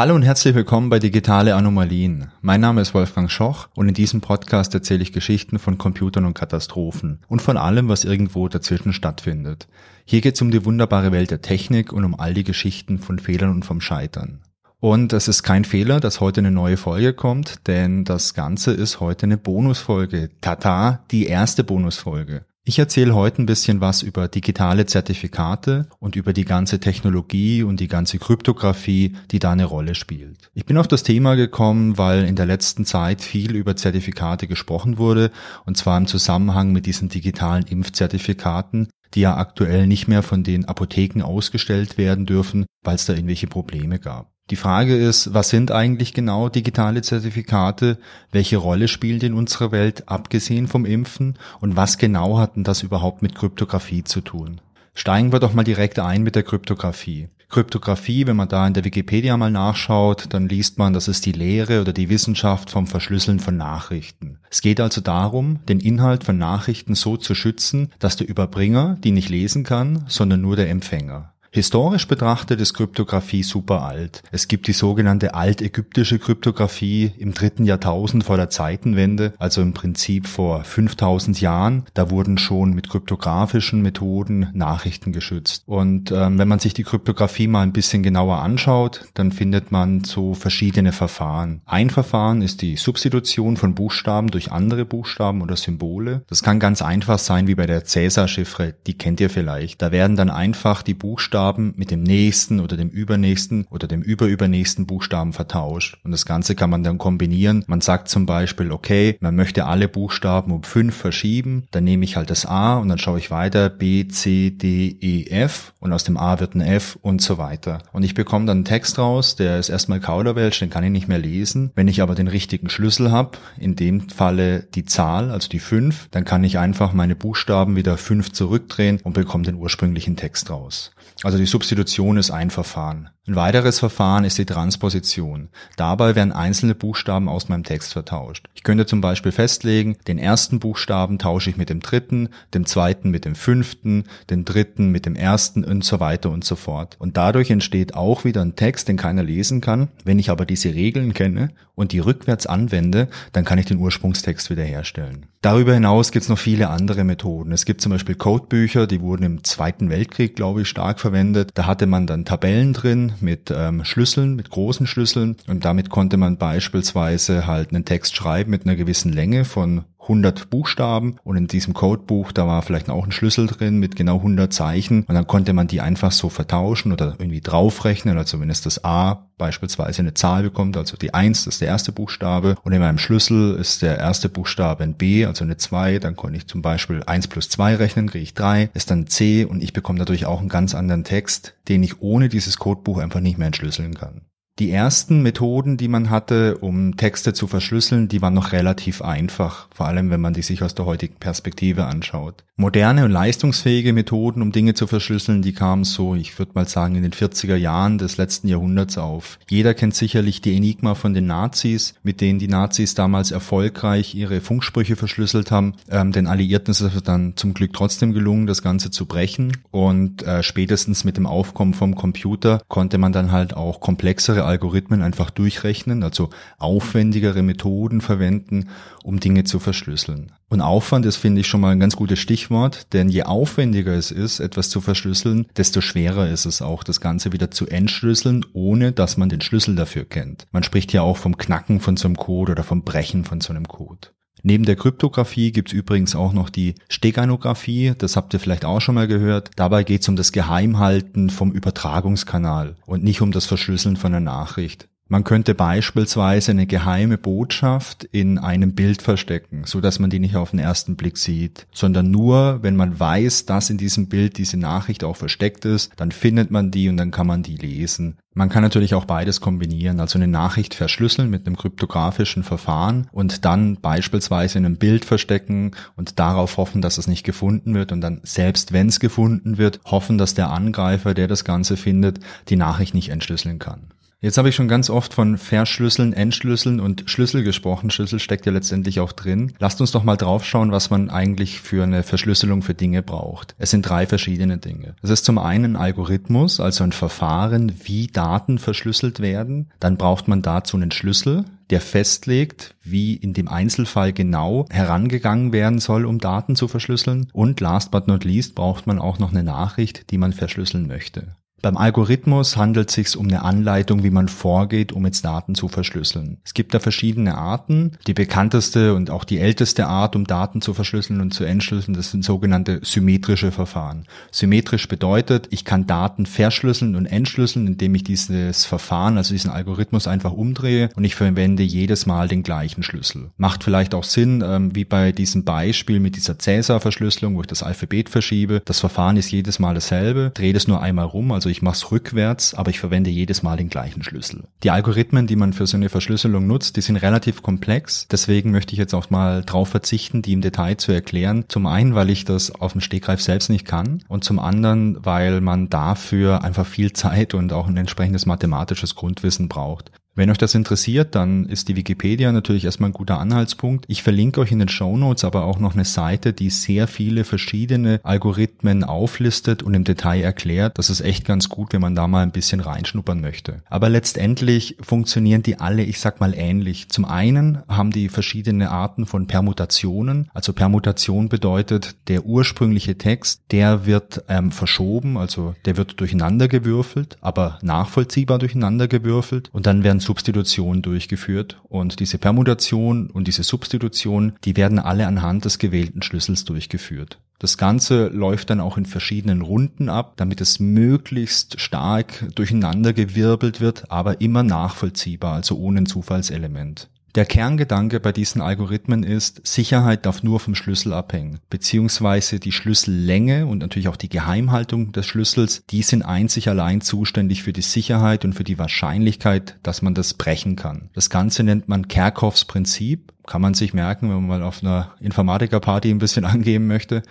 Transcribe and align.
Hallo 0.00 0.14
und 0.14 0.22
herzlich 0.22 0.54
willkommen 0.54 0.88
bei 0.88 0.98
Digitale 0.98 1.54
Anomalien. 1.54 2.28
Mein 2.40 2.62
Name 2.62 2.80
ist 2.80 2.94
Wolfgang 2.94 3.30
Schoch 3.30 3.68
und 3.74 3.86
in 3.86 3.92
diesem 3.92 4.22
Podcast 4.22 4.72
erzähle 4.72 5.02
ich 5.02 5.12
Geschichten 5.12 5.58
von 5.58 5.76
Computern 5.76 6.24
und 6.24 6.32
Katastrophen 6.32 7.18
und 7.28 7.42
von 7.42 7.58
allem, 7.58 7.90
was 7.90 8.04
irgendwo 8.04 8.48
dazwischen 8.48 8.94
stattfindet. 8.94 9.68
Hier 10.06 10.22
geht 10.22 10.36
es 10.36 10.40
um 10.40 10.50
die 10.50 10.64
wunderbare 10.64 11.12
Welt 11.12 11.30
der 11.30 11.42
Technik 11.42 11.92
und 11.92 12.06
um 12.06 12.18
all 12.18 12.32
die 12.32 12.44
Geschichten 12.44 12.98
von 12.98 13.18
Fehlern 13.18 13.50
und 13.50 13.66
vom 13.66 13.82
Scheitern. 13.82 14.40
Und 14.78 15.12
es 15.12 15.28
ist 15.28 15.42
kein 15.42 15.66
Fehler, 15.66 16.00
dass 16.00 16.20
heute 16.20 16.40
eine 16.40 16.50
neue 16.50 16.78
Folge 16.78 17.12
kommt, 17.12 17.66
denn 17.66 18.04
das 18.04 18.32
Ganze 18.32 18.72
ist 18.72 19.00
heute 19.00 19.24
eine 19.24 19.36
Bonusfolge. 19.36 20.30
Tata, 20.40 21.04
die 21.10 21.26
erste 21.26 21.62
Bonusfolge. 21.62 22.46
Ich 22.70 22.78
erzähle 22.78 23.16
heute 23.16 23.42
ein 23.42 23.46
bisschen 23.46 23.80
was 23.80 24.00
über 24.02 24.28
digitale 24.28 24.86
Zertifikate 24.86 25.88
und 25.98 26.14
über 26.14 26.32
die 26.32 26.44
ganze 26.44 26.78
Technologie 26.78 27.64
und 27.64 27.80
die 27.80 27.88
ganze 27.88 28.20
Kryptographie, 28.20 29.16
die 29.32 29.40
da 29.40 29.50
eine 29.50 29.64
Rolle 29.64 29.96
spielt. 29.96 30.52
Ich 30.54 30.66
bin 30.66 30.78
auf 30.78 30.86
das 30.86 31.02
Thema 31.02 31.34
gekommen, 31.34 31.98
weil 31.98 32.22
in 32.22 32.36
der 32.36 32.46
letzten 32.46 32.84
Zeit 32.84 33.22
viel 33.22 33.56
über 33.56 33.74
Zertifikate 33.74 34.46
gesprochen 34.46 34.98
wurde, 34.98 35.32
und 35.66 35.78
zwar 35.78 35.98
im 35.98 36.06
Zusammenhang 36.06 36.70
mit 36.70 36.86
diesen 36.86 37.08
digitalen 37.08 37.64
Impfzertifikaten, 37.64 38.86
die 39.14 39.22
ja 39.22 39.36
aktuell 39.36 39.88
nicht 39.88 40.06
mehr 40.06 40.22
von 40.22 40.44
den 40.44 40.64
Apotheken 40.66 41.22
ausgestellt 41.24 41.98
werden 41.98 42.24
dürfen, 42.24 42.66
weil 42.84 42.94
es 42.94 43.04
da 43.04 43.14
irgendwelche 43.14 43.48
Probleme 43.48 43.98
gab. 43.98 44.29
Die 44.50 44.56
Frage 44.56 44.96
ist, 44.96 45.32
was 45.32 45.48
sind 45.48 45.70
eigentlich 45.70 46.12
genau 46.12 46.48
digitale 46.48 47.02
Zertifikate? 47.02 47.98
Welche 48.32 48.56
Rolle 48.56 48.88
spielen 48.88 49.20
die 49.20 49.26
in 49.26 49.34
unserer 49.34 49.70
Welt, 49.70 50.08
abgesehen 50.08 50.66
vom 50.66 50.84
Impfen? 50.84 51.38
Und 51.60 51.76
was 51.76 51.98
genau 51.98 52.36
hat 52.36 52.56
denn 52.56 52.64
das 52.64 52.82
überhaupt 52.82 53.22
mit 53.22 53.36
Kryptographie 53.36 54.02
zu 54.02 54.20
tun? 54.20 54.60
Steigen 54.92 55.32
wir 55.32 55.38
doch 55.38 55.54
mal 55.54 55.62
direkt 55.62 56.00
ein 56.00 56.24
mit 56.24 56.34
der 56.34 56.42
Kryptographie. 56.42 57.28
Kryptographie, 57.48 58.26
wenn 58.26 58.36
man 58.36 58.48
da 58.48 58.66
in 58.66 58.74
der 58.74 58.84
Wikipedia 58.84 59.36
mal 59.36 59.52
nachschaut, 59.52 60.26
dann 60.30 60.48
liest 60.48 60.78
man, 60.78 60.94
das 60.94 61.06
ist 61.06 61.26
die 61.26 61.32
Lehre 61.32 61.80
oder 61.80 61.92
die 61.92 62.08
Wissenschaft 62.08 62.70
vom 62.70 62.88
Verschlüsseln 62.88 63.38
von 63.38 63.56
Nachrichten. 63.56 64.38
Es 64.50 64.62
geht 64.62 64.80
also 64.80 65.00
darum, 65.00 65.60
den 65.68 65.78
Inhalt 65.78 66.24
von 66.24 66.38
Nachrichten 66.38 66.96
so 66.96 67.16
zu 67.16 67.36
schützen, 67.36 67.92
dass 68.00 68.16
der 68.16 68.28
Überbringer 68.28 68.96
die 69.02 69.12
nicht 69.12 69.28
lesen 69.28 69.62
kann, 69.62 70.04
sondern 70.08 70.40
nur 70.40 70.56
der 70.56 70.70
Empfänger. 70.70 71.32
Historisch 71.52 72.06
betrachtet 72.06 72.60
ist 72.60 72.74
Kryptographie 72.74 73.42
super 73.42 73.82
alt. 73.82 74.22
Es 74.30 74.46
gibt 74.46 74.68
die 74.68 74.72
sogenannte 74.72 75.34
altägyptische 75.34 76.20
Kryptographie 76.20 77.10
im 77.18 77.34
dritten 77.34 77.64
Jahrtausend 77.64 78.22
vor 78.22 78.36
der 78.36 78.50
Zeitenwende, 78.50 79.32
also 79.36 79.60
im 79.60 79.74
Prinzip 79.74 80.28
vor 80.28 80.62
5000 80.62 81.40
Jahren. 81.40 81.86
Da 81.94 82.08
wurden 82.08 82.38
schon 82.38 82.72
mit 82.72 82.88
kryptografischen 82.88 83.82
Methoden 83.82 84.46
Nachrichten 84.52 85.10
geschützt. 85.10 85.64
Und 85.66 86.12
ähm, 86.12 86.38
wenn 86.38 86.46
man 86.46 86.60
sich 86.60 86.72
die 86.72 86.84
Kryptographie 86.84 87.48
mal 87.48 87.62
ein 87.62 87.72
bisschen 87.72 88.04
genauer 88.04 88.38
anschaut, 88.38 89.06
dann 89.14 89.32
findet 89.32 89.72
man 89.72 90.04
so 90.04 90.34
verschiedene 90.34 90.92
Verfahren. 90.92 91.62
Ein 91.66 91.90
Verfahren 91.90 92.42
ist 92.42 92.62
die 92.62 92.76
Substitution 92.76 93.56
von 93.56 93.74
Buchstaben 93.74 94.28
durch 94.28 94.52
andere 94.52 94.84
Buchstaben 94.84 95.42
oder 95.42 95.56
Symbole. 95.56 96.22
Das 96.28 96.44
kann 96.44 96.60
ganz 96.60 96.80
einfach 96.80 97.18
sein 97.18 97.48
wie 97.48 97.56
bei 97.56 97.66
der 97.66 97.84
Cäsar-Chiffre, 97.84 98.74
die 98.86 98.96
kennt 98.96 99.18
ihr 99.18 99.30
vielleicht. 99.30 99.82
Da 99.82 99.90
werden 99.90 100.14
dann 100.14 100.30
einfach 100.30 100.82
die 100.82 100.94
Buchstaben 100.94 101.39
Buchstaben 101.40 101.72
mit 101.76 101.90
dem 101.90 102.02
nächsten 102.02 102.60
oder 102.60 102.76
dem 102.76 102.90
übernächsten 102.90 103.66
oder 103.70 103.88
dem 103.88 104.02
überübernächsten 104.02 104.86
Buchstaben 104.86 105.32
vertauscht. 105.32 105.98
Und 106.04 106.10
das 106.10 106.26
Ganze 106.26 106.54
kann 106.54 106.68
man 106.68 106.82
dann 106.82 106.98
kombinieren. 106.98 107.64
Man 107.66 107.80
sagt 107.80 108.08
zum 108.08 108.26
Beispiel, 108.26 108.70
okay, 108.70 109.16
man 109.20 109.34
möchte 109.34 109.64
alle 109.64 109.88
Buchstaben 109.88 110.52
um 110.52 110.62
fünf 110.62 110.94
verschieben. 110.94 111.66
Dann 111.70 111.84
nehme 111.84 112.04
ich 112.04 112.16
halt 112.16 112.28
das 112.28 112.44
A 112.44 112.76
und 112.76 112.88
dann 112.88 112.98
schaue 112.98 113.18
ich 113.18 113.30
weiter 113.30 113.70
B, 113.70 114.06
C, 114.08 114.50
D, 114.50 114.98
E, 115.00 115.30
F 115.30 115.72
und 115.80 115.94
aus 115.94 116.04
dem 116.04 116.18
A 116.18 116.40
wird 116.40 116.54
ein 116.54 116.60
F 116.60 116.98
und 117.00 117.22
so 117.22 117.38
weiter. 117.38 117.78
Und 117.92 118.02
ich 118.02 118.12
bekomme 118.12 118.44
dann 118.44 118.58
einen 118.58 118.64
Text 118.66 118.98
raus, 118.98 119.34
der 119.34 119.58
ist 119.58 119.70
erstmal 119.70 120.00
Kauderwelsch, 120.00 120.58
den 120.58 120.68
kann 120.68 120.84
ich 120.84 120.90
nicht 120.90 121.08
mehr 121.08 121.18
lesen. 121.18 121.70
Wenn 121.74 121.88
ich 121.88 122.02
aber 122.02 122.14
den 122.14 122.28
richtigen 122.28 122.68
Schlüssel 122.68 123.10
habe, 123.10 123.38
in 123.58 123.76
dem 123.76 124.10
Falle 124.10 124.64
die 124.74 124.84
Zahl, 124.84 125.30
also 125.30 125.48
die 125.48 125.58
fünf, 125.58 126.08
dann 126.10 126.26
kann 126.26 126.44
ich 126.44 126.58
einfach 126.58 126.92
meine 126.92 127.16
Buchstaben 127.16 127.76
wieder 127.76 127.96
fünf 127.96 128.30
zurückdrehen 128.30 129.00
und 129.02 129.14
bekomme 129.14 129.44
den 129.44 129.56
ursprünglichen 129.56 130.16
Text 130.16 130.50
raus. 130.50 130.90
Also 131.22 131.29
die 131.38 131.46
Substitution 131.46 132.16
ist 132.16 132.30
ein 132.30 132.50
Verfahren. 132.50 133.10
Ein 133.28 133.36
weiteres 133.36 133.78
Verfahren 133.78 134.24
ist 134.24 134.38
die 134.38 134.46
Transposition. 134.46 135.50
Dabei 135.76 136.16
werden 136.16 136.32
einzelne 136.32 136.74
Buchstaben 136.74 137.28
aus 137.28 137.50
meinem 137.50 137.64
Text 137.64 137.92
vertauscht. 137.92 138.46
Ich 138.54 138.62
könnte 138.62 138.86
zum 138.86 139.02
Beispiel 139.02 139.30
festlegen, 139.30 139.98
den 140.08 140.18
ersten 140.18 140.58
Buchstaben 140.58 141.18
tausche 141.18 141.50
ich 141.50 141.58
mit 141.58 141.68
dem 141.68 141.80
dritten, 141.80 142.30
dem 142.54 142.64
zweiten 142.64 143.10
mit 143.10 143.26
dem 143.26 143.34
fünften, 143.34 144.04
den 144.30 144.46
dritten 144.46 144.90
mit 144.90 145.04
dem 145.04 145.16
ersten 145.16 145.64
und 145.64 145.84
so 145.84 146.00
weiter 146.00 146.30
und 146.30 146.44
so 146.44 146.56
fort. 146.56 146.96
Und 146.98 147.18
dadurch 147.18 147.50
entsteht 147.50 147.94
auch 147.94 148.24
wieder 148.24 148.40
ein 148.40 148.56
Text, 148.56 148.88
den 148.88 148.96
keiner 148.96 149.22
lesen 149.22 149.60
kann. 149.60 149.88
Wenn 150.02 150.18
ich 150.18 150.30
aber 150.30 150.46
diese 150.46 150.72
Regeln 150.72 151.12
kenne 151.12 151.50
und 151.74 151.92
die 151.92 151.98
rückwärts 151.98 152.46
anwende, 152.46 153.08
dann 153.32 153.44
kann 153.44 153.58
ich 153.58 153.66
den 153.66 153.78
Ursprungstext 153.78 154.48
wiederherstellen. 154.48 155.26
Darüber 155.42 155.72
hinaus 155.72 156.12
gibt 156.12 156.24
es 156.24 156.28
noch 156.28 156.38
viele 156.38 156.68
andere 156.68 157.04
Methoden. 157.04 157.52
Es 157.52 157.64
gibt 157.64 157.80
zum 157.80 157.92
Beispiel 157.92 158.14
Codebücher, 158.14 158.86
die 158.86 159.00
wurden 159.00 159.22
im 159.22 159.44
Zweiten 159.44 159.88
Weltkrieg, 159.88 160.36
glaube 160.36 160.62
ich, 160.62 160.68
stark 160.68 161.00
verwendet. 161.00 161.52
Da 161.54 161.66
hatte 161.66 161.86
man 161.86 162.06
dann 162.06 162.26
Tabellen 162.26 162.74
drin 162.74 163.14
mit 163.22 163.52
ähm, 163.54 163.84
Schlüsseln, 163.84 164.36
mit 164.36 164.50
großen 164.50 164.86
Schlüsseln. 164.86 165.36
Und 165.48 165.64
damit 165.64 165.90
konnte 165.90 166.16
man 166.16 166.36
beispielsweise 166.36 167.46
halt 167.46 167.70
einen 167.70 167.84
Text 167.84 168.16
schreiben 168.16 168.50
mit 168.50 168.64
einer 168.64 168.76
gewissen 168.76 169.12
Länge 169.12 169.44
von 169.44 169.84
100 170.02 170.50
Buchstaben. 170.50 171.16
Und 171.24 171.36
in 171.36 171.46
diesem 171.46 171.74
Codebuch, 171.74 172.32
da 172.32 172.46
war 172.46 172.62
vielleicht 172.62 172.90
auch 172.90 173.04
ein 173.04 173.12
Schlüssel 173.12 173.46
drin 173.46 173.78
mit 173.78 173.96
genau 173.96 174.16
100 174.16 174.52
Zeichen. 174.52 175.04
Und 175.04 175.14
dann 175.14 175.26
konnte 175.26 175.52
man 175.52 175.66
die 175.66 175.80
einfach 175.80 176.12
so 176.12 176.28
vertauschen 176.28 176.92
oder 176.92 177.16
irgendwie 177.18 177.40
draufrechnen, 177.40 178.18
also 178.18 178.40
wenn 178.40 178.50
es 178.50 178.62
das 178.62 178.84
A 178.84 179.26
beispielsweise 179.40 180.02
eine 180.02 180.14
Zahl 180.14 180.42
bekommt, 180.42 180.76
also 180.76 180.96
die 180.96 181.14
1, 181.14 181.44
das 181.44 181.54
ist 181.54 181.60
der 181.62 181.68
erste 181.68 181.92
Buchstabe 181.92 182.56
und 182.62 182.72
in 182.72 182.80
meinem 182.80 182.98
Schlüssel 182.98 183.56
ist 183.56 183.80
der 183.80 183.96
erste 183.96 184.28
Buchstabe 184.28 184.84
ein 184.84 184.94
B, 184.94 185.24
also 185.24 185.44
eine 185.44 185.56
2, 185.56 185.98
dann 185.98 186.14
konnte 186.14 186.36
ich 186.36 186.46
zum 186.46 186.60
Beispiel 186.60 187.02
1 187.02 187.28
plus 187.28 187.48
2 187.48 187.76
rechnen, 187.76 188.10
kriege 188.10 188.22
ich 188.22 188.34
3, 188.34 188.68
ist 188.74 188.90
dann 188.90 189.06
C 189.06 189.46
und 189.46 189.62
ich 189.62 189.72
bekomme 189.72 189.98
dadurch 189.98 190.26
auch 190.26 190.40
einen 190.40 190.50
ganz 190.50 190.74
anderen 190.74 191.04
Text, 191.04 191.54
den 191.68 191.82
ich 191.82 192.02
ohne 192.02 192.28
dieses 192.28 192.58
Codebuch 192.58 192.98
einfach 192.98 193.20
nicht 193.20 193.38
mehr 193.38 193.46
entschlüsseln 193.46 193.94
kann. 193.94 194.20
Die 194.60 194.70
ersten 194.72 195.22
Methoden, 195.22 195.78
die 195.78 195.88
man 195.88 196.10
hatte, 196.10 196.58
um 196.58 196.94
Texte 196.98 197.32
zu 197.32 197.46
verschlüsseln, 197.46 198.08
die 198.08 198.20
waren 198.20 198.34
noch 198.34 198.52
relativ 198.52 199.00
einfach, 199.00 199.68
vor 199.74 199.86
allem 199.86 200.10
wenn 200.10 200.20
man 200.20 200.34
die 200.34 200.42
sich 200.42 200.62
aus 200.62 200.74
der 200.74 200.84
heutigen 200.84 201.14
Perspektive 201.14 201.86
anschaut. 201.86 202.44
Moderne 202.60 203.06
und 203.06 203.10
leistungsfähige 203.10 203.94
Methoden, 203.94 204.42
um 204.42 204.52
Dinge 204.52 204.74
zu 204.74 204.86
verschlüsseln, 204.86 205.40
die 205.40 205.54
kamen 205.54 205.84
so, 205.84 206.14
ich 206.14 206.38
würde 206.38 206.52
mal 206.54 206.68
sagen, 206.68 206.94
in 206.94 207.02
den 207.02 207.12
40er 207.12 207.56
Jahren 207.56 207.96
des 207.96 208.18
letzten 208.18 208.48
Jahrhunderts 208.48 208.98
auf. 208.98 209.38
Jeder 209.48 209.72
kennt 209.72 209.94
sicherlich 209.94 210.42
die 210.42 210.54
Enigma 210.54 210.94
von 210.94 211.14
den 211.14 211.26
Nazis, 211.26 211.94
mit 212.02 212.20
denen 212.20 212.38
die 212.38 212.48
Nazis 212.48 212.94
damals 212.94 213.30
erfolgreich 213.30 214.14
ihre 214.14 214.42
Funksprüche 214.42 214.96
verschlüsselt 214.96 215.50
haben. 215.50 215.72
Ähm, 215.90 216.12
den 216.12 216.26
Alliierten 216.26 216.72
ist 216.72 216.82
es 216.82 217.02
dann 217.02 217.32
zum 217.36 217.54
Glück 217.54 217.72
trotzdem 217.72 218.12
gelungen, 218.12 218.46
das 218.46 218.60
Ganze 218.60 218.90
zu 218.90 219.06
brechen. 219.06 219.56
Und 219.70 220.22
äh, 220.24 220.42
spätestens 220.42 221.04
mit 221.04 221.16
dem 221.16 221.26
Aufkommen 221.26 221.72
vom 221.72 221.94
Computer 221.94 222.60
konnte 222.68 222.98
man 222.98 223.12
dann 223.12 223.32
halt 223.32 223.56
auch 223.56 223.80
komplexere 223.80 224.44
Algorithmen 224.50 225.02
einfach 225.02 225.30
durchrechnen, 225.30 226.02
also 226.02 226.30
aufwendigere 226.58 227.42
Methoden 227.42 228.00
verwenden, 228.00 228.68
um 229.02 229.20
Dinge 229.20 229.44
zu 229.44 229.58
verschlüsseln. 229.58 230.32
Und 230.48 230.60
Aufwand 230.60 231.06
ist, 231.06 231.16
finde 231.16 231.40
ich, 231.40 231.46
schon 231.46 231.60
mal 231.60 231.70
ein 231.70 231.80
ganz 231.80 231.96
gutes 231.96 232.18
Stichwort, 232.18 232.92
denn 232.92 233.08
je 233.08 233.22
aufwendiger 233.22 233.94
es 233.94 234.10
ist, 234.10 234.40
etwas 234.40 234.68
zu 234.68 234.80
verschlüsseln, 234.80 235.46
desto 235.56 235.80
schwerer 235.80 236.28
ist 236.28 236.44
es 236.44 236.60
auch, 236.60 236.82
das 236.82 237.00
Ganze 237.00 237.32
wieder 237.32 237.50
zu 237.50 237.66
entschlüsseln, 237.68 238.44
ohne 238.52 238.92
dass 238.92 239.16
man 239.16 239.28
den 239.28 239.40
Schlüssel 239.40 239.76
dafür 239.76 240.04
kennt. 240.04 240.46
Man 240.50 240.64
spricht 240.64 240.92
ja 240.92 241.02
auch 241.02 241.16
vom 241.16 241.38
Knacken 241.38 241.80
von 241.80 241.96
so 241.96 242.08
einem 242.08 242.16
Code 242.16 242.52
oder 242.52 242.64
vom 242.64 242.82
Brechen 242.82 243.24
von 243.24 243.40
so 243.40 243.52
einem 243.52 243.68
Code. 243.68 244.08
Neben 244.42 244.64
der 244.64 244.76
Kryptographie 244.76 245.52
gibt's 245.52 245.72
übrigens 245.72 246.14
auch 246.14 246.32
noch 246.32 246.50
die 246.50 246.74
Steganographie, 246.88 247.94
das 247.96 248.16
habt 248.16 248.32
ihr 248.34 248.40
vielleicht 248.40 248.64
auch 248.64 248.80
schon 248.80 248.94
mal 248.94 249.08
gehört. 249.08 249.50
Dabei 249.56 249.84
geht's 249.84 250.08
um 250.08 250.16
das 250.16 250.32
Geheimhalten 250.32 251.30
vom 251.30 251.52
Übertragungskanal 251.52 252.76
und 252.86 253.04
nicht 253.04 253.20
um 253.20 253.32
das 253.32 253.46
Verschlüsseln 253.46 253.96
von 253.96 254.14
einer 254.14 254.20
Nachricht. 254.20 254.88
Man 255.12 255.24
könnte 255.24 255.56
beispielsweise 255.56 256.52
eine 256.52 256.68
geheime 256.68 257.18
Botschaft 257.18 258.04
in 258.12 258.38
einem 258.38 258.76
Bild 258.76 259.02
verstecken, 259.02 259.64
so 259.66 259.80
dass 259.80 259.98
man 259.98 260.08
die 260.08 260.20
nicht 260.20 260.36
auf 260.36 260.52
den 260.52 260.60
ersten 260.60 260.94
Blick 260.94 261.18
sieht, 261.18 261.66
sondern 261.72 262.12
nur, 262.12 262.60
wenn 262.62 262.76
man 262.76 263.00
weiß, 263.00 263.44
dass 263.44 263.70
in 263.70 263.76
diesem 263.76 264.08
Bild 264.08 264.38
diese 264.38 264.56
Nachricht 264.56 265.02
auch 265.02 265.16
versteckt 265.16 265.64
ist, 265.64 265.90
dann 265.96 266.12
findet 266.12 266.52
man 266.52 266.70
die 266.70 266.88
und 266.88 266.96
dann 266.96 267.10
kann 267.10 267.26
man 267.26 267.42
die 267.42 267.56
lesen. 267.56 268.18
Man 268.34 268.50
kann 268.50 268.62
natürlich 268.62 268.94
auch 268.94 269.04
beides 269.04 269.40
kombinieren, 269.40 269.98
also 269.98 270.16
eine 270.16 270.28
Nachricht 270.28 270.74
verschlüsseln 270.74 271.28
mit 271.28 271.44
einem 271.44 271.56
kryptografischen 271.56 272.44
Verfahren 272.44 273.08
und 273.10 273.44
dann 273.44 273.78
beispielsweise 273.80 274.58
in 274.58 274.64
einem 274.64 274.76
Bild 274.76 275.04
verstecken 275.04 275.72
und 275.96 276.20
darauf 276.20 276.56
hoffen, 276.56 276.82
dass 276.82 276.98
es 276.98 277.08
nicht 277.08 277.24
gefunden 277.24 277.74
wird 277.74 277.90
und 277.90 278.00
dann 278.00 278.20
selbst 278.22 278.72
wenn 278.72 278.86
es 278.86 279.00
gefunden 279.00 279.58
wird, 279.58 279.80
hoffen, 279.86 280.18
dass 280.18 280.34
der 280.34 280.50
Angreifer, 280.50 281.14
der 281.14 281.26
das 281.26 281.44
Ganze 281.44 281.76
findet, 281.76 282.20
die 282.48 282.54
Nachricht 282.54 282.94
nicht 282.94 283.08
entschlüsseln 283.08 283.58
kann. 283.58 283.88
Jetzt 284.22 284.36
habe 284.36 284.50
ich 284.50 284.54
schon 284.54 284.68
ganz 284.68 284.90
oft 284.90 285.14
von 285.14 285.38
Verschlüsseln, 285.38 286.12
Entschlüsseln 286.12 286.78
und 286.78 287.04
Schlüssel 287.06 287.42
gesprochen. 287.42 287.90
Schlüssel 287.90 288.18
steckt 288.18 288.44
ja 288.44 288.52
letztendlich 288.52 289.00
auch 289.00 289.12
drin. 289.12 289.54
Lasst 289.58 289.80
uns 289.80 289.92
doch 289.92 290.04
mal 290.04 290.18
draufschauen, 290.18 290.72
was 290.72 290.90
man 290.90 291.08
eigentlich 291.08 291.62
für 291.62 291.84
eine 291.84 292.02
Verschlüsselung 292.02 292.60
für 292.60 292.74
Dinge 292.74 293.02
braucht. 293.02 293.54
Es 293.56 293.70
sind 293.70 293.88
drei 293.88 294.06
verschiedene 294.06 294.58
Dinge. 294.58 294.94
Es 295.00 295.08
ist 295.08 295.24
zum 295.24 295.38
einen 295.38 295.74
ein 295.74 295.76
Algorithmus, 295.76 296.60
also 296.60 296.84
ein 296.84 296.92
Verfahren, 296.92 297.72
wie 297.84 298.08
Daten 298.08 298.58
verschlüsselt 298.58 299.20
werden. 299.20 299.70
Dann 299.80 299.96
braucht 299.96 300.28
man 300.28 300.42
dazu 300.42 300.76
einen 300.76 300.90
Schlüssel, 300.90 301.46
der 301.70 301.80
festlegt, 301.80 302.74
wie 302.82 303.14
in 303.14 303.32
dem 303.32 303.48
Einzelfall 303.48 304.12
genau 304.12 304.66
herangegangen 304.68 305.54
werden 305.54 305.78
soll, 305.78 306.04
um 306.04 306.18
Daten 306.18 306.56
zu 306.56 306.68
verschlüsseln. 306.68 307.30
Und 307.32 307.60
last 307.60 307.90
but 307.90 308.06
not 308.06 308.24
least 308.24 308.54
braucht 308.54 308.86
man 308.86 308.98
auch 308.98 309.18
noch 309.18 309.30
eine 309.30 309.44
Nachricht, 309.44 310.10
die 310.10 310.18
man 310.18 310.34
verschlüsseln 310.34 310.86
möchte. 310.86 311.36
Beim 311.62 311.76
Algorithmus 311.76 312.56
handelt 312.56 312.88
es 312.88 312.94
sich 312.94 313.16
um 313.18 313.26
eine 313.26 313.42
Anleitung, 313.42 314.02
wie 314.02 314.10
man 314.10 314.28
vorgeht, 314.28 314.92
um 314.92 315.04
jetzt 315.04 315.26
Daten 315.26 315.54
zu 315.54 315.68
verschlüsseln. 315.68 316.38
Es 316.42 316.54
gibt 316.54 316.72
da 316.72 316.80
verschiedene 316.80 317.36
Arten. 317.36 317.92
Die 318.06 318.14
bekannteste 318.14 318.94
und 318.94 319.10
auch 319.10 319.24
die 319.24 319.38
älteste 319.38 319.86
Art, 319.86 320.16
um 320.16 320.26
Daten 320.26 320.62
zu 320.62 320.72
verschlüsseln 320.72 321.20
und 321.20 321.34
zu 321.34 321.44
entschlüsseln, 321.44 321.94
das 321.94 322.12
sind 322.12 322.24
sogenannte 322.24 322.80
symmetrische 322.82 323.52
Verfahren. 323.52 324.06
Symmetrisch 324.30 324.88
bedeutet, 324.88 325.48
ich 325.50 325.66
kann 325.66 325.86
Daten 325.86 326.24
verschlüsseln 326.24 326.96
und 326.96 327.04
entschlüsseln, 327.04 327.66
indem 327.66 327.94
ich 327.94 328.04
dieses 328.04 328.64
Verfahren, 328.64 329.18
also 329.18 329.34
diesen 329.34 329.50
Algorithmus 329.50 330.08
einfach 330.08 330.32
umdrehe 330.32 330.88
und 330.96 331.04
ich 331.04 331.14
verwende 331.14 331.62
jedes 331.62 332.06
Mal 332.06 332.28
den 332.28 332.42
gleichen 332.42 332.82
Schlüssel. 332.82 333.32
Macht 333.36 333.64
vielleicht 333.64 333.94
auch 333.94 334.04
Sinn, 334.04 334.42
ähm, 334.46 334.74
wie 334.74 334.86
bei 334.86 335.12
diesem 335.12 335.44
Beispiel 335.44 336.00
mit 336.00 336.16
dieser 336.16 336.38
Cäsar-Verschlüsselung, 336.38 337.36
wo 337.36 337.42
ich 337.42 337.48
das 337.48 337.62
Alphabet 337.62 338.08
verschiebe. 338.08 338.62
Das 338.64 338.80
Verfahren 338.80 339.18
ist 339.18 339.30
jedes 339.30 339.58
Mal 339.58 339.74
dasselbe, 339.74 340.30
drehe 340.32 340.54
es 340.54 340.66
nur 340.66 340.80
einmal 340.80 341.04
rum, 341.04 341.32
also 341.32 341.49
ich 341.50 341.62
mache 341.62 341.76
es 341.76 341.90
rückwärts, 341.90 342.54
aber 342.54 342.70
ich 342.70 342.80
verwende 342.80 343.10
jedes 343.10 343.42
Mal 343.42 343.56
den 343.56 343.68
gleichen 343.68 344.02
Schlüssel. 344.02 344.44
Die 344.62 344.70
Algorithmen, 344.70 345.26
die 345.26 345.36
man 345.36 345.52
für 345.52 345.66
so 345.66 345.76
eine 345.76 345.88
Verschlüsselung 345.88 346.46
nutzt, 346.46 346.76
die 346.76 346.80
sind 346.80 346.96
relativ 346.96 347.42
komplex. 347.42 348.06
Deswegen 348.10 348.50
möchte 348.50 348.72
ich 348.72 348.78
jetzt 348.78 348.94
auch 348.94 349.10
mal 349.10 349.42
drauf 349.44 349.68
verzichten, 349.68 350.22
die 350.22 350.32
im 350.32 350.40
Detail 350.40 350.76
zu 350.76 350.92
erklären. 350.92 351.44
Zum 351.48 351.66
einen, 351.66 351.94
weil 351.94 352.10
ich 352.10 352.24
das 352.24 352.50
auf 352.50 352.72
dem 352.72 352.80
Stegreif 352.80 353.20
selbst 353.20 353.50
nicht 353.50 353.64
kann 353.64 354.02
und 354.08 354.24
zum 354.24 354.38
anderen, 354.38 355.04
weil 355.04 355.40
man 355.40 355.68
dafür 355.68 356.44
einfach 356.44 356.66
viel 356.66 356.92
Zeit 356.92 357.34
und 357.34 357.52
auch 357.52 357.66
ein 357.66 357.76
entsprechendes 357.76 358.26
mathematisches 358.26 358.94
Grundwissen 358.94 359.48
braucht. 359.48 359.90
Wenn 360.20 360.28
euch 360.28 360.36
das 360.36 360.54
interessiert, 360.54 361.14
dann 361.14 361.46
ist 361.46 361.68
die 361.68 361.76
Wikipedia 361.76 362.30
natürlich 362.30 362.66
erstmal 362.66 362.90
ein 362.90 362.92
guter 362.92 363.18
Anhaltspunkt. 363.18 363.86
Ich 363.88 364.02
verlinke 364.02 364.42
euch 364.42 364.52
in 364.52 364.58
den 364.58 364.68
Show 364.68 364.98
Notes 364.98 365.24
aber 365.24 365.44
auch 365.44 365.58
noch 365.58 365.72
eine 365.72 365.86
Seite, 365.86 366.34
die 366.34 366.50
sehr 366.50 366.88
viele 366.88 367.24
verschiedene 367.24 368.00
Algorithmen 368.02 368.84
auflistet 368.84 369.62
und 369.62 369.72
im 369.72 369.84
Detail 369.84 370.20
erklärt. 370.20 370.76
Das 370.76 370.90
ist 370.90 371.00
echt 371.00 371.24
ganz 371.24 371.48
gut, 371.48 371.72
wenn 371.72 371.80
man 371.80 371.94
da 371.94 372.06
mal 372.06 372.22
ein 372.22 372.32
bisschen 372.32 372.60
reinschnuppern 372.60 373.22
möchte. 373.22 373.62
Aber 373.70 373.88
letztendlich 373.88 374.76
funktionieren 374.82 375.42
die 375.42 375.58
alle, 375.58 375.84
ich 375.84 375.98
sag 376.00 376.20
mal, 376.20 376.34
ähnlich. 376.36 376.90
Zum 376.90 377.06
einen 377.06 377.62
haben 377.66 377.90
die 377.90 378.10
verschiedene 378.10 378.70
Arten 378.70 379.06
von 379.06 379.26
Permutationen. 379.26 380.28
Also 380.34 380.52
Permutation 380.52 381.30
bedeutet, 381.30 381.96
der 382.08 382.26
ursprüngliche 382.26 382.98
Text, 382.98 383.40
der 383.52 383.86
wird 383.86 384.22
ähm, 384.28 384.52
verschoben, 384.52 385.16
also 385.16 385.54
der 385.64 385.78
wird 385.78 385.98
durcheinander 385.98 386.46
gewürfelt, 386.46 387.16
aber 387.22 387.58
nachvollziehbar 387.62 388.38
durcheinander 388.38 388.86
gewürfelt 388.86 389.48
und 389.54 389.64
dann 389.64 389.82
werden 389.82 390.00
werden 390.10 390.16
Substitutionen 390.16 390.82
durchgeführt 390.82 391.60
und 391.68 392.00
diese 392.00 392.18
Permutation 392.18 393.10
und 393.10 393.28
diese 393.28 393.44
Substitution, 393.44 394.32
die 394.44 394.56
werden 394.56 394.80
alle 394.80 395.06
anhand 395.06 395.44
des 395.44 395.60
gewählten 395.60 396.02
Schlüssels 396.02 396.44
durchgeführt. 396.44 397.20
Das 397.38 397.56
Ganze 397.56 398.08
läuft 398.08 398.50
dann 398.50 398.60
auch 398.60 398.76
in 398.76 398.86
verschiedenen 398.86 399.40
Runden 399.40 399.88
ab, 399.88 400.14
damit 400.16 400.40
es 400.40 400.58
möglichst 400.58 401.60
stark 401.60 402.26
durcheinander 402.34 402.92
gewirbelt 402.92 403.60
wird, 403.60 403.90
aber 403.90 404.20
immer 404.20 404.42
nachvollziehbar, 404.42 405.34
also 405.34 405.56
ohne 405.56 405.82
ein 405.82 405.86
Zufallselement. 405.86 406.88
Der 407.16 407.24
Kerngedanke 407.24 407.98
bei 407.98 408.12
diesen 408.12 408.40
Algorithmen 408.40 409.02
ist, 409.02 409.44
Sicherheit 409.44 410.06
darf 410.06 410.22
nur 410.22 410.38
vom 410.38 410.54
Schlüssel 410.54 410.92
abhängen, 410.92 411.40
beziehungsweise 411.50 412.38
die 412.38 412.52
Schlüssellänge 412.52 413.46
und 413.46 413.58
natürlich 413.58 413.88
auch 413.88 413.96
die 413.96 414.08
Geheimhaltung 414.08 414.92
des 414.92 415.06
Schlüssels, 415.06 415.64
die 415.70 415.82
sind 415.82 416.02
einzig 416.02 416.48
allein 416.48 416.80
zuständig 416.80 417.42
für 417.42 417.52
die 417.52 417.62
Sicherheit 417.62 418.24
und 418.24 418.34
für 418.34 418.44
die 418.44 418.60
Wahrscheinlichkeit, 418.60 419.56
dass 419.64 419.82
man 419.82 419.94
das 419.94 420.14
brechen 420.14 420.54
kann. 420.54 420.90
Das 420.92 421.10
Ganze 421.10 421.42
nennt 421.42 421.68
man 421.68 421.88
Kerkhoffs 421.88 422.44
Prinzip, 422.44 423.12
kann 423.30 423.40
man 423.40 423.54
sich 423.54 423.72
merken, 423.72 424.08
wenn 424.08 424.16
man 424.16 424.26
mal 424.26 424.42
auf 424.42 424.60
einer 424.60 424.96
Informatikerparty 424.98 425.88
ein 425.88 425.98
bisschen 425.98 426.24
angeben 426.26 426.66
möchte. 426.66 427.02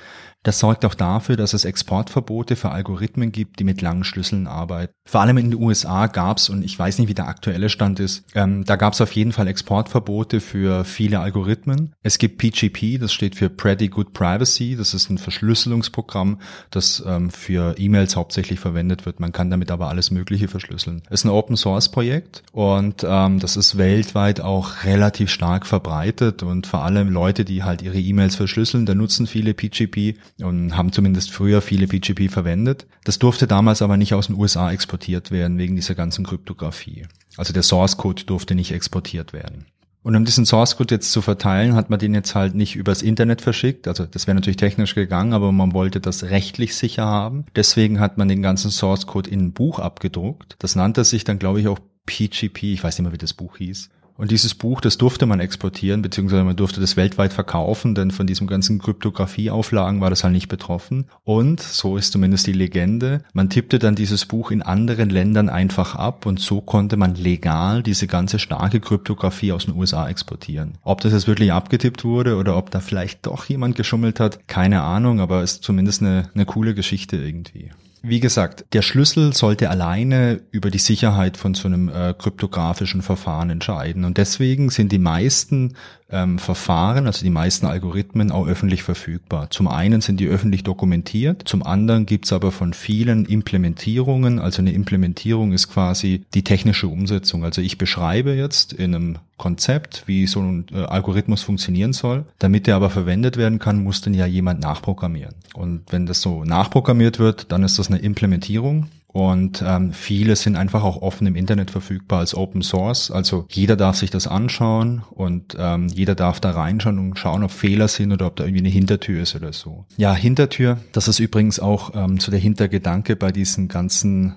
Das 0.43 0.59
sorgt 0.59 0.85
auch 0.85 0.93
dafür, 0.93 1.35
dass 1.35 1.53
es 1.53 1.65
Exportverbote 1.65 2.55
für 2.55 2.71
Algorithmen 2.71 3.33
gibt, 3.33 3.59
die 3.59 3.65
mit 3.65 3.81
langen 3.81 4.05
Schlüsseln 4.05 4.47
arbeiten. 4.47 4.93
Vor 5.05 5.19
allem 5.19 5.37
in 5.37 5.51
den 5.51 5.61
USA 5.61 6.07
gab 6.07 6.37
es, 6.37 6.47
und 6.47 6.63
ich 6.63 6.79
weiß 6.79 6.97
nicht, 6.97 7.09
wie 7.09 7.13
der 7.13 7.27
aktuelle 7.27 7.67
Stand 7.69 7.99
ist, 7.99 8.23
ähm, 8.35 8.63
da 8.63 8.77
gab 8.77 8.93
es 8.93 9.01
auf 9.01 9.11
jeden 9.11 9.33
Fall 9.33 9.47
Exportverbote 9.47 10.39
für 10.39 10.85
viele 10.85 11.19
Algorithmen. 11.19 11.93
Es 12.03 12.19
gibt 12.19 12.37
PGP, 12.37 12.99
das 13.01 13.11
steht 13.11 13.35
für 13.35 13.49
Pretty 13.49 13.89
Good 13.89 14.13
Privacy, 14.13 14.77
das 14.77 14.93
ist 14.93 15.09
ein 15.09 15.17
Verschlüsselungsprogramm, 15.17 16.39
das 16.69 17.03
ähm, 17.05 17.31
für 17.31 17.77
E-Mails 17.77 18.15
hauptsächlich 18.15 18.61
verwendet 18.61 19.05
wird. 19.05 19.19
Man 19.19 19.33
kann 19.33 19.49
damit 19.49 19.71
aber 19.71 19.89
alles 19.89 20.09
Mögliche 20.09 20.47
verschlüsseln. 20.47 21.01
Es 21.09 21.21
ist 21.21 21.25
ein 21.25 21.31
Open 21.31 21.57
Source 21.57 21.89
Projekt 21.89 22.43
und 22.53 23.05
ähm, 23.05 23.39
das 23.39 23.57
ist 23.57 23.77
weltweit 23.77 24.39
auch 24.39 24.85
relativ 24.85 25.29
stark 25.29 25.65
verbreitet 25.65 26.08
und 26.43 26.67
vor 26.67 26.83
allem 26.83 27.09
Leute, 27.09 27.45
die 27.45 27.63
halt 27.63 27.81
ihre 27.81 27.99
E-Mails 27.99 28.35
verschlüsseln, 28.35 28.85
da 28.85 28.95
nutzen 28.95 29.27
viele 29.27 29.53
PGP 29.53 30.17
und 30.41 30.75
haben 30.75 30.91
zumindest 30.91 31.31
früher 31.31 31.61
viele 31.61 31.87
PGP 31.87 32.29
verwendet. 32.29 32.87
Das 33.03 33.19
durfte 33.19 33.47
damals 33.47 33.81
aber 33.81 33.97
nicht 33.97 34.13
aus 34.13 34.27
den 34.27 34.37
USA 34.37 34.71
exportiert 34.71 35.31
werden 35.31 35.57
wegen 35.57 35.75
dieser 35.75 35.95
ganzen 35.95 36.25
Kryptographie. 36.25 37.05
Also 37.37 37.53
der 37.53 37.63
Source 37.63 37.97
Code 37.97 38.23
durfte 38.25 38.55
nicht 38.55 38.71
exportiert 38.71 39.33
werden. 39.33 39.65
Und 40.01 40.15
um 40.15 40.23
diesen 40.25 40.45
Source 40.45 40.77
Code 40.77 40.95
jetzt 40.95 41.11
zu 41.11 41.21
verteilen, 41.21 41.75
hat 41.75 41.89
man 41.89 41.99
den 41.99 42.13
jetzt 42.13 42.33
halt 42.33 42.55
nicht 42.55 42.75
übers 42.75 43.01
Internet 43.01 43.41
verschickt. 43.41 43.87
Also 43.87 44.05
das 44.05 44.27
wäre 44.27 44.35
natürlich 44.35 44.57
technisch 44.57 44.95
gegangen, 44.95 45.33
aber 45.33 45.51
man 45.51 45.73
wollte 45.73 45.99
das 45.99 46.23
rechtlich 46.23 46.75
sicher 46.75 47.05
haben. 47.05 47.45
Deswegen 47.55 47.99
hat 47.99 48.17
man 48.17 48.27
den 48.27 48.41
ganzen 48.41 48.71
Source 48.71 49.07
Code 49.07 49.29
in 49.29 49.47
ein 49.47 49.53
Buch 49.53 49.79
abgedruckt. 49.79 50.55
Das 50.59 50.75
nannte 50.75 51.03
sich 51.03 51.25
dann, 51.25 51.37
glaube 51.37 51.59
ich, 51.59 51.67
auch 51.67 51.79
PGP. 52.05 52.63
Ich 52.73 52.83
weiß 52.83 52.97
nicht 52.97 53.03
mehr, 53.03 53.13
wie 53.13 53.17
das 53.17 53.33
Buch 53.33 53.57
hieß. 53.57 53.89
Und 54.19 54.31
dieses 54.31 54.53
Buch, 54.53 54.81
das 54.81 54.97
durfte 54.97 55.25
man 55.25 55.39
exportieren, 55.39 56.01
beziehungsweise 56.01 56.43
man 56.43 56.57
durfte 56.57 56.81
das 56.81 56.97
weltweit 56.97 57.31
verkaufen, 57.31 57.95
denn 57.95 58.11
von 58.11 58.27
diesem 58.27 58.47
ganzen 58.47 58.77
Kryptografieauflagen 58.79 60.01
war 60.01 60.09
das 60.09 60.25
halt 60.25 60.33
nicht 60.33 60.49
betroffen. 60.49 61.05
Und, 61.23 61.61
so 61.61 61.95
ist 61.95 62.11
zumindest 62.11 62.45
die 62.45 62.51
Legende, 62.51 63.23
man 63.31 63.49
tippte 63.49 63.79
dann 63.79 63.95
dieses 63.95 64.25
Buch 64.25 64.51
in 64.51 64.61
anderen 64.61 65.09
Ländern 65.09 65.47
einfach 65.47 65.95
ab 65.95 66.25
und 66.25 66.41
so 66.41 66.59
konnte 66.59 66.97
man 66.97 67.15
legal 67.15 67.81
diese 67.81 68.07
ganze 68.07 68.39
starke 68.39 68.81
Kryptographie 68.81 69.53
aus 69.53 69.67
den 69.67 69.75
USA 69.77 70.09
exportieren. 70.09 70.73
Ob 70.83 70.99
das 70.99 71.13
jetzt 71.13 71.29
wirklich 71.29 71.53
abgetippt 71.53 72.03
wurde 72.03 72.35
oder 72.35 72.57
ob 72.57 72.71
da 72.71 72.81
vielleicht 72.81 73.25
doch 73.25 73.45
jemand 73.45 73.77
geschummelt 73.77 74.19
hat, 74.19 74.49
keine 74.49 74.81
Ahnung, 74.81 75.21
aber 75.21 75.43
ist 75.43 75.63
zumindest 75.63 76.01
eine, 76.01 76.29
eine 76.35 76.45
coole 76.45 76.75
Geschichte 76.75 77.15
irgendwie. 77.15 77.71
Wie 78.01 78.21
gesagt, 78.21 78.65
der 78.73 78.81
Schlüssel 78.81 79.33
sollte 79.33 79.69
alleine 79.69 80.41
über 80.51 80.71
die 80.71 80.77
Sicherheit 80.77 81.35
von 81.35 81.53
so 81.53 81.67
einem 81.67 81.89
äh, 81.89 82.13
kryptografischen 82.17 83.01
Verfahren 83.01 83.49
entscheiden. 83.49 84.05
Und 84.05 84.17
deswegen 84.17 84.69
sind 84.69 84.91
die 84.91 84.99
meisten 84.99 85.75
ähm, 86.09 86.39
Verfahren, 86.39 87.07
also 87.07 87.23
die 87.23 87.29
meisten 87.29 87.65
Algorithmen 87.65 88.31
auch 88.31 88.47
öffentlich 88.47 88.83
verfügbar. 88.83 89.49
Zum 89.49 89.67
einen 89.67 89.99
sind 89.99 90.19
die 90.19 90.27
öffentlich 90.27 90.63
dokumentiert, 90.63 91.43
zum 91.45 91.61
anderen 91.61 92.05
gibt's 92.05 92.31
aber 92.31 92.51
von 92.51 92.73
vielen 92.73 93.25
Implementierungen. 93.25 94.39
Also 94.39 94.61
eine 94.61 94.71
Implementierung 94.71 95.51
ist 95.51 95.67
quasi 95.69 96.23
die 96.33 96.43
technische 96.43 96.87
Umsetzung. 96.87 97.43
Also 97.43 97.61
ich 97.61 97.77
beschreibe 97.77 98.33
jetzt 98.33 98.71
in 98.71 98.95
einem 98.95 99.17
Konzept, 99.39 100.03
wie 100.05 100.27
so 100.27 100.41
ein 100.41 100.67
äh, 100.71 100.83
Algorithmus 100.83 101.41
funktionieren 101.41 101.93
soll. 101.93 102.25
Damit 102.37 102.67
der 102.67 102.75
aber 102.75 102.91
verwendet 102.91 103.37
werden 103.37 103.57
kann, 103.57 103.83
muss 103.83 104.01
dann 104.01 104.13
ja 104.13 104.27
jemand 104.27 104.59
nachprogrammieren. 104.59 105.33
Und 105.55 105.81
wenn 105.89 106.05
das 106.05 106.21
so 106.21 106.43
nachprogrammiert 106.43 107.17
wird, 107.17 107.51
dann 107.51 107.63
ist 107.63 107.79
das 107.79 107.87
eine 107.87 107.97
Implementierung. 107.97 108.87
Und 109.11 109.63
ähm, 109.65 109.91
viele 109.91 110.35
sind 110.35 110.55
einfach 110.55 110.83
auch 110.83 111.01
offen 111.01 111.25
im 111.25 111.35
Internet 111.35 111.71
verfügbar 111.71 112.19
als 112.19 112.35
Open 112.35 112.61
Source. 112.61 113.09
Also 113.09 113.47
jeder 113.49 113.75
darf 113.75 113.95
sich 113.95 114.11
das 114.11 114.27
anschauen 114.27 115.01
und 115.09 115.57
ähm, 115.57 115.87
jeder 115.87 116.13
darf 116.13 116.39
da 116.39 116.51
reinschauen 116.51 116.99
und 116.99 117.17
schauen, 117.17 117.41
ob 117.43 117.49
Fehler 117.49 117.87
sind 117.87 118.11
oder 118.11 118.27
ob 118.27 118.35
da 118.35 118.43
irgendwie 118.43 118.61
eine 118.61 118.69
Hintertür 118.69 119.23
ist 119.23 119.35
oder 119.35 119.51
so. 119.51 119.85
Ja, 119.97 120.13
Hintertür, 120.13 120.77
das 120.91 121.07
ist 121.07 121.17
übrigens 121.17 121.59
auch 121.59 121.95
ähm, 121.95 122.19
so 122.19 122.29
der 122.29 122.39
Hintergedanke 122.39 123.15
bei 123.15 123.31
diesen 123.31 123.67
ganzen 123.67 124.35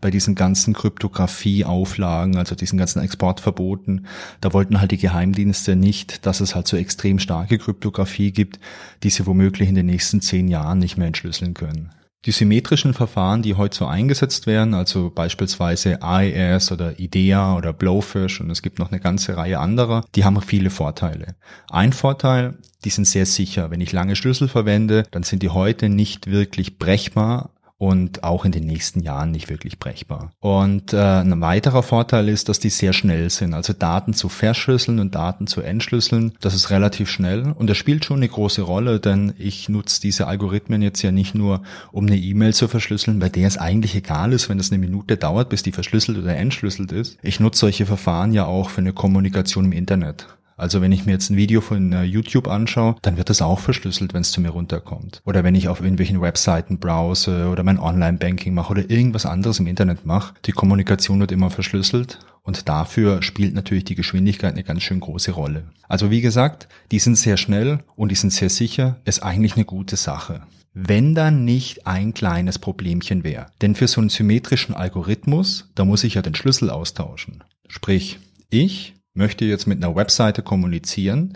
bei 0.00 0.10
diesen 0.10 0.34
ganzen 0.34 0.74
Kryptographie-Auflagen, 0.74 2.36
also 2.36 2.54
diesen 2.54 2.78
ganzen 2.78 3.00
Exportverboten, 3.02 4.06
da 4.40 4.52
wollten 4.52 4.80
halt 4.80 4.92
die 4.92 4.98
Geheimdienste 4.98 5.76
nicht, 5.76 6.26
dass 6.26 6.40
es 6.40 6.54
halt 6.54 6.68
so 6.68 6.76
extrem 6.76 7.18
starke 7.18 7.58
Kryptographie 7.58 8.32
gibt, 8.32 8.60
die 9.02 9.10
sie 9.10 9.26
womöglich 9.26 9.68
in 9.68 9.74
den 9.74 9.86
nächsten 9.86 10.20
zehn 10.20 10.48
Jahren 10.48 10.78
nicht 10.78 10.96
mehr 10.96 11.08
entschlüsseln 11.08 11.54
können. 11.54 11.90
Die 12.26 12.32
symmetrischen 12.32 12.94
Verfahren, 12.94 13.42
die 13.42 13.54
heute 13.54 13.76
so 13.76 13.86
eingesetzt 13.86 14.48
werden, 14.48 14.74
also 14.74 15.08
beispielsweise 15.08 16.02
AES 16.02 16.72
oder 16.72 16.98
IDEA 16.98 17.56
oder 17.56 17.72
Blowfish 17.72 18.40
und 18.40 18.50
es 18.50 18.60
gibt 18.60 18.80
noch 18.80 18.90
eine 18.90 19.00
ganze 19.00 19.36
Reihe 19.36 19.60
anderer, 19.60 20.04
die 20.16 20.24
haben 20.24 20.40
viele 20.42 20.70
Vorteile. 20.70 21.36
Ein 21.70 21.92
Vorteil, 21.92 22.58
die 22.84 22.90
sind 22.90 23.06
sehr 23.06 23.24
sicher. 23.24 23.70
Wenn 23.70 23.80
ich 23.80 23.92
lange 23.92 24.16
Schlüssel 24.16 24.48
verwende, 24.48 25.04
dann 25.12 25.22
sind 25.22 25.44
die 25.44 25.50
heute 25.50 25.88
nicht 25.88 26.28
wirklich 26.28 26.76
brechbar, 26.76 27.50
und 27.78 28.24
auch 28.24 28.44
in 28.44 28.52
den 28.52 28.66
nächsten 28.66 29.00
Jahren 29.00 29.30
nicht 29.30 29.48
wirklich 29.48 29.78
brechbar. 29.78 30.32
Und 30.40 30.92
äh, 30.92 30.98
ein 30.98 31.40
weiterer 31.40 31.84
Vorteil 31.84 32.28
ist, 32.28 32.48
dass 32.48 32.58
die 32.58 32.70
sehr 32.70 32.92
schnell 32.92 33.30
sind. 33.30 33.54
Also 33.54 33.72
Daten 33.72 34.14
zu 34.14 34.28
verschlüsseln 34.28 34.98
und 34.98 35.14
Daten 35.14 35.46
zu 35.46 35.60
entschlüsseln, 35.60 36.32
das 36.40 36.54
ist 36.54 36.70
relativ 36.70 37.08
schnell 37.08 37.52
und 37.52 37.70
das 37.70 37.76
spielt 37.76 38.04
schon 38.04 38.18
eine 38.18 38.28
große 38.28 38.62
Rolle, 38.62 38.98
denn 38.98 39.32
ich 39.38 39.68
nutze 39.68 40.00
diese 40.00 40.26
Algorithmen 40.26 40.82
jetzt 40.82 41.02
ja 41.02 41.12
nicht 41.12 41.36
nur, 41.36 41.62
um 41.92 42.06
eine 42.06 42.16
E-Mail 42.16 42.52
zu 42.52 42.66
verschlüsseln, 42.66 43.20
bei 43.20 43.28
der 43.28 43.46
es 43.46 43.56
eigentlich 43.56 43.94
egal 43.94 44.32
ist, 44.32 44.48
wenn 44.48 44.58
es 44.58 44.72
eine 44.72 44.78
Minute 44.78 45.16
dauert, 45.16 45.48
bis 45.48 45.62
die 45.62 45.72
verschlüsselt 45.72 46.18
oder 46.18 46.36
entschlüsselt 46.36 46.90
ist. 46.90 47.16
Ich 47.22 47.38
nutze 47.38 47.60
solche 47.60 47.86
Verfahren 47.86 48.32
ja 48.32 48.46
auch 48.46 48.70
für 48.70 48.80
eine 48.80 48.92
Kommunikation 48.92 49.66
im 49.66 49.72
Internet. 49.72 50.26
Also 50.58 50.82
wenn 50.82 50.92
ich 50.92 51.06
mir 51.06 51.12
jetzt 51.12 51.30
ein 51.30 51.36
Video 51.36 51.60
von 51.60 51.94
uh, 51.94 52.02
YouTube 52.02 52.48
anschaue, 52.48 52.96
dann 53.02 53.16
wird 53.16 53.30
das 53.30 53.40
auch 53.40 53.60
verschlüsselt, 53.60 54.12
wenn 54.12 54.22
es 54.22 54.32
zu 54.32 54.40
mir 54.40 54.50
runterkommt. 54.50 55.22
Oder 55.24 55.44
wenn 55.44 55.54
ich 55.54 55.68
auf 55.68 55.80
irgendwelchen 55.80 56.20
Webseiten 56.20 56.78
browse 56.78 57.48
oder 57.48 57.62
mein 57.62 57.78
Online-Banking 57.78 58.52
mache 58.52 58.72
oder 58.72 58.90
irgendwas 58.90 59.24
anderes 59.24 59.60
im 59.60 59.68
Internet 59.68 60.04
mache, 60.04 60.34
die 60.44 60.52
Kommunikation 60.52 61.20
wird 61.20 61.30
immer 61.30 61.50
verschlüsselt 61.50 62.18
und 62.42 62.68
dafür 62.68 63.22
spielt 63.22 63.54
natürlich 63.54 63.84
die 63.84 63.94
Geschwindigkeit 63.94 64.54
eine 64.54 64.64
ganz 64.64 64.82
schön 64.82 64.98
große 64.98 65.30
Rolle. 65.30 65.64
Also 65.86 66.10
wie 66.10 66.20
gesagt, 66.20 66.68
die 66.90 66.98
sind 66.98 67.16
sehr 67.16 67.36
schnell 67.36 67.78
und 67.94 68.10
die 68.10 68.16
sind 68.16 68.32
sehr 68.32 68.50
sicher, 68.50 68.96
ist 69.04 69.22
eigentlich 69.22 69.54
eine 69.54 69.64
gute 69.64 69.96
Sache. 69.96 70.42
Wenn 70.74 71.14
dann 71.14 71.44
nicht 71.44 71.86
ein 71.86 72.14
kleines 72.14 72.58
Problemchen 72.58 73.22
wäre. 73.22 73.46
Denn 73.62 73.74
für 73.74 73.86
so 73.86 74.00
einen 74.00 74.10
symmetrischen 74.10 74.74
Algorithmus, 74.74 75.70
da 75.74 75.84
muss 75.84 76.04
ich 76.04 76.14
ja 76.14 76.22
den 76.22 76.34
Schlüssel 76.34 76.70
austauschen. 76.70 77.44
Sprich, 77.68 78.18
ich 78.50 78.94
möchte 79.18 79.44
jetzt 79.44 79.66
mit 79.66 79.84
einer 79.84 79.94
Webseite 79.94 80.42
kommunizieren 80.42 81.34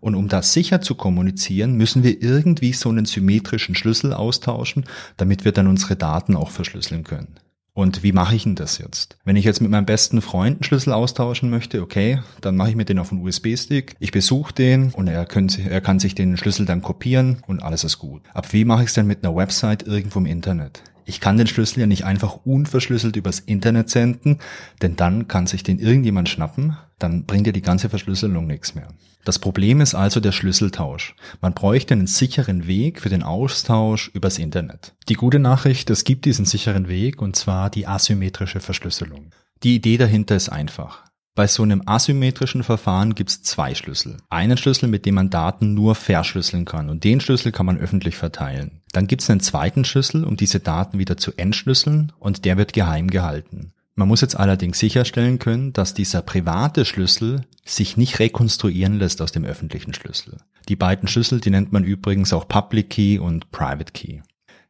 und 0.00 0.14
um 0.14 0.28
das 0.28 0.52
sicher 0.52 0.80
zu 0.80 0.94
kommunizieren, 0.94 1.74
müssen 1.76 2.02
wir 2.02 2.22
irgendwie 2.22 2.72
so 2.72 2.88
einen 2.88 3.04
symmetrischen 3.04 3.74
Schlüssel 3.74 4.12
austauschen, 4.12 4.84
damit 5.16 5.44
wir 5.44 5.52
dann 5.52 5.66
unsere 5.66 5.96
Daten 5.96 6.36
auch 6.36 6.50
verschlüsseln 6.50 7.04
können. 7.04 7.36
Und 7.76 8.04
wie 8.04 8.12
mache 8.12 8.36
ich 8.36 8.44
denn 8.44 8.54
das 8.54 8.78
jetzt? 8.78 9.16
Wenn 9.24 9.34
ich 9.34 9.44
jetzt 9.44 9.60
mit 9.60 9.70
meinem 9.70 9.84
besten 9.84 10.22
Freund 10.22 10.58
einen 10.58 10.62
Schlüssel 10.62 10.92
austauschen 10.92 11.50
möchte, 11.50 11.82
okay, 11.82 12.20
dann 12.40 12.54
mache 12.54 12.70
ich 12.70 12.76
mir 12.76 12.84
den 12.84 13.00
auf 13.00 13.10
einen 13.10 13.26
USB-Stick, 13.26 13.96
ich 13.98 14.12
besuche 14.12 14.52
den 14.52 14.92
und 14.92 15.08
er, 15.08 15.26
kann, 15.26 15.48
er 15.68 15.80
kann 15.80 15.98
sich 15.98 16.14
den 16.14 16.36
Schlüssel 16.36 16.66
dann 16.66 16.82
kopieren 16.82 17.42
und 17.48 17.64
alles 17.64 17.82
ist 17.82 17.98
gut. 17.98 18.22
Aber 18.32 18.52
wie 18.52 18.64
mache 18.64 18.82
ich 18.82 18.88
es 18.88 18.94
denn 18.94 19.08
mit 19.08 19.24
einer 19.24 19.34
Website 19.34 19.82
irgendwo 19.86 20.20
im 20.20 20.26
Internet? 20.26 20.82
Ich 21.04 21.20
kann 21.20 21.36
den 21.36 21.46
Schlüssel 21.46 21.80
ja 21.80 21.86
nicht 21.86 22.04
einfach 22.04 22.40
unverschlüsselt 22.44 23.16
übers 23.16 23.40
Internet 23.40 23.90
senden, 23.90 24.38
denn 24.82 24.96
dann 24.96 25.28
kann 25.28 25.46
sich 25.46 25.62
den 25.62 25.78
irgendjemand 25.78 26.28
schnappen, 26.28 26.76
dann 26.98 27.24
bringt 27.24 27.46
ja 27.46 27.52
die 27.52 27.62
ganze 27.62 27.88
Verschlüsselung 27.88 28.46
nichts 28.46 28.74
mehr. 28.74 28.88
Das 29.24 29.38
Problem 29.38 29.80
ist 29.80 29.94
also 29.94 30.20
der 30.20 30.32
Schlüsseltausch. 30.32 31.14
Man 31.40 31.54
bräuchte 31.54 31.94
einen 31.94 32.06
sicheren 32.06 32.66
Weg 32.66 33.00
für 33.00 33.08
den 33.08 33.22
Austausch 33.22 34.10
übers 34.12 34.38
Internet. 34.38 34.94
Die 35.08 35.14
gute 35.14 35.38
Nachricht, 35.38 35.88
es 35.90 36.04
gibt 36.04 36.26
diesen 36.26 36.44
sicheren 36.44 36.88
Weg 36.88 37.22
und 37.22 37.34
zwar 37.34 37.70
die 37.70 37.86
asymmetrische 37.86 38.60
Verschlüsselung. 38.60 39.30
Die 39.62 39.76
Idee 39.76 39.96
dahinter 39.96 40.36
ist 40.36 40.50
einfach. 40.50 41.04
Bei 41.36 41.48
so 41.48 41.64
einem 41.64 41.82
asymmetrischen 41.84 42.62
Verfahren 42.62 43.16
gibt 43.16 43.30
es 43.30 43.42
zwei 43.42 43.74
Schlüssel. 43.74 44.18
Einen 44.30 44.56
Schlüssel, 44.56 44.88
mit 44.88 45.04
dem 45.04 45.16
man 45.16 45.30
Daten 45.30 45.74
nur 45.74 45.96
verschlüsseln 45.96 46.64
kann 46.64 46.88
und 46.88 47.02
den 47.02 47.20
Schlüssel 47.20 47.50
kann 47.50 47.66
man 47.66 47.76
öffentlich 47.76 48.16
verteilen. 48.16 48.82
Dann 48.92 49.08
gibt 49.08 49.22
es 49.22 49.30
einen 49.30 49.40
zweiten 49.40 49.84
Schlüssel, 49.84 50.22
um 50.22 50.36
diese 50.36 50.60
Daten 50.60 51.00
wieder 51.00 51.16
zu 51.16 51.32
entschlüsseln 51.36 52.12
und 52.20 52.44
der 52.44 52.56
wird 52.56 52.72
geheim 52.72 53.08
gehalten. 53.08 53.72
Man 53.96 54.06
muss 54.06 54.20
jetzt 54.20 54.36
allerdings 54.36 54.78
sicherstellen 54.78 55.40
können, 55.40 55.72
dass 55.72 55.92
dieser 55.92 56.22
private 56.22 56.84
Schlüssel 56.84 57.42
sich 57.64 57.96
nicht 57.96 58.20
rekonstruieren 58.20 59.00
lässt 59.00 59.20
aus 59.20 59.32
dem 59.32 59.44
öffentlichen 59.44 59.92
Schlüssel. 59.92 60.38
Die 60.68 60.76
beiden 60.76 61.08
Schlüssel, 61.08 61.40
die 61.40 61.50
nennt 61.50 61.72
man 61.72 61.82
übrigens 61.82 62.32
auch 62.32 62.46
Public 62.46 62.90
Key 62.90 63.18
und 63.18 63.50
Private 63.50 63.92
Key. 63.92 64.20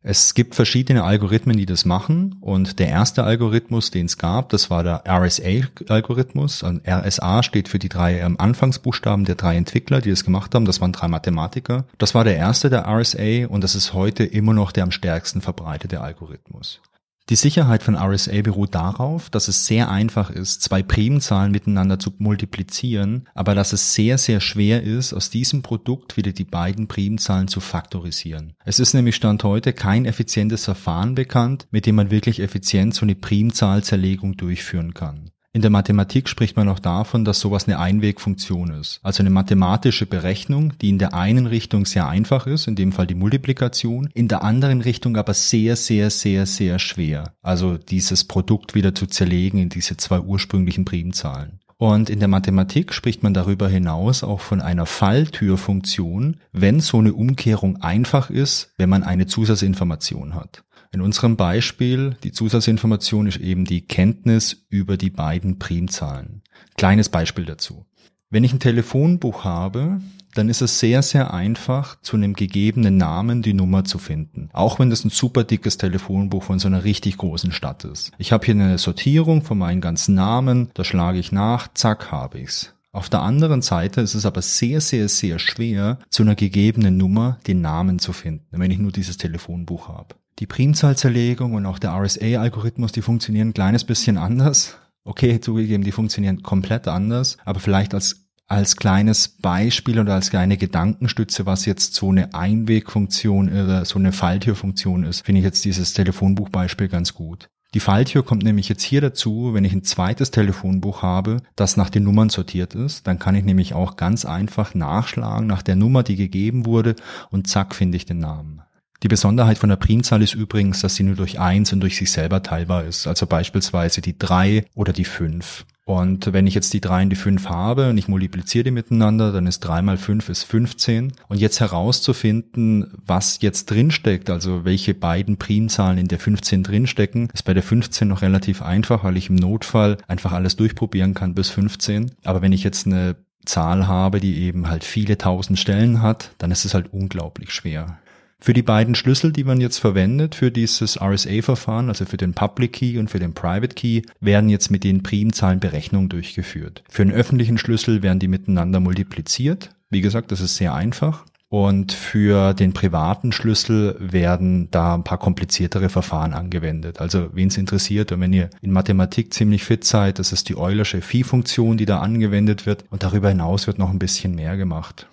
Es 0.06 0.34
gibt 0.34 0.54
verschiedene 0.54 1.02
Algorithmen, 1.02 1.56
die 1.56 1.64
das 1.64 1.87
machen 1.87 2.37
und 2.42 2.78
der 2.78 2.88
erste 2.88 3.25
Algorithmus, 3.25 3.90
den 3.90 4.04
es 4.04 4.18
gab, 4.18 4.50
das 4.50 4.68
war 4.68 4.84
der 4.84 5.02
RSA-Algorithmus. 5.08 6.62
RSA 6.62 7.42
steht 7.42 7.68
für 7.68 7.78
die 7.78 7.88
drei 7.88 8.20
ähm, 8.20 8.38
Anfangsbuchstaben 8.38 9.25
der 9.25 9.37
drei 9.37 9.56
Entwickler, 9.56 10.02
die 10.02 10.11
das 10.11 10.23
gemacht 10.23 10.54
haben. 10.54 10.66
Das 10.66 10.82
waren 10.82 10.92
drei 10.92 11.08
Mathematiker. 11.08 11.87
Das 11.96 12.14
war 12.14 12.23
der 12.23 12.37
erste 12.37 12.68
der 12.68 12.87
RSA 12.87 13.46
und 13.49 13.64
das 13.64 13.75
ist 13.75 13.94
heute 13.94 14.25
immer 14.25 14.52
noch 14.52 14.73
der 14.73 14.84
am 14.84 14.90
stärksten 14.90 15.40
verbreitete 15.40 16.02
Algorithmus. 16.02 16.82
Die 17.31 17.37
Sicherheit 17.37 17.83
von 17.83 17.97
RSA 17.97 18.43
beruht 18.43 18.75
darauf, 18.75 19.31
dass 19.31 19.49
es 19.49 19.64
sehr 19.64 19.90
einfach 19.90 20.28
ist, 20.28 20.61
zwei 20.61 20.83
Primzahlen 20.83 21.52
miteinander 21.52 21.99
zu 21.99 22.12
multiplizieren, 22.19 23.26
aber 23.35 23.54
dass 23.54 23.73
es 23.73 23.95
sehr, 23.95 24.19
sehr 24.19 24.43
schwer 24.43 24.83
ist, 24.83 25.14
aus 25.14 25.31
diesem 25.31 25.62
Produkt 25.62 26.19
wieder 26.19 26.33
die 26.33 26.45
beiden 26.45 26.87
Primzahlen 26.87 27.49
zu 27.49 27.61
faktorisieren. 27.61 28.52
Es 28.66 28.78
ist 28.78 28.93
nämlich 28.93 29.16
Stand 29.16 29.43
heute 29.43 29.73
kein 29.73 30.04
effizientes 30.04 30.66
Verfahren 30.66 31.14
bekannt, 31.14 31.66
mit 31.71 31.87
dem 31.87 31.95
man 31.95 32.11
wirklich 32.11 32.40
effizient 32.40 32.95
so 32.95 33.07
eine 33.07 33.14
Primzahlzerlegung 33.14 34.37
durchführen 34.37 34.93
kann. 34.93 35.31
In 35.56 35.62
der 35.62 35.70
Mathematik 35.70 36.28
spricht 36.28 36.56
man 36.56 36.68
auch 36.68 36.80
davon, 36.80 37.25
dass 37.25 37.38
sowas 37.38 37.68
eine 37.68 37.78
Einwegfunktion 37.78 38.73
ist. 38.73 38.99
Also 39.04 39.23
eine 39.23 39.30
mathematische 39.30 40.04
Berechnung, 40.04 40.73
die 40.80 40.88
in 40.88 40.99
der 40.99 41.14
einen 41.14 41.46
Richtung 41.46 41.87
sehr 41.87 42.08
einfach 42.08 42.49
ist, 42.49 42.66
in 42.66 42.75
dem 42.75 42.90
Fall 42.90 43.06
die 43.06 43.14
Multiplikation, 43.14 44.11
in 44.14 44.26
der 44.26 44.42
anderen 44.42 44.80
Richtung 44.80 45.16
aber 45.16 45.32
sehr, 45.32 45.76
sehr, 45.76 46.11
sehr, 46.11 46.46
sehr 46.46 46.80
schwer. 46.80 47.34
Also 47.40 47.78
dieses 47.78 48.25
Produkt 48.25 48.75
wieder 48.75 48.96
zu 48.96 49.06
zerlegen 49.06 49.61
in 49.61 49.68
diese 49.68 49.96
zwei 49.96 50.18
ursprünglichen 50.18 50.84
Primzahlen. 50.84 51.61
Und 51.76 52.11
in 52.11 52.18
der 52.18 52.28
Mathematik 52.28 52.92
spricht 52.92 53.23
man 53.23 53.32
darüber 53.32 53.68
hinaus 53.68 54.25
auch 54.25 54.40
von 54.40 54.61
einer 54.61 54.87
Falltürfunktion, 54.87 56.38
wenn 56.50 56.80
so 56.80 56.99
eine 56.99 57.12
Umkehrung 57.12 57.80
einfach 57.80 58.28
ist, 58.28 58.73
wenn 58.76 58.88
man 58.88 59.04
eine 59.04 59.26
Zusatzinformation 59.26 60.34
hat. 60.34 60.64
In 60.94 61.00
unserem 61.00 61.36
Beispiel, 61.36 62.16
die 62.22 62.30
Zusatzinformation 62.30 63.26
ist 63.26 63.38
eben 63.38 63.64
die 63.64 63.80
Kenntnis 63.80 64.64
über 64.68 64.96
die 64.96 65.10
beiden 65.10 65.58
Primzahlen. 65.58 66.42
Kleines 66.76 67.08
Beispiel 67.08 67.44
dazu. 67.44 67.84
Wenn 68.30 68.44
ich 68.44 68.52
ein 68.52 68.60
Telefonbuch 68.60 69.42
habe, 69.42 70.00
dann 70.34 70.48
ist 70.48 70.62
es 70.62 70.78
sehr, 70.78 71.02
sehr 71.02 71.34
einfach, 71.34 72.00
zu 72.02 72.16
einem 72.16 72.34
gegebenen 72.34 72.96
Namen 72.96 73.42
die 73.42 73.54
Nummer 73.54 73.82
zu 73.82 73.98
finden. 73.98 74.50
Auch 74.52 74.78
wenn 74.78 74.88
das 74.88 75.04
ein 75.04 75.10
super 75.10 75.42
dickes 75.42 75.78
Telefonbuch 75.78 76.44
von 76.44 76.60
so 76.60 76.68
einer 76.68 76.84
richtig 76.84 77.16
großen 77.16 77.50
Stadt 77.50 77.82
ist. 77.82 78.12
Ich 78.18 78.30
habe 78.30 78.46
hier 78.46 78.54
eine 78.54 78.78
Sortierung 78.78 79.42
von 79.42 79.58
meinen 79.58 79.80
ganzen 79.80 80.14
Namen, 80.14 80.70
da 80.74 80.84
schlage 80.84 81.18
ich 81.18 81.32
nach, 81.32 81.66
zack, 81.74 82.12
habe 82.12 82.38
ich's. 82.38 82.72
Auf 82.92 83.08
der 83.08 83.22
anderen 83.22 83.62
Seite 83.62 84.00
ist 84.00 84.14
es 84.14 84.26
aber 84.26 84.42
sehr, 84.42 84.80
sehr, 84.80 85.08
sehr 85.08 85.40
schwer, 85.40 85.98
zu 86.08 86.22
einer 86.22 86.36
gegebenen 86.36 86.96
Nummer 86.96 87.40
den 87.48 87.62
Namen 87.62 87.98
zu 87.98 88.12
finden, 88.12 88.46
wenn 88.52 88.70
ich 88.70 88.78
nur 88.78 88.92
dieses 88.92 89.16
Telefonbuch 89.16 89.88
habe. 89.88 90.14
Die 90.41 90.47
Primzahlzerlegung 90.47 91.55
und 91.55 91.67
auch 91.67 91.79
der 91.79 91.93
RSA-Algorithmus, 91.93 92.93
die 92.93 93.03
funktionieren 93.03 93.49
ein 93.49 93.55
kleines 93.55 93.85
bisschen 93.85 94.19
anders. 94.19 94.76
Okay, 95.05 95.41
zugegeben, 95.41 95.85
die 95.85 95.93
funktionieren 95.93 96.43
komplett 96.43 96.88
anders, 96.88 97.37
aber 97.45 97.61
vielleicht 97.61 97.95
als 97.95 98.25
als 98.47 98.76
kleines 98.76 99.29
Beispiel 99.29 99.99
oder 99.99 100.14
als 100.14 100.31
kleine 100.31 100.59
Gedankenstütze, 100.59 101.47
was 101.47 101.64
jetzt 101.64 101.95
so 101.95 102.11
eine 102.11 102.35
Einwegfunktion 102.35 103.49
oder 103.49 103.85
so 103.87 103.99
eine 103.99 104.12
Falltürfunktion 104.12 105.05
ist, 105.05 105.25
finde 105.25 105.38
ich 105.38 105.45
jetzt 105.45 105.64
dieses 105.64 105.95
Telefonbuchbeispiel 105.95 106.88
ganz 106.88 107.14
gut. 107.14 107.49
Die 107.73 107.81
Falltür 107.81 108.25
kommt 108.25 108.45
nämlich 108.45 108.69
jetzt 108.69 108.83
hier 108.83 109.00
dazu, 109.00 109.53
wenn 109.53 109.64
ich 109.64 109.73
ein 109.73 109.83
zweites 109.83 110.31
Telefonbuch 110.31 111.03
habe, 111.03 111.38
das 111.57 111.76
nach 111.76 111.91
den 111.91 112.05
Nummern 112.05 112.29
sortiert 112.29 112.75
ist, 112.75 113.07
dann 113.07 113.19
kann 113.19 113.35
ich 113.35 113.45
nämlich 113.45 113.75
auch 113.75 113.97
ganz 113.97 114.25
einfach 114.25 114.75
nachschlagen 114.75 115.47
nach 115.47 115.62
der 115.62 115.75
Nummer, 115.75 116.03
die 116.03 116.17
gegeben 116.17 116.67
wurde 116.67 116.95
und 117.31 117.49
zack 117.49 117.75
finde 117.75 117.97
ich 117.97 118.07
den 118.07 118.19
Namen. 118.19 118.63
Die 119.04 119.08
Besonderheit 119.08 119.58
von 119.58 119.68
der 119.68 119.76
Primzahl 119.76 120.23
ist 120.23 120.32
übrigens, 120.32 120.80
dass 120.80 120.94
sie 120.94 121.02
nur 121.02 121.14
durch 121.14 121.38
eins 121.38 121.75
und 121.75 121.80
durch 121.80 121.94
sich 121.94 122.11
selber 122.11 122.42
teilbar 122.42 122.84
ist. 122.84 123.06
Also 123.06 123.26
beispielsweise 123.26 124.00
die 124.00 124.16
drei 124.16 124.64
oder 124.75 124.94
die 124.94 125.04
fünf. 125.04 125.66
Und 125.84 126.32
wenn 126.32 126.46
ich 126.46 126.54
jetzt 126.54 126.73
die 126.73 126.80
drei 126.80 127.02
und 127.02 127.11
die 127.11 127.16
fünf 127.16 127.50
habe 127.50 127.90
und 127.90 127.99
ich 127.99 128.08
multipliziere 128.08 128.64
die 128.64 128.70
miteinander, 128.70 129.30
dann 129.30 129.46
ist 129.46 129.61
drei 129.61 129.82
mal 129.82 129.99
fünf 129.99 130.30
ist 130.30 130.44
15. 130.44 131.12
Und 131.28 131.38
jetzt 131.38 131.61
herauszufinden, 131.61 132.94
was 133.04 133.42
jetzt 133.42 133.66
drinsteckt, 133.66 134.30
also 134.30 134.64
welche 134.64 134.94
beiden 134.94 135.37
Primzahlen 135.37 135.99
in 135.99 136.08
der 136.08 136.18
15 136.18 136.62
drinstecken, 136.62 137.28
ist 137.34 137.44
bei 137.44 137.52
der 137.52 137.62
15 137.62 138.08
noch 138.08 138.23
relativ 138.23 138.62
einfach, 138.62 139.04
weil 139.04 139.18
ich 139.18 139.28
im 139.28 139.37
Notfall 139.37 139.99
einfach 140.06 140.32
alles 140.32 140.56
durchprobieren 140.56 141.12
kann 141.12 141.34
bis 141.34 141.50
15. 141.50 142.12
Aber 142.25 142.40
wenn 142.40 142.52
ich 142.52 142.64
jetzt 142.64 142.87
eine 142.87 143.16
Zahl 143.44 143.87
habe, 143.87 144.20
die 144.20 144.38
eben 144.38 144.70
halt 144.70 144.82
viele 144.82 145.18
tausend 145.18 145.58
Stellen 145.58 146.00
hat, 146.00 146.30
dann 146.38 146.50
ist 146.50 146.64
es 146.64 146.73
halt 146.73 146.90
unglaublich 146.90 147.50
schwer. 147.50 147.99
Für 148.44 148.52
die 148.52 148.60
beiden 148.60 148.94
Schlüssel, 148.94 149.32
die 149.32 149.42
man 149.42 149.58
jetzt 149.58 149.78
verwendet 149.78 150.34
für 150.34 150.50
dieses 150.50 151.00
RSA-Verfahren, 151.00 151.88
also 151.88 152.04
für 152.04 152.18
den 152.18 152.34
Public 152.34 152.74
Key 152.74 152.98
und 152.98 153.08
für 153.08 153.18
den 153.18 153.32
Private 153.32 153.74
Key, 153.74 154.02
werden 154.20 154.50
jetzt 154.50 154.70
mit 154.70 154.84
den 154.84 155.02
Primzahlen 155.02 155.60
Berechnungen 155.60 156.10
durchgeführt. 156.10 156.84
Für 156.90 157.06
den 157.06 157.14
öffentlichen 157.14 157.56
Schlüssel 157.56 158.02
werden 158.02 158.18
die 158.18 158.28
miteinander 158.28 158.80
multipliziert. 158.80 159.70
Wie 159.88 160.02
gesagt, 160.02 160.30
das 160.30 160.42
ist 160.42 160.56
sehr 160.56 160.74
einfach. 160.74 161.24
Und 161.48 161.92
für 161.92 162.52
den 162.52 162.74
privaten 162.74 163.32
Schlüssel 163.32 163.96
werden 163.98 164.70
da 164.70 164.94
ein 164.94 165.04
paar 165.04 165.18
kompliziertere 165.18 165.88
Verfahren 165.88 166.34
angewendet. 166.34 167.00
Also 167.00 167.30
wen 167.32 167.48
es 167.48 167.56
interessiert 167.56 168.12
und 168.12 168.20
wenn 168.20 168.34
ihr 168.34 168.50
in 168.60 168.72
Mathematik 168.72 169.32
ziemlich 169.32 169.64
fit 169.64 169.84
seid, 169.84 170.18
das 170.18 170.34
ist 170.34 170.50
die 170.50 170.58
Eulersche 170.58 171.00
Phi-Funktion, 171.00 171.78
die 171.78 171.86
da 171.86 172.00
angewendet 172.00 172.66
wird. 172.66 172.84
Und 172.90 173.04
darüber 173.04 173.30
hinaus 173.30 173.66
wird 173.66 173.78
noch 173.78 173.88
ein 173.88 173.98
bisschen 173.98 174.34
mehr 174.34 174.58
gemacht. 174.58 175.06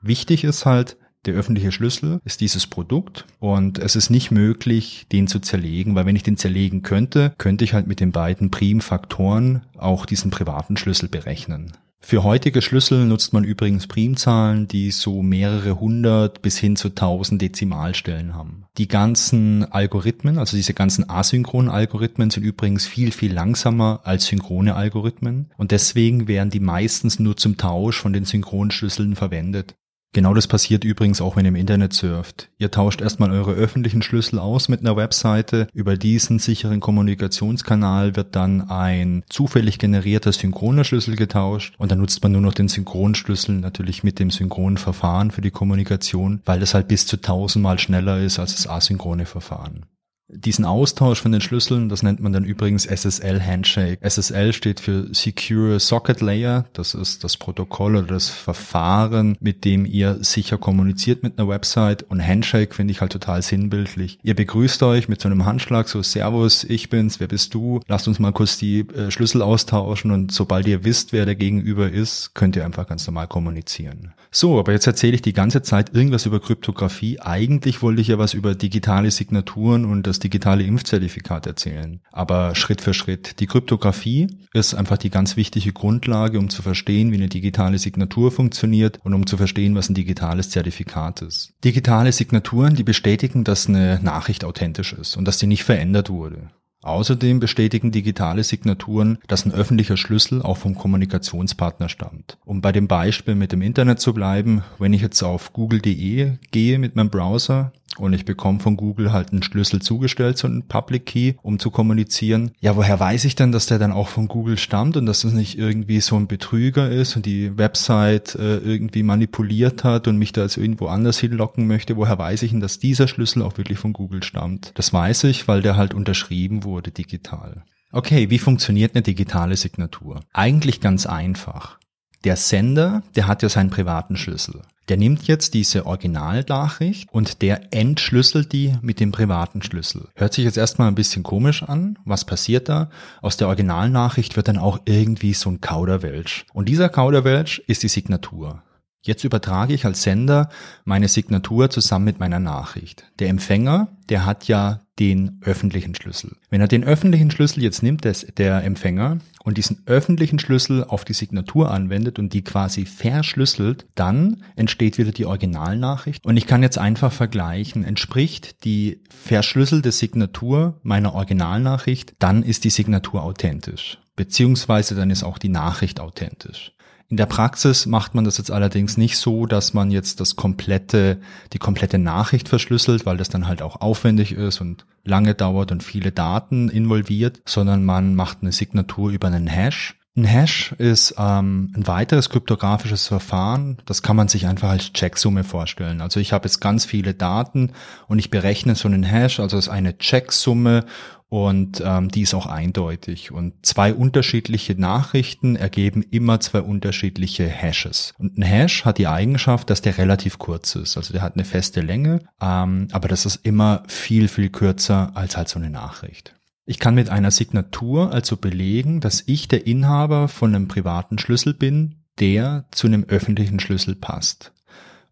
Wichtig 0.00 0.42
ist 0.42 0.66
halt, 0.66 0.96
Der 1.24 1.34
öffentliche 1.34 1.70
Schlüssel 1.70 2.20
ist 2.24 2.40
dieses 2.40 2.66
Produkt 2.66 3.26
und 3.38 3.78
es 3.78 3.94
ist 3.94 4.10
nicht 4.10 4.32
möglich, 4.32 5.06
den 5.12 5.28
zu 5.28 5.38
zerlegen, 5.38 5.94
weil 5.94 6.04
wenn 6.04 6.16
ich 6.16 6.24
den 6.24 6.36
zerlegen 6.36 6.82
könnte, 6.82 7.32
könnte 7.38 7.64
ich 7.64 7.74
halt 7.74 7.86
mit 7.86 8.00
den 8.00 8.10
beiden 8.10 8.50
Primfaktoren 8.50 9.62
auch 9.78 10.04
diesen 10.04 10.32
privaten 10.32 10.76
Schlüssel 10.76 11.08
berechnen. 11.08 11.72
Für 12.04 12.24
heutige 12.24 12.60
Schlüssel 12.60 13.04
nutzt 13.06 13.32
man 13.32 13.44
übrigens 13.44 13.86
Primzahlen, 13.86 14.66
die 14.66 14.90
so 14.90 15.22
mehrere 15.22 15.78
hundert 15.78 16.42
bis 16.42 16.58
hin 16.58 16.74
zu 16.74 16.88
tausend 16.88 17.40
Dezimalstellen 17.40 18.34
haben. 18.34 18.64
Die 18.76 18.88
ganzen 18.88 19.70
Algorithmen, 19.70 20.38
also 20.38 20.56
diese 20.56 20.74
ganzen 20.74 21.08
asynchronen 21.08 21.70
Algorithmen 21.70 22.30
sind 22.30 22.42
übrigens 22.42 22.86
viel, 22.86 23.12
viel 23.12 23.32
langsamer 23.32 24.00
als 24.02 24.26
synchrone 24.26 24.74
Algorithmen 24.74 25.52
und 25.56 25.70
deswegen 25.70 26.26
werden 26.26 26.50
die 26.50 26.58
meistens 26.58 27.20
nur 27.20 27.36
zum 27.36 27.56
Tausch 27.56 28.00
von 28.00 28.12
den 28.12 28.24
synchronen 28.24 28.72
Schlüsseln 28.72 29.14
verwendet. 29.14 29.76
Genau 30.14 30.34
das 30.34 30.46
passiert 30.46 30.84
übrigens 30.84 31.22
auch, 31.22 31.36
wenn 31.36 31.46
ihr 31.46 31.48
im 31.48 31.56
Internet 31.56 31.94
surft. 31.94 32.50
Ihr 32.58 32.70
tauscht 32.70 33.00
erstmal 33.00 33.30
eure 33.30 33.52
öffentlichen 33.52 34.02
Schlüssel 34.02 34.38
aus 34.38 34.68
mit 34.68 34.80
einer 34.80 34.94
Webseite. 34.94 35.68
Über 35.72 35.96
diesen 35.96 36.38
sicheren 36.38 36.80
Kommunikationskanal 36.80 38.14
wird 38.14 38.36
dann 38.36 38.68
ein 38.68 39.24
zufällig 39.30 39.78
generierter 39.78 40.32
synchroner 40.32 40.84
Schlüssel 40.84 41.16
getauscht 41.16 41.74
und 41.78 41.90
dann 41.90 41.98
nutzt 41.98 42.22
man 42.22 42.32
nur 42.32 42.42
noch 42.42 42.52
den 42.52 42.68
Synchronschlüssel 42.68 43.54
natürlich 43.54 44.04
mit 44.04 44.18
dem 44.18 44.30
synchronen 44.30 44.76
Verfahren 44.76 45.30
für 45.30 45.40
die 45.40 45.50
Kommunikation, 45.50 46.42
weil 46.44 46.60
das 46.60 46.74
halt 46.74 46.88
bis 46.88 47.06
zu 47.06 47.16
tausendmal 47.18 47.78
schneller 47.78 48.20
ist 48.20 48.38
als 48.38 48.54
das 48.54 48.68
asynchrone 48.68 49.24
Verfahren. 49.24 49.86
Diesen 50.28 50.64
Austausch 50.64 51.20
von 51.20 51.32
den 51.32 51.40
Schlüsseln, 51.40 51.88
das 51.88 52.02
nennt 52.02 52.20
man 52.20 52.32
dann 52.32 52.44
übrigens 52.44 52.86
SSL 52.86 53.40
Handshake. 53.42 53.98
SSL 54.00 54.52
steht 54.52 54.80
für 54.80 55.08
Secure 55.12 55.78
Socket 55.78 56.20
Layer. 56.20 56.64
Das 56.72 56.94
ist 56.94 57.22
das 57.22 57.36
Protokoll 57.36 57.96
oder 57.96 58.06
das 58.06 58.30
Verfahren, 58.30 59.36
mit 59.40 59.64
dem 59.64 59.84
ihr 59.84 60.18
sicher 60.20 60.56
kommuniziert 60.56 61.22
mit 61.22 61.38
einer 61.38 61.48
Website. 61.48 62.04
Und 62.04 62.26
Handshake 62.26 62.74
finde 62.74 62.92
ich 62.92 63.02
halt 63.02 63.12
total 63.12 63.42
sinnbildlich. 63.42 64.18
Ihr 64.22 64.34
begrüßt 64.34 64.82
euch 64.84 65.08
mit 65.08 65.20
so 65.20 65.28
einem 65.28 65.44
Handschlag, 65.44 65.88
so 65.88 66.02
Servus, 66.02 66.64
ich 66.64 66.88
bin's, 66.88 67.20
wer 67.20 67.28
bist 67.28 67.52
du? 67.52 67.80
Lasst 67.86 68.08
uns 68.08 68.18
mal 68.18 68.32
kurz 68.32 68.56
die 68.56 68.80
äh, 68.80 69.10
Schlüssel 69.10 69.42
austauschen 69.42 70.12
und 70.12 70.32
sobald 70.32 70.66
ihr 70.66 70.84
wisst, 70.84 71.12
wer 71.12 71.26
der 71.26 71.34
Gegenüber 71.34 71.90
ist, 71.90 72.34
könnt 72.34 72.56
ihr 72.56 72.64
einfach 72.64 72.86
ganz 72.86 73.06
normal 73.06 73.28
kommunizieren. 73.28 74.14
So, 74.34 74.58
aber 74.58 74.72
jetzt 74.72 74.86
erzähle 74.86 75.14
ich 75.14 75.20
die 75.20 75.34
ganze 75.34 75.60
Zeit 75.60 75.94
irgendwas 75.94 76.24
über 76.24 76.40
Kryptographie. 76.40 77.20
Eigentlich 77.20 77.82
wollte 77.82 78.00
ich 78.00 78.08
ja 78.08 78.16
was 78.16 78.32
über 78.32 78.54
digitale 78.54 79.10
Signaturen 79.10 79.84
und 79.84 80.06
das 80.12 80.18
digitale 80.18 80.62
Impfzertifikat 80.62 81.46
erzählen. 81.46 82.00
Aber 82.12 82.54
Schritt 82.54 82.80
für 82.80 82.94
Schritt. 82.94 83.40
Die 83.40 83.46
Kryptographie 83.46 84.28
ist 84.52 84.74
einfach 84.74 84.98
die 84.98 85.10
ganz 85.10 85.36
wichtige 85.36 85.72
Grundlage, 85.72 86.38
um 86.38 86.50
zu 86.50 86.62
verstehen, 86.62 87.10
wie 87.10 87.16
eine 87.16 87.28
digitale 87.28 87.78
Signatur 87.78 88.30
funktioniert 88.30 89.00
und 89.02 89.14
um 89.14 89.26
zu 89.26 89.36
verstehen, 89.36 89.74
was 89.74 89.88
ein 89.88 89.94
digitales 89.94 90.50
Zertifikat 90.50 91.22
ist. 91.22 91.54
Digitale 91.64 92.12
Signaturen, 92.12 92.74
die 92.74 92.84
bestätigen, 92.84 93.44
dass 93.44 93.68
eine 93.68 94.00
Nachricht 94.02 94.44
authentisch 94.44 94.92
ist 94.92 95.16
und 95.16 95.26
dass 95.26 95.38
sie 95.38 95.46
nicht 95.46 95.64
verändert 95.64 96.10
wurde. 96.10 96.50
Außerdem 96.82 97.38
bestätigen 97.38 97.92
digitale 97.92 98.42
Signaturen, 98.42 99.18
dass 99.28 99.46
ein 99.46 99.52
öffentlicher 99.52 99.96
Schlüssel 99.96 100.42
auch 100.42 100.56
vom 100.56 100.74
Kommunikationspartner 100.74 101.88
stammt. 101.88 102.38
Um 102.44 102.60
bei 102.60 102.72
dem 102.72 102.88
Beispiel 102.88 103.36
mit 103.36 103.52
dem 103.52 103.62
Internet 103.62 104.00
zu 104.00 104.12
bleiben, 104.12 104.64
wenn 104.80 104.92
ich 104.92 105.00
jetzt 105.00 105.22
auf 105.22 105.52
google.de 105.52 106.32
gehe 106.50 106.78
mit 106.80 106.96
meinem 106.96 107.10
Browser, 107.10 107.72
und 107.96 108.12
ich 108.12 108.24
bekomme 108.24 108.60
von 108.60 108.76
Google 108.76 109.12
halt 109.12 109.32
einen 109.32 109.42
Schlüssel 109.42 109.82
zugestellt, 109.82 110.38
so 110.38 110.46
einen 110.46 110.66
Public 110.66 111.06
Key, 111.06 111.34
um 111.42 111.58
zu 111.58 111.70
kommunizieren. 111.70 112.52
Ja, 112.60 112.76
woher 112.76 112.98
weiß 112.98 113.24
ich 113.24 113.34
denn, 113.34 113.52
dass 113.52 113.66
der 113.66 113.78
dann 113.78 113.92
auch 113.92 114.08
von 114.08 114.28
Google 114.28 114.58
stammt 114.58 114.96
und 114.96 115.06
dass 115.06 115.22
das 115.22 115.32
nicht 115.32 115.58
irgendwie 115.58 116.00
so 116.00 116.16
ein 116.16 116.26
Betrüger 116.26 116.90
ist 116.90 117.16
und 117.16 117.26
die 117.26 117.56
Website 117.58 118.34
äh, 118.34 118.58
irgendwie 118.58 119.02
manipuliert 119.02 119.84
hat 119.84 120.08
und 120.08 120.18
mich 120.18 120.32
da 120.32 120.42
jetzt 120.42 120.56
irgendwo 120.56 120.86
anders 120.86 121.18
hinlocken 121.18 121.66
möchte? 121.66 121.96
Woher 121.96 122.18
weiß 122.18 122.42
ich 122.42 122.50
denn, 122.50 122.60
dass 122.60 122.78
dieser 122.78 123.08
Schlüssel 123.08 123.42
auch 123.42 123.58
wirklich 123.58 123.78
von 123.78 123.92
Google 123.92 124.22
stammt? 124.22 124.72
Das 124.74 124.92
weiß 124.92 125.24
ich, 125.24 125.48
weil 125.48 125.62
der 125.62 125.76
halt 125.76 125.94
unterschrieben 125.94 126.64
wurde 126.64 126.90
digital. 126.90 127.64
Okay, 127.90 128.30
wie 128.30 128.38
funktioniert 128.38 128.94
eine 128.94 129.02
digitale 129.02 129.54
Signatur? 129.56 130.20
Eigentlich 130.32 130.80
ganz 130.80 131.04
einfach. 131.04 131.78
Der 132.24 132.36
Sender, 132.36 133.02
der 133.16 133.26
hat 133.26 133.42
ja 133.42 133.48
seinen 133.48 133.70
privaten 133.70 134.16
Schlüssel. 134.16 134.62
Der 134.88 134.96
nimmt 134.96 135.26
jetzt 135.26 135.54
diese 135.54 135.86
Originalnachricht 135.86 137.08
und 137.12 137.42
der 137.42 137.72
entschlüsselt 137.72 138.52
die 138.52 138.74
mit 138.80 139.00
dem 139.00 139.10
privaten 139.10 139.62
Schlüssel. 139.62 140.08
Hört 140.14 140.32
sich 140.34 140.44
jetzt 140.44 140.56
erstmal 140.56 140.88
ein 140.88 140.94
bisschen 140.94 141.24
komisch 141.24 141.62
an. 141.62 141.98
Was 142.04 142.24
passiert 142.24 142.68
da? 142.68 142.90
Aus 143.22 143.36
der 143.36 143.48
Originalnachricht 143.48 144.36
wird 144.36 144.48
dann 144.48 144.58
auch 144.58 144.80
irgendwie 144.84 145.34
so 145.34 145.50
ein 145.50 145.60
Kauderwelsch. 145.60 146.46
Und 146.52 146.68
dieser 146.68 146.88
Kauderwelsch 146.88 147.60
ist 147.66 147.82
die 147.82 147.88
Signatur. 147.88 148.62
Jetzt 149.04 149.24
übertrage 149.24 149.74
ich 149.74 149.84
als 149.84 150.04
Sender 150.04 150.48
meine 150.84 151.08
Signatur 151.08 151.70
zusammen 151.70 152.04
mit 152.04 152.20
meiner 152.20 152.38
Nachricht. 152.38 153.04
Der 153.18 153.30
Empfänger, 153.30 153.88
der 154.08 154.26
hat 154.26 154.46
ja 154.46 154.81
den 155.02 155.40
öffentlichen 155.40 155.96
Schlüssel. 155.96 156.36
Wenn 156.48 156.60
er 156.60 156.68
den 156.68 156.84
öffentlichen 156.84 157.32
Schlüssel 157.32 157.60
jetzt 157.60 157.82
nimmt, 157.82 158.04
des, 158.04 158.24
der 158.36 158.62
Empfänger, 158.62 159.18
und 159.42 159.58
diesen 159.58 159.82
öffentlichen 159.86 160.38
Schlüssel 160.38 160.84
auf 160.84 161.04
die 161.04 161.12
Signatur 161.12 161.72
anwendet 161.72 162.20
und 162.20 162.32
die 162.32 162.44
quasi 162.44 162.86
verschlüsselt, 162.86 163.84
dann 163.96 164.44
entsteht 164.54 164.98
wieder 164.98 165.10
die 165.10 165.26
Originalnachricht. 165.26 166.24
Und 166.24 166.36
ich 166.36 166.46
kann 166.46 166.62
jetzt 166.62 166.78
einfach 166.78 167.10
vergleichen, 167.10 167.82
entspricht 167.82 168.64
die 168.64 169.00
verschlüsselte 169.08 169.90
Signatur 169.90 170.78
meiner 170.84 171.14
Originalnachricht, 171.14 172.14
dann 172.20 172.44
ist 172.44 172.62
die 172.62 172.70
Signatur 172.70 173.24
authentisch. 173.24 173.98
Beziehungsweise 174.14 174.94
dann 174.94 175.10
ist 175.10 175.24
auch 175.24 175.38
die 175.38 175.48
Nachricht 175.48 175.98
authentisch. 175.98 176.74
In 177.12 177.18
der 177.18 177.26
Praxis 177.26 177.84
macht 177.84 178.14
man 178.14 178.24
das 178.24 178.38
jetzt 178.38 178.50
allerdings 178.50 178.96
nicht 178.96 179.18
so, 179.18 179.44
dass 179.44 179.74
man 179.74 179.90
jetzt 179.90 180.18
das 180.20 180.34
komplette, 180.34 181.18
die 181.52 181.58
komplette 181.58 181.98
Nachricht 181.98 182.48
verschlüsselt, 182.48 183.04
weil 183.04 183.18
das 183.18 183.28
dann 183.28 183.46
halt 183.46 183.60
auch 183.60 183.82
aufwendig 183.82 184.32
ist 184.32 184.62
und 184.62 184.86
lange 185.04 185.34
dauert 185.34 185.72
und 185.72 185.82
viele 185.82 186.10
Daten 186.10 186.70
involviert, 186.70 187.42
sondern 187.44 187.84
man 187.84 188.14
macht 188.14 188.38
eine 188.40 188.50
Signatur 188.50 189.10
über 189.10 189.26
einen 189.26 189.46
Hash. 189.46 190.00
Ein 190.14 190.24
Hash 190.24 190.72
ist 190.76 191.14
ähm, 191.16 191.72
ein 191.74 191.86
weiteres 191.86 192.28
kryptografisches 192.28 193.06
Verfahren. 193.06 193.78
Das 193.86 194.02
kann 194.02 194.14
man 194.14 194.28
sich 194.28 194.46
einfach 194.46 194.68
als 194.68 194.92
Checksumme 194.92 195.42
vorstellen. 195.42 196.02
Also 196.02 196.20
ich 196.20 196.34
habe 196.34 196.46
jetzt 196.46 196.60
ganz 196.60 196.84
viele 196.84 197.14
Daten 197.14 197.72
und 198.08 198.18
ich 198.18 198.28
berechne 198.28 198.74
so 198.74 198.88
einen 198.88 199.04
Hash, 199.04 199.40
also 199.40 199.56
es 199.56 199.68
ist 199.68 199.72
eine 199.72 199.96
Checksumme 199.96 200.84
und 201.30 201.82
ähm, 201.82 202.10
die 202.10 202.20
ist 202.20 202.34
auch 202.34 202.44
eindeutig. 202.44 203.32
Und 203.32 203.64
zwei 203.64 203.94
unterschiedliche 203.94 204.78
Nachrichten 204.78 205.56
ergeben 205.56 206.02
immer 206.02 206.40
zwei 206.40 206.60
unterschiedliche 206.60 207.48
Hashes. 207.48 208.12
Und 208.18 208.36
ein 208.36 208.42
Hash 208.42 208.84
hat 208.84 208.98
die 208.98 209.06
Eigenschaft, 209.06 209.70
dass 209.70 209.80
der 209.80 209.96
relativ 209.96 210.38
kurz 210.38 210.74
ist. 210.74 210.98
Also 210.98 211.14
der 211.14 211.22
hat 211.22 211.36
eine 211.36 211.46
feste 211.46 211.80
Länge, 211.80 212.18
ähm, 212.38 212.88
aber 212.92 213.08
das 213.08 213.24
ist 213.24 213.46
immer 213.46 213.82
viel, 213.88 214.28
viel 214.28 214.50
kürzer 214.50 215.12
als 215.14 215.38
halt 215.38 215.48
so 215.48 215.58
eine 215.58 215.70
Nachricht. 215.70 216.34
Ich 216.64 216.78
kann 216.78 216.94
mit 216.94 217.08
einer 217.10 217.30
Signatur 217.30 218.12
also 218.12 218.36
belegen, 218.36 219.00
dass 219.00 219.22
ich 219.26 219.48
der 219.48 219.66
Inhaber 219.66 220.28
von 220.28 220.54
einem 220.54 220.68
privaten 220.68 221.18
Schlüssel 221.18 221.54
bin, 221.54 221.96
der 222.20 222.66
zu 222.70 222.86
einem 222.86 223.04
öffentlichen 223.04 223.58
Schlüssel 223.58 223.96
passt. 223.96 224.52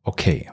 Okay, 0.03 0.51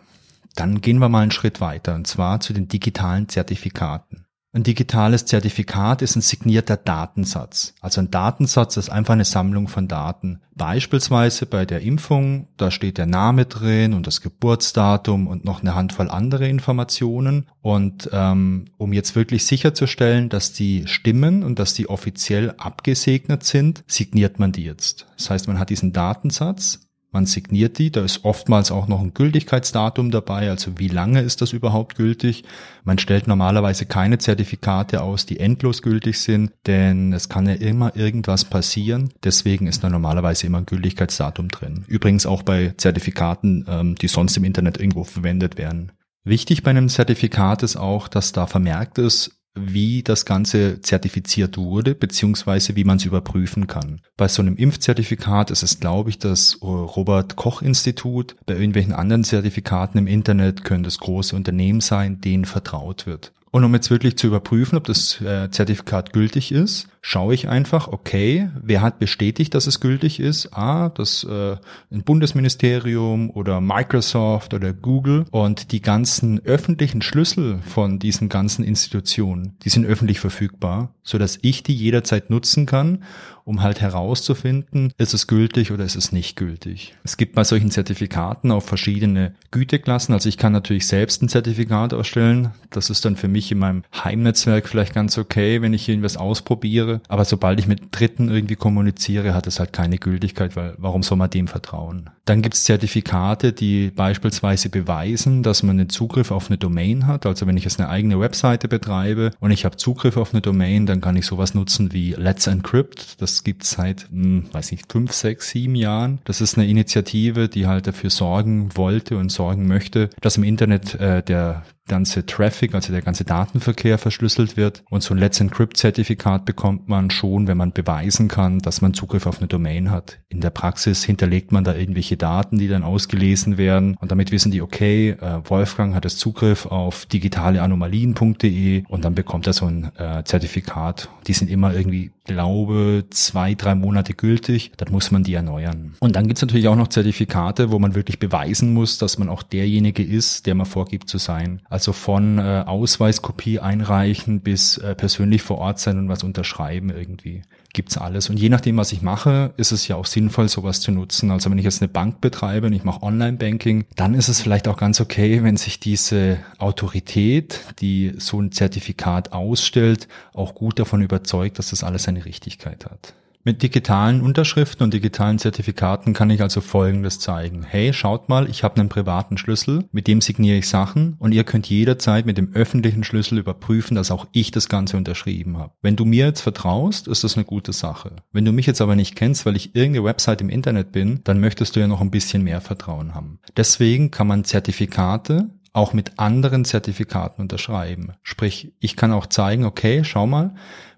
dann 0.56 0.82
gehen 0.82 1.00
wir 1.00 1.10
mal 1.10 1.22
einen 1.22 1.32
Schritt 1.32 1.62
weiter, 1.62 1.96
und 1.96 2.08
zwar 2.08 2.40
zu 2.40 2.54
den 2.54 2.68
digitalen 2.68 3.30
Zertifikaten. 3.30 4.27
Ein 4.58 4.64
digitales 4.64 5.26
Zertifikat 5.26 6.02
ist 6.02 6.16
ein 6.16 6.22
signierter 6.22 6.78
Datensatz. 6.78 7.76
Also 7.80 8.02
ein 8.02 8.10
Datensatz 8.10 8.76
ist 8.78 8.90
einfach 8.90 9.14
eine 9.14 9.24
Sammlung 9.24 9.68
von 9.68 9.88
Daten. 9.88 10.42
Beispielsweise 10.56 11.46
bei 11.46 11.68
der 11.68 11.82
Impfung, 11.82 12.48
da 12.58 12.72
steht 12.72 12.98
der 12.98 13.06
Name 13.06 13.46
drin 13.46 13.94
und 13.94 14.08
das 14.08 14.20
Geburtsdatum 14.20 15.28
und 15.28 15.46
noch 15.46 15.62
eine 15.62 15.76
Handvoll 15.76 16.10
andere 16.10 16.48
Informationen. 16.48 17.46
Und 17.62 18.10
ähm, 18.12 18.66
um 18.78 18.94
jetzt 18.94 19.16
wirklich 19.16 19.46
sicherzustellen, 19.46 20.28
dass 20.28 20.54
die 20.54 20.88
stimmen 20.88 21.44
und 21.44 21.60
dass 21.60 21.76
die 21.76 21.88
offiziell 21.88 22.56
abgesegnet 22.58 23.44
sind, 23.44 23.84
signiert 23.86 24.40
man 24.40 24.54
die 24.54 24.64
jetzt. 24.64 25.06
Das 25.18 25.30
heißt, 25.30 25.48
man 25.48 25.60
hat 25.60 25.70
diesen 25.70 25.94
Datensatz, 25.94 26.87
man 27.12 27.26
signiert 27.26 27.78
die, 27.80 27.92
da 27.92 28.04
ist 28.04 28.26
oftmals 28.26 28.70
auch 28.70 28.88
noch 28.88 29.02
ein 29.02 29.14
Gültigkeitsdatum 29.14 30.12
dabei, 30.12 30.50
also 30.50 30.78
wie 30.78 30.90
lange 30.90 31.22
ist 31.22 31.42
das 31.42 31.54
überhaupt 31.54 31.96
gültig. 31.96 32.44
Man 32.84 33.00
stellt 33.00 33.28
normalerweise 33.28 33.86
keine 33.86 34.18
Zertifikate 34.18 35.02
aus, 35.02 35.26
die 35.26 35.40
endlos 35.40 35.82
gültig 35.82 36.20
sind, 36.20 36.52
denn 36.66 37.14
es 37.14 37.30
kann 37.30 37.48
ja 37.48 37.54
immer 37.54 37.96
irgendwas 37.96 38.46
passieren. 38.46 39.14
Deswegen 39.24 39.68
ist 39.68 39.84
da 39.84 39.90
normalerweise 39.90 40.48
immer 40.48 40.60
ein 40.60 40.66
Gültigkeitsdatum 40.66 41.48
drin. 41.48 41.86
Übrigens 41.88 42.26
auch 42.26 42.44
bei 42.44 42.74
Zertifikaten, 42.78 43.66
ähm, 43.68 43.96
die 43.96 44.08
sonst 44.10 44.36
im 44.38 44.44
Internet 44.44 44.78
irgendwo 44.78 45.04
verwendet 45.04 45.58
werden. 45.58 45.94
Wichtig 46.26 46.62
bei 46.62 46.72
einem 46.72 46.90
Zertifikat 46.90 47.64
ist 47.64 47.78
auch, 47.78 48.10
dass 48.10 48.34
da 48.34 48.48
vermerkt 48.48 48.98
ist, 48.98 49.37
wie 49.60 50.04
das 50.04 50.26
Ganze 50.26 50.82
zertifiziert 50.82 51.58
wurde, 51.58 51.96
beziehungsweise 51.96 52.76
wie 52.76 52.84
man 52.84 52.98
es 52.98 53.06
überprüfen 53.06 53.68
kann. 53.68 54.02
Bei 54.16 54.28
so 54.28 54.42
einem 54.42 54.56
Impfzertifikat 54.56 55.52
ist 55.52 55.64
es, 55.64 55.80
glaube 55.80 56.10
ich, 56.10 56.20
das 56.20 56.60
Robert 56.62 57.36
Koch 57.36 57.62
Institut. 57.62 58.36
Bei 58.46 58.54
irgendwelchen 58.54 58.94
anderen 58.94 59.24
Zertifikaten 59.24 59.98
im 59.98 60.08
Internet 60.08 60.64
können 60.64 60.84
das 60.84 60.98
große 60.98 61.36
Unternehmen 61.36 61.82
sein, 61.82 62.22
denen 62.22 62.46
vertraut 62.46 63.06
wird. 63.06 63.32
Und 63.58 63.64
um 63.64 63.74
jetzt 63.74 63.90
wirklich 63.90 64.20
zu 64.20 64.28
überprüfen, 64.28 64.78
ob 64.78 64.84
das 64.84 65.20
äh, 65.20 65.50
Zertifikat 65.50 66.14
gültig 66.14 66.52
ist, 66.52 66.90
schaue 67.02 67.34
ich 67.34 67.50
einfach, 67.50 67.88
okay, 67.88 68.52
wer 68.62 68.84
hat 68.84 69.00
bestätigt, 69.00 69.56
dass 69.56 69.66
es 69.66 69.80
gültig 69.80 70.20
ist? 70.20 70.54
Ah, 70.54 70.90
das 70.90 71.24
äh, 71.24 71.56
ein 71.92 72.04
Bundesministerium 72.04 73.32
oder 73.32 73.60
Microsoft 73.60 74.54
oder 74.54 74.74
Google 74.74 75.26
und 75.32 75.72
die 75.72 75.82
ganzen 75.82 76.40
öffentlichen 76.46 77.02
Schlüssel 77.02 77.58
von 77.66 77.98
diesen 77.98 78.30
ganzen 78.30 78.64
Institutionen, 78.64 79.58
die 79.64 79.70
sind 79.70 79.88
öffentlich 79.88 80.20
verfügbar, 80.20 80.94
so 81.02 81.18
dass 81.18 81.40
ich 81.42 81.64
die 81.64 81.74
jederzeit 81.74 82.30
nutzen 82.30 82.68
kann 82.68 83.06
um 83.48 83.64
halt 83.64 83.80
herauszufinden, 83.80 84.92
ist 84.98 85.14
es 85.14 85.26
gültig 85.26 85.72
oder 85.72 85.86
ist 85.86 85.96
es 85.96 86.12
nicht 86.12 86.36
gültig. 86.36 86.96
Es 87.06 87.16
gibt 87.16 87.34
bei 87.34 87.46
solchen 87.46 87.72
Zertifikaten 87.72 88.52
auch 88.52 88.62
verschiedene 88.62 89.36
Güteklassen. 89.52 90.14
Also 90.14 90.28
ich 90.28 90.38
kann 90.38 90.52
natürlich 90.52 90.86
selbst 90.86 91.22
ein 91.22 91.30
Zertifikat 91.30 91.94
ausstellen. 91.94 92.52
Das 92.72 92.90
ist 92.90 93.06
dann 93.06 93.16
für 93.16 93.30
mich 93.30 93.50
in 93.50 93.60
meinem 93.60 93.84
Heimnetzwerk 94.04 94.68
vielleicht 94.68 94.94
ganz 94.94 95.18
okay, 95.18 95.62
wenn 95.62 95.74
ich 95.74 95.88
irgendwas 95.88 96.18
ausprobiere. 96.18 97.00
Aber 97.08 97.24
sobald 97.24 97.60
ich 97.62 97.68
mit 97.68 97.84
Dritten 97.92 98.30
irgendwie 98.30 98.58
kommuniziere, 98.58 99.34
hat 99.34 99.48
es 99.48 99.60
halt 99.60 99.72
keine 99.72 99.98
Gültigkeit, 99.98 100.58
weil 100.58 100.76
warum 100.78 101.02
soll 101.02 101.18
man 101.18 101.30
dem 101.30 101.48
vertrauen? 101.48 102.10
Dann 102.26 102.42
gibt 102.42 102.56
es 102.56 102.66
Zertifikate, 102.66 103.54
die 103.54 103.92
beispielsweise 103.92 104.68
beweisen, 104.68 105.42
dass 105.42 105.64
man 105.64 105.80
einen 105.80 105.90
Zugriff 105.90 106.32
auf 106.32 106.50
eine 106.50 106.58
Domain 106.58 107.08
hat. 107.08 107.26
Also 107.26 107.48
wenn 107.48 107.56
ich 107.56 107.64
jetzt 107.64 107.80
eine 107.80 107.88
eigene 107.88 108.20
Webseite 108.20 108.68
betreibe 108.68 109.32
und 109.40 109.52
ich 109.52 109.64
habe 109.64 109.78
Zugriff 109.78 110.18
auf 110.18 110.34
eine 110.34 110.42
Domain, 110.42 110.86
dann 110.86 111.00
kann 111.00 111.16
ich 111.16 111.26
sowas 111.26 111.54
nutzen 111.54 111.94
wie 111.94 112.12
Let's 112.12 112.48
Encrypt. 112.48 113.22
Das 113.22 113.37
gibt 113.44 113.64
es 113.64 113.72
seit, 113.72 114.10
hm, 114.10 114.46
weiß 114.52 114.72
nicht, 114.72 114.92
fünf, 114.92 115.12
sechs, 115.12 115.50
sieben 115.50 115.76
Jahren. 115.76 116.20
Das 116.26 116.42
ist 116.42 116.58
eine 116.58 116.68
Initiative, 116.68 117.50
die 117.50 117.68
halt 117.68 117.88
dafür 117.88 118.10
sorgen 118.10 118.76
wollte 118.76 119.18
und 119.18 119.30
sorgen 119.30 119.68
möchte, 119.68 120.10
dass 120.22 120.38
im 120.38 120.44
Internet 120.44 120.96
äh, 120.96 121.24
der 121.24 121.64
ganze 121.88 122.26
Traffic, 122.26 122.76
also 122.76 122.92
der 122.92 123.02
ganze 123.02 123.24
Datenverkehr 123.24 123.98
verschlüsselt 123.98 124.58
wird. 124.58 124.84
Und 124.90 125.04
so 125.04 125.14
ein 125.14 125.18
Let's 125.18 125.40
Encrypt-Zertifikat 125.40 126.46
bekommt 126.46 126.88
man 126.88 127.10
schon, 127.10 127.48
wenn 127.48 127.58
man 127.58 127.72
beweisen 127.72 128.28
kann, 128.28 128.60
dass 128.60 128.82
man 128.82 128.94
Zugriff 128.94 129.26
auf 129.26 129.40
eine 129.40 129.48
Domain 129.48 129.92
hat. 129.92 130.20
In 130.30 130.42
der 130.42 130.50
Praxis 130.50 131.04
hinterlegt 131.04 131.52
man 131.52 131.64
da 131.64 131.76
irgendwelche 131.76 132.18
Daten, 132.18 132.58
die 132.58 132.68
dann 132.68 132.84
ausgelesen 132.84 133.58
werden. 133.58 133.96
Und 134.00 134.12
damit 134.12 134.32
wissen 134.32 134.52
die, 134.52 134.62
okay, 134.62 135.12
äh, 135.12 135.40
Wolfgang 135.46 135.96
hat 135.96 136.06
es 136.06 136.18
Zugriff 136.18 136.66
auf 136.66 137.06
digitaleanomalien.de 137.06 138.84
und 138.88 139.06
dann 139.06 139.16
bekommt 139.16 139.48
er 139.48 139.54
so 139.54 139.66
ein 139.66 139.92
äh, 139.98 140.24
Zertifikat. 140.24 141.10
Die 141.28 141.34
sind 141.34 141.50
immer 141.50 141.74
irgendwie, 141.74 142.12
glaube, 142.26 143.06
zwei, 143.10 143.56
drei 143.56 143.76
Monate 143.76 144.14
gültig. 144.14 144.72
Dann 144.78 144.92
muss 144.92 145.12
man 145.12 145.24
die 145.24 145.34
erneuern. 145.34 145.96
Und 146.00 146.16
dann 146.16 146.28
gibt's 146.28 146.42
natürlich 146.42 146.68
auch 146.68 146.76
noch 146.76 146.90
Zertifikate, 146.90 147.72
wo 147.72 147.80
man 147.80 147.96
wirklich 147.96 148.20
beweisen 148.20 148.74
muss, 148.74 148.98
dass 148.98 149.18
man 149.18 149.30
auch 149.30 149.44
derjenige 149.44 150.04
ist, 150.04 150.46
der 150.46 150.56
man 150.56 150.66
vorgibt 150.66 151.10
zu 151.10 151.18
sein. 151.18 151.62
Von 151.94 152.40
äh, 152.40 152.64
Ausweiskopie 152.66 153.60
einreichen 153.60 154.42
bis 154.42 154.78
äh, 154.78 154.96
persönlich 154.96 155.42
vor 155.42 155.58
Ort 155.58 155.80
sein 155.80 155.98
und 155.98 156.10
was 156.10 156.24
unterschreiben 156.24 156.90
irgendwie. 156.90 157.44
Gibt's 157.74 157.98
alles. 157.98 158.30
Und 158.30 158.40
je 158.40 158.50
nachdem, 158.50 158.78
was 158.78 158.92
ich 158.92 159.02
mache, 159.02 159.54
ist 159.58 159.72
es 159.72 159.88
ja 159.88 159.96
auch 159.96 160.06
sinnvoll, 160.06 160.50
sowas 160.50 160.82
zu 160.82 160.92
nutzen. 160.92 161.32
Also 161.32 161.52
wenn 161.52 161.58
ich 161.58 161.66
jetzt 161.66 161.82
eine 161.82 161.90
Bank 161.90 162.22
betreibe 162.22 162.68
und 162.68 162.74
ich 162.74 162.84
mache 162.84 163.04
Online-Banking, 163.04 163.86
dann 163.96 164.14
ist 164.14 164.30
es 164.30 164.42
vielleicht 164.42 164.68
auch 164.68 164.78
ganz 164.78 165.00
okay, 165.00 165.44
wenn 165.44 165.58
sich 165.58 165.80
diese 165.80 166.40
Autorität, 166.58 167.62
die 167.80 168.14
so 168.18 168.42
ein 168.42 168.52
Zertifikat 168.52 169.34
ausstellt, 169.34 170.08
auch 170.34 170.56
gut 170.56 170.80
davon 170.80 171.02
überzeugt, 171.02 171.60
dass 171.60 171.70
das 171.70 171.84
alles 171.84 172.04
seine 172.04 172.26
Richtigkeit 172.26 172.86
hat. 172.86 173.14
Mit 173.48 173.64
digitalen 173.64 174.20
Unterschriften 174.20 174.84
und 174.84 174.94
digitalen 174.94 175.40
Zertifikaten 175.40 176.12
kann 176.12 176.30
ich 176.30 176.42
also 176.42 176.60
Folgendes 176.60 177.22
zeigen. 177.22 177.64
Hey, 177.64 177.94
schaut 177.94 178.28
mal, 178.28 178.50
ich 178.50 178.62
habe 178.62 178.76
einen 178.76 178.90
privaten 178.90 179.38
Schlüssel, 179.38 179.86
mit 179.94 180.08
dem 180.08 180.20
signiere 180.20 180.58
ich 180.58 180.68
Sachen 180.68 181.16
und 181.18 181.32
ihr 181.32 181.46
könnt 181.46 181.70
jederzeit 181.70 182.26
mit 182.26 182.38
dem 182.38 182.52
öffentlichen 182.54 183.06
Schlüssel 183.06 183.38
überprüfen, 183.38 183.96
dass 183.96 184.12
auch 184.12 184.28
ich 184.34 184.52
das 184.52 184.68
Ganze 184.68 184.98
unterschrieben 184.98 185.58
habe. 185.60 185.72
Wenn 185.82 185.96
du 185.96 186.04
mir 186.04 186.26
jetzt 186.26 186.42
vertraust, 186.42 187.08
ist 187.08 187.24
das 187.24 187.38
eine 187.38 187.46
gute 187.46 187.72
Sache. 187.72 188.18
Wenn 188.34 188.44
du 188.44 188.52
mich 188.52 188.66
jetzt 188.66 188.82
aber 188.82 188.98
nicht 188.98 189.16
kennst, 189.16 189.46
weil 189.46 189.56
ich 189.56 189.74
irgendeine 189.76 190.04
Website 190.04 190.42
im 190.42 190.50
Internet 190.50 190.92
bin, 190.92 191.22
dann 191.24 191.40
möchtest 191.40 191.78
du 191.78 191.80
ja 191.80 191.88
noch 191.88 192.02
ein 192.02 192.12
bisschen 192.12 192.44
mehr 192.44 192.60
Vertrauen 192.60 193.16
haben. 193.16 193.40
Deswegen 193.56 194.12
kann 194.12 194.28
man 194.28 194.44
Zertifikate 194.44 195.52
auch 195.78 195.94
mit 195.94 196.18
anderen 196.18 196.66
Zertifikaten 196.66 197.42
unterschreiben. 197.44 198.14
Sprich, 198.24 198.74
ich 198.80 198.96
kann 198.96 199.14
auch 199.14 199.28
zeigen, 199.28 199.64
okay, 199.64 200.04
schau 200.04 200.26
mal, 200.26 200.56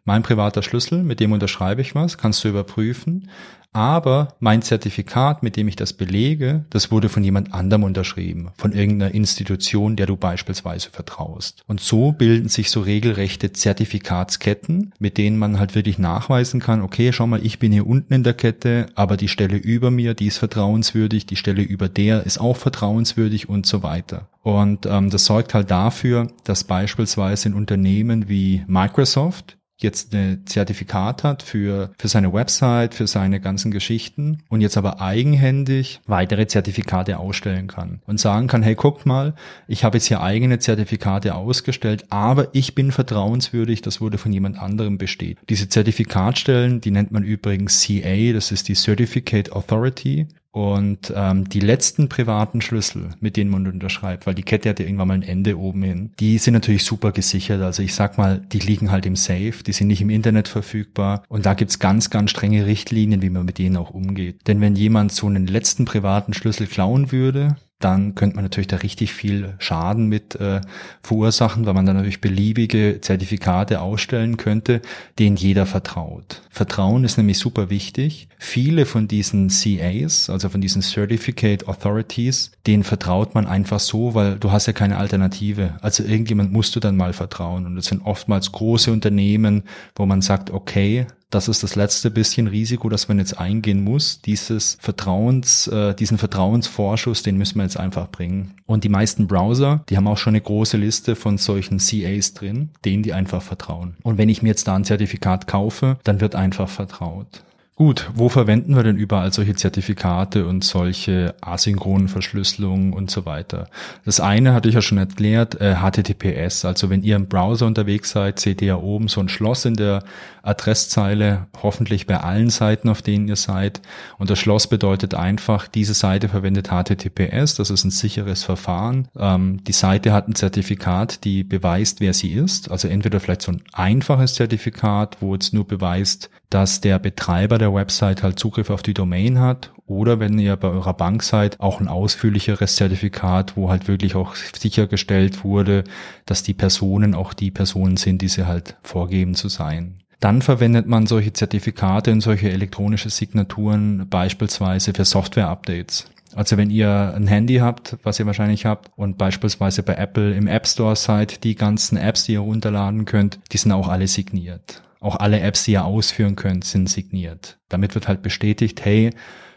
mein 0.09 0.23
privater 0.23 0.63
Schlüssel, 0.63 1.03
mit 1.03 1.19
dem 1.19 1.33
unterschreibe 1.33 1.81
ich 1.81 1.93
was, 1.93 2.17
kannst 2.17 2.43
du 2.43 2.47
überprüfen. 2.47 3.29
Aber 3.71 4.29
mein 4.39 4.63
Zertifikat, 4.63 5.43
mit 5.43 5.55
dem 5.55 5.67
ich 5.67 5.75
das 5.75 5.93
belege, 5.93 6.65
das 6.71 6.89
wurde 6.89 7.09
von 7.09 7.23
jemand 7.23 7.53
anderem 7.53 7.83
unterschrieben, 7.83 8.49
von 8.57 8.71
irgendeiner 8.71 9.13
Institution, 9.13 9.95
der 9.95 10.07
du 10.07 10.17
beispielsweise 10.17 10.89
vertraust. 10.89 11.63
Und 11.67 11.79
so 11.79 12.11
bilden 12.11 12.49
sich 12.49 12.71
so 12.71 12.81
regelrechte 12.81 13.53
Zertifikatsketten, 13.53 14.95
mit 14.97 15.19
denen 15.19 15.37
man 15.37 15.59
halt 15.59 15.75
wirklich 15.75 15.99
nachweisen 15.99 16.59
kann, 16.59 16.81
okay, 16.81 17.13
schau 17.13 17.27
mal, 17.27 17.45
ich 17.45 17.59
bin 17.59 17.71
hier 17.71 17.85
unten 17.85 18.11
in 18.11 18.23
der 18.23 18.33
Kette, 18.33 18.87
aber 18.95 19.15
die 19.15 19.27
Stelle 19.27 19.57
über 19.57 19.91
mir, 19.91 20.15
die 20.15 20.25
ist 20.25 20.39
vertrauenswürdig, 20.39 21.27
die 21.27 21.35
Stelle 21.35 21.61
über 21.61 21.87
der 21.87 22.25
ist 22.25 22.41
auch 22.41 22.57
vertrauenswürdig 22.57 23.47
und 23.47 23.67
so 23.67 23.83
weiter. 23.83 24.27
Und 24.41 24.87
ähm, 24.87 25.11
das 25.11 25.25
sorgt 25.25 25.53
halt 25.53 25.69
dafür, 25.69 26.31
dass 26.43 26.63
beispielsweise 26.63 27.49
in 27.49 27.53
Unternehmen 27.53 28.29
wie 28.29 28.63
Microsoft, 28.65 29.58
jetzt 29.81 30.13
ein 30.13 30.45
Zertifikat 30.45 31.23
hat 31.23 31.41
für, 31.41 31.91
für 31.97 32.07
seine 32.07 32.33
Website, 32.33 32.93
für 32.93 33.07
seine 33.07 33.39
ganzen 33.39 33.71
Geschichten 33.71 34.43
und 34.49 34.61
jetzt 34.61 34.77
aber 34.77 35.01
eigenhändig 35.01 36.01
weitere 36.05 36.47
Zertifikate 36.47 37.17
ausstellen 37.17 37.67
kann 37.67 38.01
und 38.05 38.19
sagen 38.19 38.47
kann, 38.47 38.61
hey, 38.61 38.75
guckt 38.75 39.05
mal, 39.05 39.33
ich 39.67 39.83
habe 39.83 39.97
jetzt 39.97 40.07
hier 40.07 40.21
eigene 40.21 40.59
Zertifikate 40.59 41.35
ausgestellt, 41.35 42.05
aber 42.09 42.49
ich 42.53 42.75
bin 42.75 42.91
vertrauenswürdig, 42.91 43.81
das 43.81 44.01
wurde 44.01 44.17
von 44.17 44.33
jemand 44.33 44.59
anderem 44.59 44.97
besteht. 44.97 45.37
Diese 45.49 45.69
Zertifikatstellen, 45.69 46.81
die 46.81 46.91
nennt 46.91 47.11
man 47.11 47.23
übrigens 47.23 47.85
CA, 47.85 48.33
das 48.33 48.51
ist 48.51 48.67
die 48.67 48.75
Certificate 48.75 49.53
Authority 49.53 50.27
und 50.51 51.13
ähm, 51.15 51.47
die 51.47 51.59
letzten 51.59 52.09
privaten 52.09 52.61
Schlüssel, 52.61 53.09
mit 53.19 53.37
denen 53.37 53.51
man 53.51 53.67
unterschreibt, 53.67 54.25
weil 54.25 54.33
die 54.33 54.43
Kette 54.43 54.69
hat 54.69 54.79
ja 54.79 54.85
irgendwann 54.85 55.07
mal 55.07 55.13
ein 55.13 55.23
Ende 55.23 55.57
oben 55.57 55.83
hin, 55.83 56.11
die 56.19 56.37
sind 56.39 56.55
natürlich 56.55 56.83
super 56.83 57.11
gesichert. 57.11 57.61
Also 57.61 57.83
ich 57.83 57.93
sag 57.93 58.17
mal, 58.17 58.39
die 58.39 58.59
liegen 58.59 58.91
halt 58.91 59.05
im 59.05 59.15
Safe, 59.15 59.53
die 59.65 59.71
sind 59.71 59.87
nicht 59.87 60.01
im 60.01 60.09
Internet 60.09 60.47
verfügbar. 60.47 61.23
Und 61.27 61.45
da 61.45 61.53
gibt's 61.53 61.79
ganz, 61.79 62.09
ganz 62.09 62.31
strenge 62.31 62.65
Richtlinien, 62.65 63.21
wie 63.21 63.29
man 63.29 63.45
mit 63.45 63.59
denen 63.59 63.77
auch 63.77 63.91
umgeht. 63.91 64.47
Denn 64.47 64.59
wenn 64.59 64.75
jemand 64.75 65.11
so 65.11 65.27
einen 65.27 65.45
letzten 65.45 65.85
privaten 65.85 66.33
Schlüssel 66.33 66.65
klauen 66.65 67.11
würde, 67.11 67.55
dann 67.79 68.13
könnte 68.13 68.35
man 68.35 68.43
natürlich 68.43 68.67
da 68.67 68.75
richtig 68.77 69.13
viel 69.13 69.53
Schaden 69.57 70.07
mit 70.07 70.35
äh, 70.35 70.59
verursachen, 71.01 71.65
weil 71.65 71.73
man 71.73 71.85
dann 71.85 71.95
natürlich 71.95 72.19
beliebige 72.19 72.99
Zertifikate 72.99 73.79
ausstellen 73.79 74.35
könnte, 74.35 74.81
denen 75.17 75.37
jeder 75.37 75.65
vertraut. 75.65 76.41
Vertrauen 76.49 77.05
ist 77.05 77.17
nämlich 77.17 77.39
super 77.39 77.69
wichtig. 77.69 78.27
Viele 78.37 78.85
von 78.85 79.07
diesen 79.07 79.47
CAs, 79.47 80.29
also 80.29 80.49
von 80.49 80.59
diesen 80.59 80.81
Certificate 80.81 81.69
Authorities, 81.69 82.51
denen 82.67 82.83
vertraut 82.83 83.33
man 83.33 83.47
einfach 83.47 83.79
so, 83.79 84.13
weil 84.13 84.35
du 84.37 84.51
hast 84.51 84.65
ja 84.65 84.73
keine 84.73 84.97
Alternative. 84.97 85.77
Also 85.81 86.03
irgendjemand 86.03 86.51
musst 86.51 86.75
du 86.75 86.81
dann 86.81 86.97
mal 86.97 87.13
vertrauen. 87.13 87.65
Und 87.65 87.77
das 87.77 87.85
sind 87.85 88.01
oftmals 88.01 88.51
große 88.51 88.91
Unternehmen, 88.91 89.63
wo 89.95 90.05
man 90.05 90.21
sagt, 90.21 90.51
okay, 90.51 91.07
das 91.29 91.47
ist 91.47 91.61
das 91.61 91.75
letzte 91.75 92.09
bisschen 92.09 92.47
Risiko, 92.47 92.89
das 92.89 93.07
man 93.07 93.19
jetzt 93.19 93.39
eingehen 93.39 93.83
muss. 93.83 94.21
Dieses 94.21 94.77
Vertrauens, 94.81 95.67
äh, 95.67 95.93
diesen 95.93 96.17
Vertrauensvorschuss, 96.17 97.21
den 97.21 97.37
müssen 97.37 97.57
wir 97.57 97.63
jetzt 97.63 97.79
einfach 97.79 98.09
bringen. 98.09 98.55
Und 98.65 98.83
die 98.83 98.89
meisten 98.89 99.27
Browser, 99.27 99.83
die 99.89 99.97
haben 99.97 100.07
auch 100.07 100.17
schon 100.17 100.31
eine 100.31 100.41
große 100.41 100.77
Liste 100.77 101.15
von 101.15 101.37
solchen 101.37 101.77
CAs 101.77 102.33
drin, 102.33 102.69
denen 102.83 103.03
die 103.03 103.13
einfach 103.13 103.41
vertrauen. 103.41 103.95
Und 104.01 104.17
wenn 104.17 104.29
ich 104.29 104.41
mir 104.41 104.49
jetzt 104.49 104.67
da 104.67 104.75
ein 104.75 104.85
Zertifikat 104.85 105.47
kaufe, 105.47 105.97
dann 106.03 106.19
wird 106.19 106.35
einfach 106.35 106.69
vertraut. 106.69 107.43
Gut, 107.79 108.09
wo 108.13 108.27
verwenden 108.27 108.75
wir 108.75 108.83
denn 108.83 108.97
überall 108.97 109.31
solche 109.31 109.55
Zertifikate 109.55 110.45
und 110.45 110.65
solche 110.65 111.33
asynchronen 111.39 112.09
Verschlüsselungen 112.09 112.91
und 112.91 113.09
so 113.09 113.25
weiter? 113.25 113.69
Das 114.03 114.19
eine 114.19 114.53
hatte 114.53 114.67
ich 114.67 114.75
ja 114.75 114.81
schon 114.81 114.97
erklärt, 114.97 115.61
äh, 115.61 115.75
HTTPS. 115.75 116.65
Also 116.65 116.89
wenn 116.89 117.03
ihr 117.03 117.15
im 117.15 117.29
Browser 117.29 117.67
unterwegs 117.67 118.09
seid, 118.09 118.37
seht 118.41 118.61
ihr 118.61 118.67
ja 118.67 118.75
oben 118.75 119.07
so 119.07 119.21
ein 119.21 119.29
Schloss 119.29 119.63
in 119.63 119.75
der 119.75 120.03
Adresszeile, 120.43 121.47
hoffentlich 121.63 122.05
bei 122.05 122.17
allen 122.17 122.49
Seiten, 122.49 122.89
auf 122.89 123.01
denen 123.01 123.29
ihr 123.29 123.37
seid. 123.37 123.81
Und 124.17 124.29
das 124.29 124.39
Schloss 124.39 124.67
bedeutet 124.67 125.13
einfach, 125.13 125.69
diese 125.69 125.93
Seite 125.93 126.27
verwendet 126.27 126.67
HTTPS, 126.67 127.55
das 127.55 127.69
ist 127.69 127.85
ein 127.85 127.91
sicheres 127.91 128.43
Verfahren. 128.43 129.07
Ähm, 129.17 129.63
die 129.63 129.71
Seite 129.71 130.11
hat 130.11 130.27
ein 130.27 130.35
Zertifikat, 130.35 131.23
die 131.23 131.45
beweist, 131.45 132.01
wer 132.01 132.13
sie 132.13 132.33
ist. 132.33 132.69
Also 132.69 132.89
entweder 132.89 133.21
vielleicht 133.21 133.43
so 133.43 133.53
ein 133.53 133.63
einfaches 133.71 134.33
Zertifikat, 134.33 135.21
wo 135.21 135.33
es 135.33 135.53
nur 135.53 135.65
beweist, 135.65 136.29
dass 136.49 136.81
der 136.81 136.97
Betreiber 136.99 137.57
der 137.57 137.73
Website 137.73 138.23
halt 138.23 138.39
Zugriff 138.39 138.69
auf 138.69 138.81
die 138.81 138.93
Domain 138.93 139.39
hat 139.39 139.71
oder 139.85 140.19
wenn 140.19 140.39
ihr 140.39 140.55
bei 140.55 140.67
eurer 140.69 140.93
Bank 140.93 141.23
seid, 141.23 141.59
auch 141.59 141.79
ein 141.79 141.87
ausführlicheres 141.87 142.75
Zertifikat, 142.75 143.55
wo 143.55 143.69
halt 143.69 143.87
wirklich 143.87 144.15
auch 144.15 144.35
sichergestellt 144.35 145.43
wurde, 145.43 145.83
dass 146.25 146.43
die 146.43 146.53
Personen 146.53 147.13
auch 147.13 147.33
die 147.33 147.51
Personen 147.51 147.97
sind, 147.97 148.21
die 148.21 148.27
sie 148.27 148.45
halt 148.45 148.77
vorgeben 148.81 149.35
zu 149.35 149.47
sein. 149.47 149.99
Dann 150.19 150.41
verwendet 150.41 150.85
man 150.85 151.07
solche 151.07 151.33
Zertifikate 151.33 152.11
und 152.11 152.21
solche 152.21 152.51
elektronische 152.51 153.09
Signaturen 153.09 154.07
beispielsweise 154.09 154.93
für 154.93 155.05
Software-Updates. 155.05 156.09
Also 156.35 156.57
wenn 156.57 156.69
ihr 156.69 157.13
ein 157.15 157.27
Handy 157.27 157.55
habt, 157.55 157.97
was 158.03 158.19
ihr 158.19 158.25
wahrscheinlich 158.25 158.65
habt, 158.65 158.91
und 158.95 159.17
beispielsweise 159.17 159.81
bei 159.81 159.95
Apple 159.95 160.33
im 160.33 160.47
App 160.47 160.67
Store 160.67 160.95
seid, 160.95 161.43
die 161.43 161.55
ganzen 161.55 161.97
Apps, 161.97 162.25
die 162.25 162.33
ihr 162.33 162.41
runterladen 162.41 163.05
könnt, 163.05 163.39
die 163.51 163.57
sind 163.57 163.71
auch 163.71 163.87
alle 163.87 164.07
signiert. 164.07 164.83
Auch 164.99 165.15
alle 165.15 165.39
Apps, 165.39 165.63
die 165.63 165.71
ihr 165.71 165.85
ausführen 165.85 166.35
könnt, 166.35 166.65
sind 166.65 166.89
signiert. 166.89 167.57
Damit 167.69 167.95
wird 167.95 168.07
halt 168.07 168.21
bestätigt, 168.21 168.83
hey, 168.83 169.11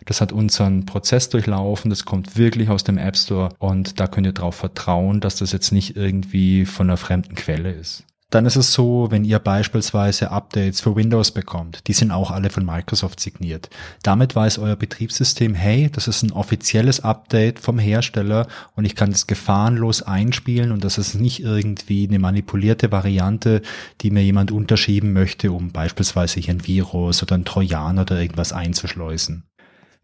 das 0.05 0.21
hat 0.21 0.33
unseren 0.33 0.87
Prozess 0.87 1.29
durchlaufen, 1.29 1.91
das 1.91 2.05
kommt 2.05 2.37
wirklich 2.37 2.69
aus 2.69 2.85
dem 2.85 2.99
App 2.99 3.17
Store 3.17 3.51
und 3.59 4.01
da 4.01 4.07
könnt 4.07 4.27
ihr 4.27 4.33
darauf 4.33 4.55
vertrauen, 4.55 5.21
dass 5.21 5.37
das 5.37 5.53
jetzt 5.53 5.73
nicht 5.73 5.97
irgendwie 5.97 6.65
von 6.65 6.89
einer 6.89 6.97
fremden 6.97 7.35
Quelle 7.35 7.73
ist. 7.73 8.05
Dann 8.33 8.47
ist 8.47 8.57
es 8.57 8.73
so, 8.73 9.09
wenn 9.11 9.27
ihr 9.27 9.39
beispielsweise 9.39 10.31
Updates 10.31 10.81
für 10.81 10.97
Windows 10.97 11.33
bekommt, 11.33 11.87
die 11.87 11.93
sind 11.93 12.11
auch 12.11 12.31
alle 12.31 12.49
von 12.49 12.65
Microsoft 12.65 13.21
signiert. 13.21 13.69
Damit 14.03 14.35
weiß 14.35 14.59
euer 14.59 14.75
Betriebssystem, 14.75 15.55
hey, 15.55 15.91
das 15.93 16.09
ist 16.09 16.23
ein 16.23 16.33
offizielles 16.33 17.01
Update 17.01 17.59
vom 17.59 17.79
Hersteller 17.79 18.47
und 18.75 18.87
ich 18.87 18.97
kann 18.97 19.13
es 19.13 19.27
gefahrenlos 19.27 20.01
einspielen 20.01 20.73
und 20.73 20.83
das 20.83 20.97
ist 20.97 21.15
nicht 21.15 21.41
irgendwie 21.41 22.09
eine 22.09 22.19
manipulierte 22.19 22.91
Variante, 22.91 23.61
die 24.01 24.11
mir 24.11 24.25
jemand 24.25 24.51
unterschieben 24.51 25.13
möchte, 25.13 25.53
um 25.53 25.71
beispielsweise 25.71 26.41
hier 26.41 26.55
ein 26.55 26.67
Virus 26.67 27.23
oder 27.23 27.35
ein 27.35 27.45
Trojan 27.45 27.99
oder 27.99 28.19
irgendwas 28.19 28.55
einzuschleusen. 28.55 29.45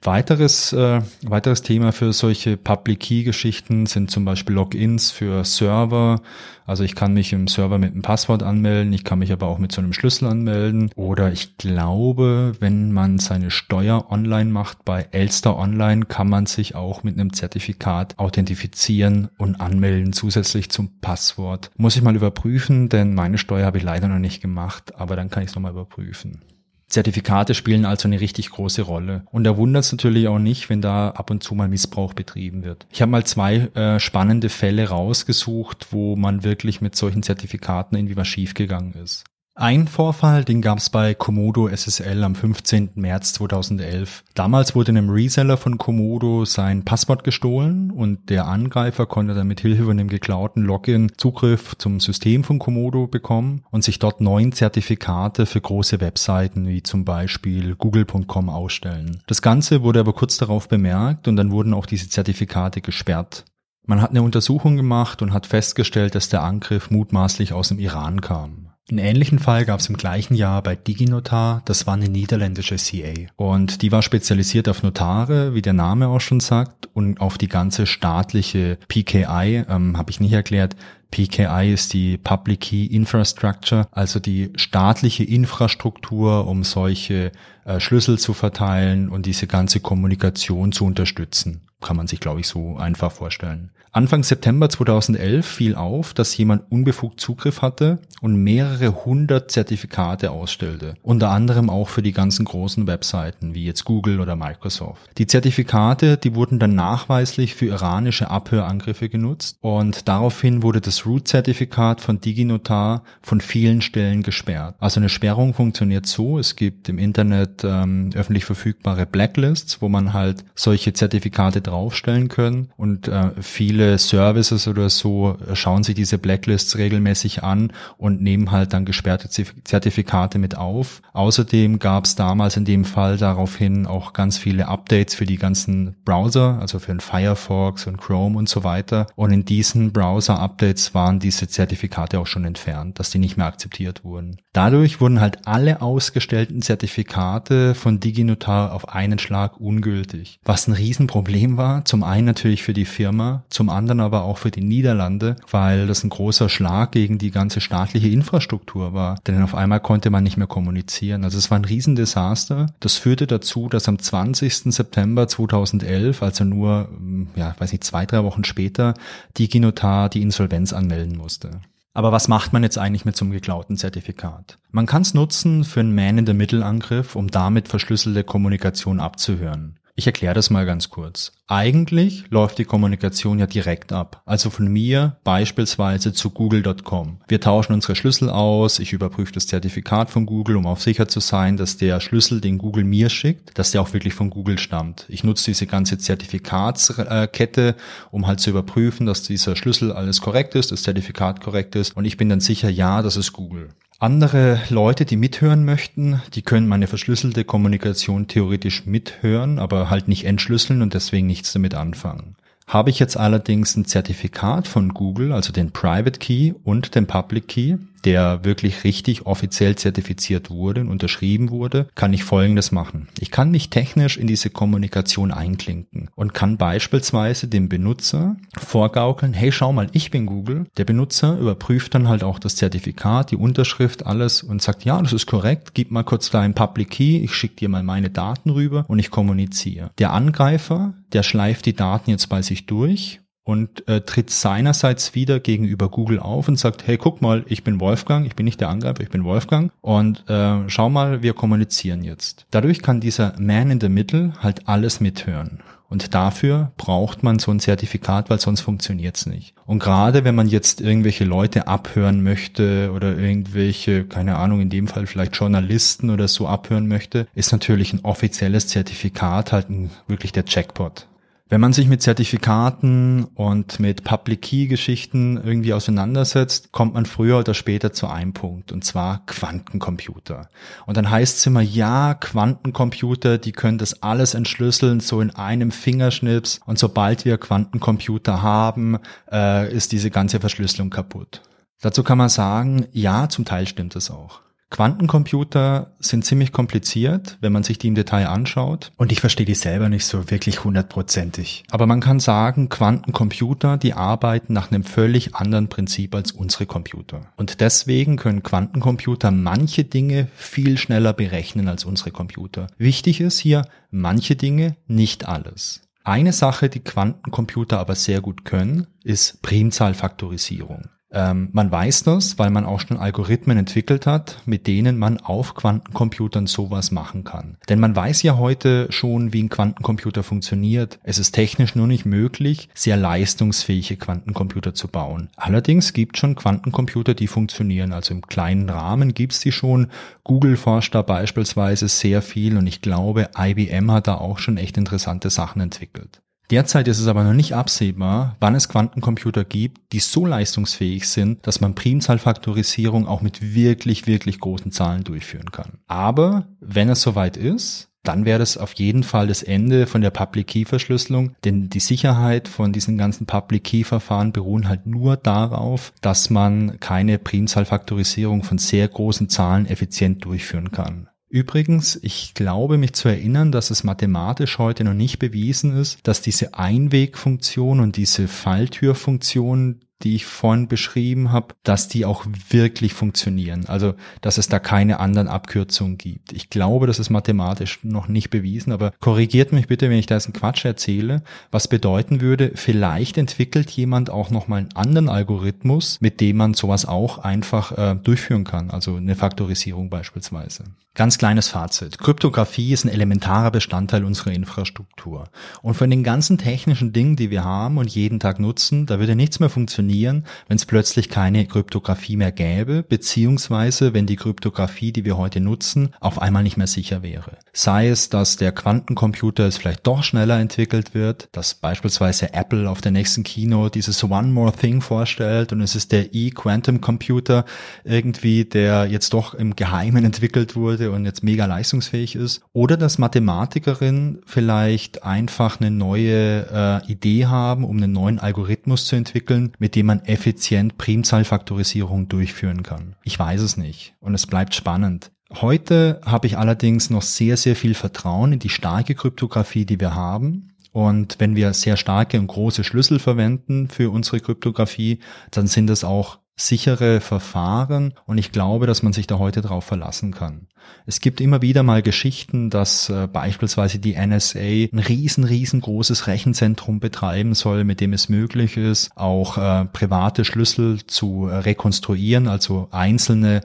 Weiteres, 0.02 0.72
äh, 0.72 1.02
weiteres 1.22 1.62
Thema 1.62 1.90
für 1.90 2.12
solche 2.12 2.56
Public 2.56 3.00
Key 3.00 3.24
Geschichten 3.24 3.86
sind 3.86 4.12
zum 4.12 4.24
Beispiel 4.24 4.54
Logins 4.54 5.10
für 5.10 5.44
Server. 5.44 6.20
Also 6.66 6.84
ich 6.84 6.94
kann 6.94 7.14
mich 7.14 7.32
im 7.32 7.48
Server 7.48 7.78
mit 7.78 7.92
einem 7.92 8.02
Passwort 8.02 8.44
anmelden, 8.44 8.92
ich 8.92 9.02
kann 9.02 9.18
mich 9.18 9.32
aber 9.32 9.48
auch 9.48 9.58
mit 9.58 9.72
so 9.72 9.80
einem 9.80 9.92
Schlüssel 9.92 10.28
anmelden. 10.28 10.90
Oder 10.94 11.32
ich 11.32 11.56
glaube, 11.58 12.52
wenn 12.60 12.92
man 12.92 13.18
seine 13.18 13.50
Steuer 13.50 14.06
online 14.10 14.50
macht 14.50 14.84
bei 14.84 15.08
Elster 15.10 15.56
Online, 15.56 16.04
kann 16.04 16.28
man 16.28 16.46
sich 16.46 16.76
auch 16.76 17.02
mit 17.02 17.18
einem 17.18 17.32
Zertifikat 17.32 18.16
authentifizieren 18.18 19.30
und 19.36 19.60
anmelden 19.60 20.12
zusätzlich 20.12 20.70
zum 20.70 21.00
Passwort. 21.00 21.72
Muss 21.76 21.96
ich 21.96 22.02
mal 22.02 22.14
überprüfen, 22.14 22.88
denn 22.88 23.14
meine 23.14 23.36
Steuer 23.36 23.66
habe 23.66 23.78
ich 23.78 23.84
leider 23.84 24.06
noch 24.06 24.20
nicht 24.20 24.40
gemacht, 24.40 24.94
aber 24.94 25.16
dann 25.16 25.28
kann 25.28 25.42
ich 25.42 25.48
es 25.48 25.56
nochmal 25.56 25.72
überprüfen. 25.72 26.40
Zertifikate 26.88 27.54
spielen 27.54 27.84
also 27.84 28.08
eine 28.08 28.20
richtig 28.20 28.50
große 28.50 28.82
Rolle. 28.82 29.24
Und 29.30 29.44
da 29.44 29.56
wundert 29.56 29.84
es 29.84 29.92
natürlich 29.92 30.26
auch 30.28 30.38
nicht, 30.38 30.70
wenn 30.70 30.80
da 30.80 31.10
ab 31.10 31.30
und 31.30 31.42
zu 31.42 31.54
mal 31.54 31.68
Missbrauch 31.68 32.14
betrieben 32.14 32.64
wird. 32.64 32.86
Ich 32.90 33.02
habe 33.02 33.12
mal 33.12 33.24
zwei 33.24 33.56
äh, 33.74 34.00
spannende 34.00 34.48
Fälle 34.48 34.88
rausgesucht, 34.88 35.88
wo 35.90 36.16
man 36.16 36.44
wirklich 36.44 36.80
mit 36.80 36.96
solchen 36.96 37.22
Zertifikaten 37.22 37.96
irgendwie 37.96 38.16
was 38.16 38.28
schiefgegangen 38.28 38.94
ist. 38.94 39.24
Ein 39.60 39.88
Vorfall, 39.88 40.44
den 40.44 40.62
gab 40.62 40.78
es 40.78 40.88
bei 40.88 41.14
Komodo 41.14 41.68
SSL 41.68 42.22
am 42.22 42.36
15. 42.36 42.90
März 42.94 43.32
2011. 43.32 44.22
Damals 44.34 44.76
wurde 44.76 44.92
einem 44.92 45.10
Reseller 45.10 45.56
von 45.56 45.78
Komodo 45.78 46.44
sein 46.44 46.84
Passwort 46.84 47.24
gestohlen 47.24 47.90
und 47.90 48.30
der 48.30 48.46
Angreifer 48.46 49.06
konnte 49.06 49.34
dann 49.34 49.48
mit 49.48 49.58
Hilfe 49.58 49.86
von 49.86 49.96
dem 49.96 50.06
geklauten 50.06 50.62
Login 50.62 51.10
Zugriff 51.16 51.74
zum 51.76 51.98
System 51.98 52.44
von 52.44 52.60
Komodo 52.60 53.08
bekommen 53.08 53.64
und 53.72 53.82
sich 53.82 53.98
dort 53.98 54.20
neun 54.20 54.52
Zertifikate 54.52 55.44
für 55.44 55.60
große 55.60 56.00
Webseiten 56.00 56.68
wie 56.68 56.84
zum 56.84 57.04
Beispiel 57.04 57.74
google.com 57.74 58.50
ausstellen. 58.50 59.24
Das 59.26 59.42
Ganze 59.42 59.82
wurde 59.82 59.98
aber 59.98 60.12
kurz 60.12 60.36
darauf 60.36 60.68
bemerkt 60.68 61.26
und 61.26 61.34
dann 61.34 61.50
wurden 61.50 61.74
auch 61.74 61.86
diese 61.86 62.08
Zertifikate 62.08 62.80
gesperrt. 62.80 63.44
Man 63.84 64.00
hat 64.02 64.10
eine 64.10 64.22
Untersuchung 64.22 64.76
gemacht 64.76 65.20
und 65.20 65.32
hat 65.32 65.46
festgestellt, 65.46 66.14
dass 66.14 66.28
der 66.28 66.44
Angriff 66.44 66.92
mutmaßlich 66.92 67.52
aus 67.52 67.70
dem 67.70 67.80
Iran 67.80 68.20
kam. 68.20 68.67
Einen 68.90 69.00
ähnlichen 69.00 69.38
Fall 69.38 69.66
gab 69.66 69.80
es 69.80 69.88
im 69.90 69.98
gleichen 69.98 70.34
Jahr 70.34 70.62
bei 70.62 70.74
DigiNotar, 70.74 71.60
das 71.66 71.86
war 71.86 71.92
eine 71.92 72.08
niederländische 72.08 72.76
CA. 72.76 73.30
Und 73.36 73.82
die 73.82 73.92
war 73.92 74.00
spezialisiert 74.00 74.66
auf 74.66 74.82
Notare, 74.82 75.52
wie 75.52 75.60
der 75.60 75.74
Name 75.74 76.08
auch 76.08 76.22
schon 76.22 76.40
sagt, 76.40 76.88
und 76.94 77.20
auf 77.20 77.36
die 77.36 77.48
ganze 77.48 77.86
staatliche 77.86 78.78
PKI, 78.88 79.64
ähm, 79.68 79.98
habe 79.98 80.10
ich 80.10 80.20
nicht 80.20 80.32
erklärt. 80.32 80.74
PKI 81.10 81.70
ist 81.72 81.92
die 81.92 82.16
Public 82.16 82.60
Key 82.60 82.86
Infrastructure, 82.86 83.88
also 83.90 84.20
die 84.20 84.52
staatliche 84.56 85.24
Infrastruktur, 85.24 86.46
um 86.46 86.64
solche 86.64 87.32
äh, 87.66 87.80
Schlüssel 87.80 88.18
zu 88.18 88.32
verteilen 88.32 89.10
und 89.10 89.26
diese 89.26 89.46
ganze 89.46 89.80
Kommunikation 89.80 90.72
zu 90.72 90.86
unterstützen. 90.86 91.60
Kann 91.82 91.96
man 91.96 92.06
sich, 92.06 92.20
glaube 92.20 92.40
ich, 92.40 92.46
so 92.46 92.78
einfach 92.78 93.12
vorstellen. 93.12 93.70
Anfang 93.92 94.22
September 94.22 94.68
2011 94.68 95.46
fiel 95.46 95.74
auf, 95.74 96.12
dass 96.12 96.36
jemand 96.36 96.70
unbefugt 96.70 97.20
Zugriff 97.20 97.62
hatte 97.62 97.98
und 98.20 98.36
mehrere 98.36 99.04
hundert 99.04 99.50
Zertifikate 99.50 100.30
ausstellte. 100.30 100.94
Unter 101.02 101.30
anderem 101.30 101.70
auch 101.70 101.88
für 101.88 102.02
die 102.02 102.12
ganzen 102.12 102.44
großen 102.44 102.86
Webseiten 102.86 103.54
wie 103.54 103.64
jetzt 103.64 103.84
Google 103.84 104.20
oder 104.20 104.36
Microsoft. 104.36 105.10
Die 105.18 105.26
Zertifikate, 105.26 106.16
die 106.18 106.34
wurden 106.34 106.58
dann 106.58 106.74
nachweislich 106.74 107.54
für 107.54 107.66
iranische 107.66 108.30
Abhörangriffe 108.30 109.08
genutzt 109.08 109.56
und 109.60 110.06
daraufhin 110.08 110.62
wurde 110.62 110.80
das 110.80 111.06
Root-Zertifikat 111.06 112.00
von 112.00 112.20
DigiNotar 112.20 113.04
von 113.22 113.40
vielen 113.40 113.80
Stellen 113.80 114.22
gesperrt. 114.22 114.74
Also 114.78 115.00
eine 115.00 115.08
Sperrung 115.08 115.54
funktioniert 115.54 116.06
so, 116.06 116.38
es 116.38 116.56
gibt 116.56 116.88
im 116.88 116.98
Internet 116.98 117.64
ähm, 117.64 118.10
öffentlich 118.14 118.44
verfügbare 118.44 119.06
Blacklists, 119.06 119.80
wo 119.80 119.88
man 119.88 120.12
halt 120.12 120.44
solche 120.54 120.92
Zertifikate 120.92 121.62
draufstellen 121.62 122.28
können 122.28 122.68
und 122.76 123.08
äh, 123.08 123.30
viele 123.40 123.77
Services 123.98 124.66
oder 124.66 124.90
so 124.90 125.36
schauen 125.54 125.82
sich 125.82 125.94
diese 125.94 126.18
Blacklists 126.18 126.76
regelmäßig 126.76 127.42
an 127.42 127.72
und 127.96 128.20
nehmen 128.20 128.50
halt 128.50 128.72
dann 128.72 128.84
gesperrte 128.84 129.28
Zertifikate 129.28 130.38
mit 130.38 130.56
auf. 130.56 131.02
Außerdem 131.12 131.78
gab 131.78 132.04
es 132.04 132.14
damals 132.14 132.56
in 132.56 132.64
dem 132.64 132.84
Fall 132.84 133.16
daraufhin 133.16 133.86
auch 133.86 134.12
ganz 134.12 134.38
viele 134.38 134.68
Updates 134.68 135.14
für 135.14 135.26
die 135.26 135.36
ganzen 135.36 135.96
Browser, 136.04 136.58
also 136.60 136.78
für 136.78 136.92
den 136.92 137.00
Firefox 137.00 137.86
und 137.86 137.98
Chrome 137.98 138.36
und 138.36 138.48
so 138.48 138.64
weiter. 138.64 139.06
Und 139.14 139.30
in 139.32 139.44
diesen 139.44 139.92
Browser-Updates 139.92 140.94
waren 140.94 141.20
diese 141.20 141.48
Zertifikate 141.48 142.18
auch 142.18 142.26
schon 142.26 142.44
entfernt, 142.44 142.98
dass 142.98 143.10
die 143.10 143.18
nicht 143.18 143.36
mehr 143.36 143.46
akzeptiert 143.46 144.04
wurden. 144.04 144.38
Dadurch 144.52 145.00
wurden 145.00 145.20
halt 145.20 145.46
alle 145.46 145.82
ausgestellten 145.82 146.62
Zertifikate 146.62 147.74
von 147.74 148.00
DigiNotar 148.00 148.72
auf 148.72 148.88
einen 148.88 149.18
Schlag 149.18 149.60
ungültig, 149.60 150.40
was 150.44 150.66
ein 150.66 150.72
Riesenproblem 150.72 151.56
war. 151.56 151.84
Zum 151.84 152.02
einen 152.02 152.26
natürlich 152.26 152.62
für 152.62 152.72
die 152.72 152.84
Firma, 152.84 153.44
zum 153.50 153.67
anderen 153.70 154.00
aber 154.00 154.22
auch 154.22 154.38
für 154.38 154.50
die 154.50 154.62
Niederlande, 154.62 155.36
weil 155.50 155.86
das 155.86 156.04
ein 156.04 156.10
großer 156.10 156.48
Schlag 156.48 156.92
gegen 156.92 157.18
die 157.18 157.30
ganze 157.30 157.60
staatliche 157.60 158.08
Infrastruktur 158.08 158.94
war. 158.94 159.18
Denn 159.26 159.42
auf 159.42 159.54
einmal 159.54 159.80
konnte 159.80 160.10
man 160.10 160.24
nicht 160.24 160.36
mehr 160.36 160.46
kommunizieren. 160.46 161.24
Also 161.24 161.38
es 161.38 161.50
war 161.50 161.58
ein 161.58 161.64
Riesendesaster. 161.64 162.66
Das 162.80 162.96
führte 162.96 163.26
dazu, 163.26 163.68
dass 163.68 163.88
am 163.88 163.98
20. 163.98 164.72
September 164.72 165.28
2011, 165.28 166.22
also 166.22 166.44
nur, 166.44 166.88
ja, 167.36 167.54
weiß 167.58 167.72
nicht, 167.72 167.84
zwei, 167.84 168.06
drei 168.06 168.24
Wochen 168.24 168.44
später, 168.44 168.94
DigiNotar 169.36 170.08
die 170.08 170.22
Insolvenz 170.22 170.72
anmelden 170.72 171.16
musste. 171.16 171.60
Aber 171.98 172.12
was 172.12 172.28
macht 172.28 172.52
man 172.52 172.62
jetzt 172.62 172.78
eigentlich 172.78 173.04
mit 173.04 173.16
so 173.16 173.24
einem 173.24 173.32
geklauten 173.32 173.76
Zertifikat? 173.76 174.58
Man 174.70 174.86
kann 174.86 175.02
es 175.02 175.14
nutzen 175.14 175.64
für 175.64 175.80
einen 175.80 175.96
Man-in-the-Middle-Angriff, 175.96 177.16
um 177.16 177.28
damit 177.28 177.66
verschlüsselte 177.66 178.22
Kommunikation 178.22 179.00
abzuhören. 179.00 179.77
Ich 179.98 180.06
erkläre 180.06 180.34
das 180.34 180.48
mal 180.48 180.64
ganz 180.64 180.90
kurz. 180.90 181.32
Eigentlich 181.48 182.22
läuft 182.30 182.58
die 182.58 182.64
Kommunikation 182.64 183.40
ja 183.40 183.48
direkt 183.48 183.92
ab. 183.92 184.22
Also 184.26 184.48
von 184.48 184.68
mir 184.68 185.16
beispielsweise 185.24 186.12
zu 186.12 186.30
google.com. 186.30 187.18
Wir 187.26 187.40
tauschen 187.40 187.72
unsere 187.72 187.96
Schlüssel 187.96 188.30
aus, 188.30 188.78
ich 188.78 188.92
überprüfe 188.92 189.32
das 189.32 189.48
Zertifikat 189.48 190.08
von 190.08 190.24
Google, 190.24 190.54
um 190.54 190.66
auf 190.66 190.80
sicher 190.80 191.08
zu 191.08 191.18
sein, 191.18 191.56
dass 191.56 191.78
der 191.78 191.98
Schlüssel, 191.98 192.40
den 192.40 192.58
Google 192.58 192.84
mir 192.84 193.10
schickt, 193.10 193.58
dass 193.58 193.72
der 193.72 193.82
auch 193.82 193.92
wirklich 193.92 194.14
von 194.14 194.30
Google 194.30 194.60
stammt. 194.60 195.04
Ich 195.08 195.24
nutze 195.24 195.46
diese 195.46 195.66
ganze 195.66 195.98
Zertifikatskette, 195.98 197.74
um 198.12 198.28
halt 198.28 198.38
zu 198.38 198.50
überprüfen, 198.50 199.04
dass 199.04 199.24
dieser 199.24 199.56
Schlüssel 199.56 199.90
alles 199.90 200.20
korrekt 200.20 200.54
ist, 200.54 200.70
das 200.70 200.84
Zertifikat 200.84 201.40
korrekt 201.40 201.74
ist 201.74 201.96
und 201.96 202.04
ich 202.04 202.16
bin 202.16 202.28
dann 202.28 202.38
sicher, 202.38 202.70
ja, 202.70 203.02
das 203.02 203.16
ist 203.16 203.32
Google. 203.32 203.70
Andere 204.00 204.60
Leute, 204.68 205.04
die 205.04 205.16
mithören 205.16 205.64
möchten, 205.64 206.22
die 206.34 206.42
können 206.42 206.68
meine 206.68 206.86
verschlüsselte 206.86 207.42
Kommunikation 207.44 208.28
theoretisch 208.28 208.86
mithören, 208.86 209.58
aber 209.58 209.90
halt 209.90 210.06
nicht 210.06 210.24
entschlüsseln 210.24 210.82
und 210.82 210.94
deswegen 210.94 211.26
nichts 211.26 211.52
damit 211.52 211.74
anfangen. 211.74 212.36
Habe 212.68 212.90
ich 212.90 213.00
jetzt 213.00 213.16
allerdings 213.16 213.74
ein 213.76 213.86
Zertifikat 213.86 214.68
von 214.68 214.94
Google, 214.94 215.32
also 215.32 215.52
den 215.52 215.72
Private 215.72 216.20
Key 216.20 216.52
und 216.62 216.94
den 216.94 217.08
Public 217.08 217.48
Key, 217.48 217.78
der 218.04 218.44
wirklich 218.44 218.84
richtig 218.84 219.26
offiziell 219.26 219.76
zertifiziert 219.76 220.50
wurde 220.50 220.80
und 220.82 220.88
unterschrieben 220.88 221.50
wurde, 221.50 221.88
kann 221.94 222.12
ich 222.12 222.24
Folgendes 222.24 222.72
machen. 222.72 223.08
Ich 223.20 223.30
kann 223.30 223.50
mich 223.50 223.70
technisch 223.70 224.16
in 224.16 224.26
diese 224.26 224.50
Kommunikation 224.50 225.32
einklinken 225.32 226.10
und 226.14 226.34
kann 226.34 226.56
beispielsweise 226.56 227.48
dem 227.48 227.68
Benutzer 227.68 228.36
vorgaukeln, 228.56 229.32
hey, 229.32 229.52
schau 229.52 229.72
mal, 229.72 229.88
ich 229.92 230.10
bin 230.10 230.26
Google. 230.26 230.66
Der 230.76 230.84
Benutzer 230.84 231.38
überprüft 231.38 231.94
dann 231.94 232.08
halt 232.08 232.24
auch 232.24 232.38
das 232.38 232.56
Zertifikat, 232.56 233.30
die 233.30 233.36
Unterschrift, 233.36 234.06
alles 234.06 234.42
und 234.42 234.62
sagt, 234.62 234.84
ja, 234.84 235.00
das 235.00 235.12
ist 235.12 235.26
korrekt, 235.26 235.74
gib 235.74 235.90
mal 235.90 236.04
kurz 236.04 236.30
deinen 236.30 236.54
Public 236.54 236.90
Key, 236.90 237.18
ich 237.18 237.34
schicke 237.34 237.56
dir 237.56 237.68
mal 237.68 237.82
meine 237.82 238.10
Daten 238.10 238.50
rüber 238.50 238.84
und 238.88 238.98
ich 238.98 239.10
kommuniziere. 239.10 239.90
Der 239.98 240.12
Angreifer, 240.12 240.94
der 241.12 241.22
schleift 241.22 241.66
die 241.66 241.74
Daten 241.74 242.10
jetzt 242.10 242.28
bei 242.28 242.42
sich 242.42 242.66
durch 242.66 243.20
und 243.48 243.88
äh, 243.88 244.02
tritt 244.02 244.28
seinerseits 244.28 245.14
wieder 245.14 245.40
gegenüber 245.40 245.88
Google 245.88 246.20
auf 246.20 246.48
und 246.48 246.58
sagt, 246.58 246.86
hey, 246.86 246.98
guck 246.98 247.22
mal, 247.22 247.46
ich 247.48 247.64
bin 247.64 247.80
Wolfgang, 247.80 248.26
ich 248.26 248.36
bin 248.36 248.44
nicht 248.44 248.60
der 248.60 248.68
Angreifer, 248.68 249.02
ich 249.02 249.08
bin 249.08 249.24
Wolfgang 249.24 249.72
und 249.80 250.28
äh, 250.28 250.68
schau 250.68 250.90
mal, 250.90 251.22
wir 251.22 251.32
kommunizieren 251.32 252.04
jetzt. 252.04 252.44
Dadurch 252.50 252.82
kann 252.82 253.00
dieser 253.00 253.32
Man 253.38 253.70
in 253.70 253.80
the 253.80 253.88
Middle 253.88 254.34
halt 254.42 254.68
alles 254.68 255.00
mithören. 255.00 255.60
Und 255.88 256.14
dafür 256.14 256.72
braucht 256.76 257.22
man 257.22 257.38
so 257.38 257.50
ein 257.50 257.60
Zertifikat, 257.60 258.28
weil 258.28 258.38
sonst 258.38 258.60
funktioniert's 258.60 259.24
nicht. 259.24 259.54
Und 259.64 259.78
gerade 259.78 260.24
wenn 260.24 260.34
man 260.34 260.48
jetzt 260.48 260.82
irgendwelche 260.82 261.24
Leute 261.24 261.66
abhören 261.66 262.22
möchte 262.22 262.92
oder 262.94 263.16
irgendwelche, 263.16 264.04
keine 264.04 264.36
Ahnung, 264.36 264.60
in 264.60 264.68
dem 264.68 264.86
Fall 264.86 265.06
vielleicht 265.06 265.36
Journalisten 265.36 266.10
oder 266.10 266.28
so 266.28 266.46
abhören 266.46 266.86
möchte, 266.86 267.26
ist 267.34 267.52
natürlich 267.52 267.94
ein 267.94 268.04
offizielles 268.04 268.68
Zertifikat 268.68 269.52
halt 269.52 269.70
ein, 269.70 269.90
wirklich 270.06 270.32
der 270.32 270.44
Jackpot. 270.46 271.07
Wenn 271.50 271.62
man 271.62 271.72
sich 271.72 271.88
mit 271.88 272.02
Zertifikaten 272.02 273.24
und 273.34 273.80
mit 273.80 274.04
Public 274.04 274.42
Key 274.42 274.66
Geschichten 274.66 275.40
irgendwie 275.42 275.72
auseinandersetzt, 275.72 276.72
kommt 276.72 276.92
man 276.92 277.06
früher 277.06 277.38
oder 277.38 277.54
später 277.54 277.90
zu 277.94 278.06
einem 278.06 278.34
Punkt, 278.34 278.70
und 278.70 278.84
zwar 278.84 279.24
Quantencomputer. 279.24 280.50
Und 280.84 280.98
dann 280.98 281.10
heißt 281.10 281.38
es 281.38 281.46
immer, 281.46 281.62
ja, 281.62 282.12
Quantencomputer, 282.12 283.38
die 283.38 283.52
können 283.52 283.78
das 283.78 284.02
alles 284.02 284.34
entschlüsseln, 284.34 285.00
so 285.00 285.22
in 285.22 285.30
einem 285.30 285.70
Fingerschnips. 285.70 286.60
Und 286.66 286.78
sobald 286.78 287.24
wir 287.24 287.38
Quantencomputer 287.38 288.42
haben, 288.42 288.98
äh, 289.32 289.72
ist 289.72 289.92
diese 289.92 290.10
ganze 290.10 290.40
Verschlüsselung 290.40 290.90
kaputt. 290.90 291.40
Dazu 291.80 292.02
kann 292.02 292.18
man 292.18 292.28
sagen, 292.28 292.88
ja, 292.92 293.30
zum 293.30 293.46
Teil 293.46 293.66
stimmt 293.66 293.96
es 293.96 294.10
auch. 294.10 294.42
Quantencomputer 294.70 295.94
sind 295.98 296.24
ziemlich 296.24 296.52
kompliziert, 296.52 297.38
wenn 297.40 297.52
man 297.52 297.62
sich 297.62 297.78
die 297.78 297.88
im 297.88 297.94
Detail 297.94 298.26
anschaut. 298.26 298.92
Und 298.96 299.12
ich 299.12 299.20
verstehe 299.20 299.46
die 299.46 299.54
selber 299.54 299.88
nicht 299.88 300.04
so 300.04 300.30
wirklich 300.30 300.62
hundertprozentig. 300.62 301.64
Aber 301.70 301.86
man 301.86 302.00
kann 302.00 302.20
sagen, 302.20 302.68
Quantencomputer, 302.68 303.78
die 303.78 303.94
arbeiten 303.94 304.52
nach 304.52 304.70
einem 304.70 304.84
völlig 304.84 305.34
anderen 305.34 305.68
Prinzip 305.68 306.14
als 306.14 306.32
unsere 306.32 306.66
Computer. 306.66 307.32
Und 307.36 307.60
deswegen 307.60 308.16
können 308.16 308.42
Quantencomputer 308.42 309.30
manche 309.30 309.84
Dinge 309.84 310.28
viel 310.34 310.76
schneller 310.76 311.14
berechnen 311.14 311.68
als 311.68 311.84
unsere 311.84 312.10
Computer. 312.10 312.66
Wichtig 312.76 313.20
ist 313.20 313.38
hier, 313.38 313.66
manche 313.90 314.36
Dinge, 314.36 314.76
nicht 314.86 315.26
alles. 315.26 315.80
Eine 316.04 316.32
Sache, 316.32 316.68
die 316.68 316.80
Quantencomputer 316.80 317.78
aber 317.78 317.94
sehr 317.94 318.20
gut 318.20 318.44
können, 318.44 318.86
ist 319.02 319.42
Primzahlfaktorisierung. 319.42 320.88
Ähm, 321.10 321.48
man 321.52 321.70
weiß 321.70 322.02
das, 322.04 322.38
weil 322.38 322.50
man 322.50 322.66
auch 322.66 322.80
schon 322.80 322.98
Algorithmen 322.98 323.56
entwickelt 323.56 324.06
hat, 324.06 324.42
mit 324.44 324.66
denen 324.66 324.98
man 324.98 325.18
auf 325.18 325.54
Quantencomputern 325.54 326.46
sowas 326.46 326.90
machen 326.90 327.24
kann. 327.24 327.56
Denn 327.68 327.80
man 327.80 327.96
weiß 327.96 328.22
ja 328.22 328.36
heute 328.36 328.88
schon, 328.90 329.32
wie 329.32 329.42
ein 329.42 329.48
Quantencomputer 329.48 330.22
funktioniert. 330.22 330.98
Es 331.02 331.18
ist 331.18 331.32
technisch 331.32 331.74
nur 331.74 331.86
nicht 331.86 332.04
möglich, 332.04 332.68
sehr 332.74 332.96
leistungsfähige 332.96 333.96
Quantencomputer 333.96 334.74
zu 334.74 334.88
bauen. 334.88 335.30
Allerdings 335.36 335.92
gibt 335.92 336.18
schon 336.18 336.34
Quantencomputer, 336.34 337.14
die 337.14 337.26
funktionieren. 337.26 337.92
Also 337.92 338.14
im 338.14 338.22
kleinen 338.22 338.68
Rahmen 338.68 339.14
gibt's 339.14 339.40
die 339.40 339.52
schon. 339.52 339.88
Google 340.24 340.56
forscht 340.56 340.94
da 340.94 341.02
beispielsweise 341.02 341.88
sehr 341.88 342.20
viel 342.20 342.56
und 342.56 342.66
ich 342.66 342.82
glaube, 342.82 343.30
IBM 343.36 343.90
hat 343.90 344.08
da 344.08 344.16
auch 344.16 344.38
schon 344.38 344.58
echt 344.58 344.76
interessante 344.76 345.30
Sachen 345.30 345.62
entwickelt. 345.62 346.20
Derzeit 346.50 346.88
ist 346.88 346.98
es 346.98 347.06
aber 347.08 347.24
noch 347.24 347.34
nicht 347.34 347.54
absehbar, 347.54 348.36
wann 348.40 348.54
es 348.54 348.70
Quantencomputer 348.70 349.44
gibt, 349.44 349.92
die 349.92 350.00
so 350.00 350.24
leistungsfähig 350.24 351.06
sind, 351.06 351.46
dass 351.46 351.60
man 351.60 351.74
Primzahlfaktorisierung 351.74 353.06
auch 353.06 353.20
mit 353.20 353.54
wirklich, 353.54 354.06
wirklich 354.06 354.40
großen 354.40 354.72
Zahlen 354.72 355.04
durchführen 355.04 355.52
kann. 355.52 355.78
Aber 355.88 356.48
wenn 356.60 356.88
es 356.88 357.02
soweit 357.02 357.36
ist, 357.36 357.88
dann 358.02 358.24
wäre 358.24 358.38
das 358.38 358.56
auf 358.56 358.72
jeden 358.74 359.02
Fall 359.02 359.26
das 359.26 359.42
Ende 359.42 359.86
von 359.86 360.00
der 360.00 360.10
Public 360.10 360.46
Key 360.46 360.64
Verschlüsselung, 360.64 361.34
denn 361.44 361.68
die 361.68 361.80
Sicherheit 361.80 362.48
von 362.48 362.72
diesen 362.72 362.96
ganzen 362.96 363.26
Public 363.26 363.64
Key 363.64 363.84
Verfahren 363.84 364.32
beruhen 364.32 364.68
halt 364.68 364.86
nur 364.86 365.18
darauf, 365.18 365.92
dass 366.00 366.30
man 366.30 366.80
keine 366.80 367.18
Primzahlfaktorisierung 367.18 368.44
von 368.44 368.56
sehr 368.56 368.88
großen 368.88 369.28
Zahlen 369.28 369.66
effizient 369.66 370.24
durchführen 370.24 370.70
kann. 370.70 371.08
Übrigens, 371.28 371.98
ich 372.02 372.32
glaube 372.34 372.78
mich 372.78 372.94
zu 372.94 373.08
erinnern, 373.08 373.52
dass 373.52 373.70
es 373.70 373.84
mathematisch 373.84 374.58
heute 374.58 374.84
noch 374.84 374.94
nicht 374.94 375.18
bewiesen 375.18 375.76
ist, 375.76 375.98
dass 376.02 376.22
diese 376.22 376.54
Einwegfunktion 376.54 377.80
und 377.80 377.96
diese 377.96 378.28
Falltürfunktion 378.28 379.80
die 380.02 380.14
ich 380.14 380.26
vorhin 380.26 380.68
beschrieben 380.68 381.32
habe, 381.32 381.54
dass 381.64 381.88
die 381.88 382.04
auch 382.04 382.24
wirklich 382.50 382.94
funktionieren. 382.94 383.66
Also, 383.66 383.94
dass 384.20 384.38
es 384.38 384.48
da 384.48 384.58
keine 384.58 385.00
anderen 385.00 385.28
Abkürzungen 385.28 385.98
gibt. 385.98 386.32
Ich 386.32 386.50
glaube, 386.50 386.86
das 386.86 386.98
ist 386.98 387.10
mathematisch 387.10 387.80
noch 387.82 388.08
nicht 388.08 388.30
bewiesen, 388.30 388.72
aber 388.72 388.92
korrigiert 389.00 389.52
mich 389.52 389.66
bitte, 389.66 389.90
wenn 389.90 389.98
ich 389.98 390.06
da 390.06 390.14
jetzt 390.14 390.26
einen 390.26 390.34
Quatsch 390.34 390.64
erzähle, 390.64 391.22
was 391.50 391.68
bedeuten 391.68 392.20
würde, 392.20 392.52
vielleicht 392.54 393.18
entwickelt 393.18 393.70
jemand 393.70 394.10
auch 394.10 394.30
nochmal 394.30 394.60
einen 394.60 394.76
anderen 394.76 395.08
Algorithmus, 395.08 396.00
mit 396.00 396.20
dem 396.20 396.36
man 396.36 396.54
sowas 396.54 396.86
auch 396.86 397.18
einfach 397.18 397.76
äh, 397.76 397.96
durchführen 397.96 398.44
kann. 398.44 398.70
Also 398.70 398.96
eine 398.96 399.16
Faktorisierung 399.16 399.90
beispielsweise. 399.90 400.64
Ganz 400.98 401.16
kleines 401.16 401.46
Fazit. 401.46 402.00
Kryptographie 402.00 402.72
ist 402.72 402.84
ein 402.84 402.88
elementarer 402.88 403.52
Bestandteil 403.52 404.02
unserer 404.02 404.32
Infrastruktur. 404.32 405.28
Und 405.62 405.74
von 405.74 405.88
den 405.90 406.02
ganzen 406.02 406.38
technischen 406.38 406.92
Dingen, 406.92 407.14
die 407.14 407.30
wir 407.30 407.44
haben 407.44 407.78
und 407.78 407.88
jeden 407.88 408.18
Tag 408.18 408.40
nutzen, 408.40 408.84
da 408.84 408.98
würde 408.98 409.14
nichts 409.14 409.38
mehr 409.38 409.48
funktionieren, 409.48 410.24
wenn 410.48 410.56
es 410.56 410.66
plötzlich 410.66 411.08
keine 411.08 411.46
Kryptographie 411.46 412.16
mehr 412.16 412.32
gäbe, 412.32 412.82
beziehungsweise 412.82 413.94
wenn 413.94 414.06
die 414.06 414.16
Kryptographie, 414.16 414.90
die 414.90 415.04
wir 415.04 415.16
heute 415.16 415.38
nutzen, 415.38 415.90
auf 416.00 416.20
einmal 416.20 416.42
nicht 416.42 416.56
mehr 416.56 416.66
sicher 416.66 417.00
wäre. 417.04 417.38
Sei 417.52 417.86
es, 417.86 418.08
dass 418.08 418.36
der 418.36 418.50
Quantencomputer 418.50 419.46
es 419.46 419.56
vielleicht 419.56 419.86
doch 419.86 420.02
schneller 420.02 420.40
entwickelt 420.40 420.94
wird, 420.94 421.28
dass 421.30 421.54
beispielsweise 421.54 422.34
Apple 422.34 422.68
auf 422.68 422.80
der 422.80 422.90
nächsten 422.90 423.22
Kino 423.22 423.68
dieses 423.68 424.02
One 424.02 424.32
More 424.32 424.52
Thing 424.52 424.80
vorstellt 424.80 425.52
und 425.52 425.60
es 425.60 425.76
ist 425.76 425.92
der 425.92 426.12
E-Quantum 426.12 426.80
Computer 426.80 427.44
irgendwie, 427.84 428.44
der 428.44 428.86
jetzt 428.86 429.14
doch 429.14 429.34
im 429.34 429.54
Geheimen 429.54 430.04
entwickelt 430.04 430.56
wurde 430.56 430.87
und 430.90 431.04
jetzt 431.04 431.22
mega 431.22 431.46
leistungsfähig 431.46 432.14
ist. 432.14 432.42
Oder 432.52 432.76
dass 432.76 432.98
Mathematikerinnen 432.98 434.20
vielleicht 434.26 435.02
einfach 435.04 435.60
eine 435.60 435.70
neue 435.70 436.46
äh, 436.50 436.90
Idee 436.90 437.26
haben, 437.26 437.64
um 437.64 437.76
einen 437.76 437.92
neuen 437.92 438.18
Algorithmus 438.18 438.86
zu 438.86 438.96
entwickeln, 438.96 439.52
mit 439.58 439.74
dem 439.74 439.86
man 439.86 440.04
effizient 440.04 440.78
Primzahlfaktorisierung 440.78 442.08
durchführen 442.08 442.62
kann. 442.62 442.96
Ich 443.04 443.18
weiß 443.18 443.40
es 443.42 443.56
nicht 443.56 443.94
und 444.00 444.14
es 444.14 444.26
bleibt 444.26 444.54
spannend. 444.54 445.10
Heute 445.30 446.00
habe 446.04 446.26
ich 446.26 446.38
allerdings 446.38 446.88
noch 446.88 447.02
sehr, 447.02 447.36
sehr 447.36 447.54
viel 447.54 447.74
Vertrauen 447.74 448.32
in 448.32 448.38
die 448.38 448.48
starke 448.48 448.94
Kryptographie, 448.94 449.66
die 449.66 449.78
wir 449.78 449.94
haben. 449.94 450.54
Und 450.72 451.16
wenn 451.18 451.36
wir 451.36 451.52
sehr 451.54 451.76
starke 451.76 452.18
und 452.18 452.28
große 452.28 452.64
Schlüssel 452.64 452.98
verwenden 452.98 453.68
für 453.68 453.90
unsere 453.90 454.20
Kryptographie, 454.20 455.00
dann 455.30 455.46
sind 455.46 455.68
es 455.70 455.84
auch 455.84 456.18
sichere 456.38 457.00
Verfahren 457.00 457.94
und 458.06 458.16
ich 458.16 458.32
glaube, 458.32 458.66
dass 458.66 458.82
man 458.82 458.92
sich 458.92 459.06
da 459.06 459.18
heute 459.18 459.42
drauf 459.42 459.64
verlassen 459.64 460.12
kann. 460.12 460.46
Es 460.86 461.00
gibt 461.00 461.20
immer 461.20 461.42
wieder 461.42 461.62
mal 461.62 461.82
Geschichten, 461.82 462.50
dass 462.50 462.88
äh, 462.88 463.06
beispielsweise 463.06 463.78
die 463.78 463.94
NSA 463.94 464.38
ein 464.38 464.78
riesen, 464.78 465.24
riesengroßes 465.24 466.06
Rechenzentrum 466.06 466.78
betreiben 466.80 467.34
soll, 467.34 467.64
mit 467.64 467.80
dem 467.80 467.92
es 467.92 468.08
möglich 468.08 468.56
ist, 468.56 468.90
auch 468.94 469.38
äh, 469.38 469.64
private 469.66 470.24
Schlüssel 470.24 470.86
zu 470.86 471.26
äh, 471.26 471.36
rekonstruieren, 471.36 472.28
also 472.28 472.68
einzelne 472.70 473.40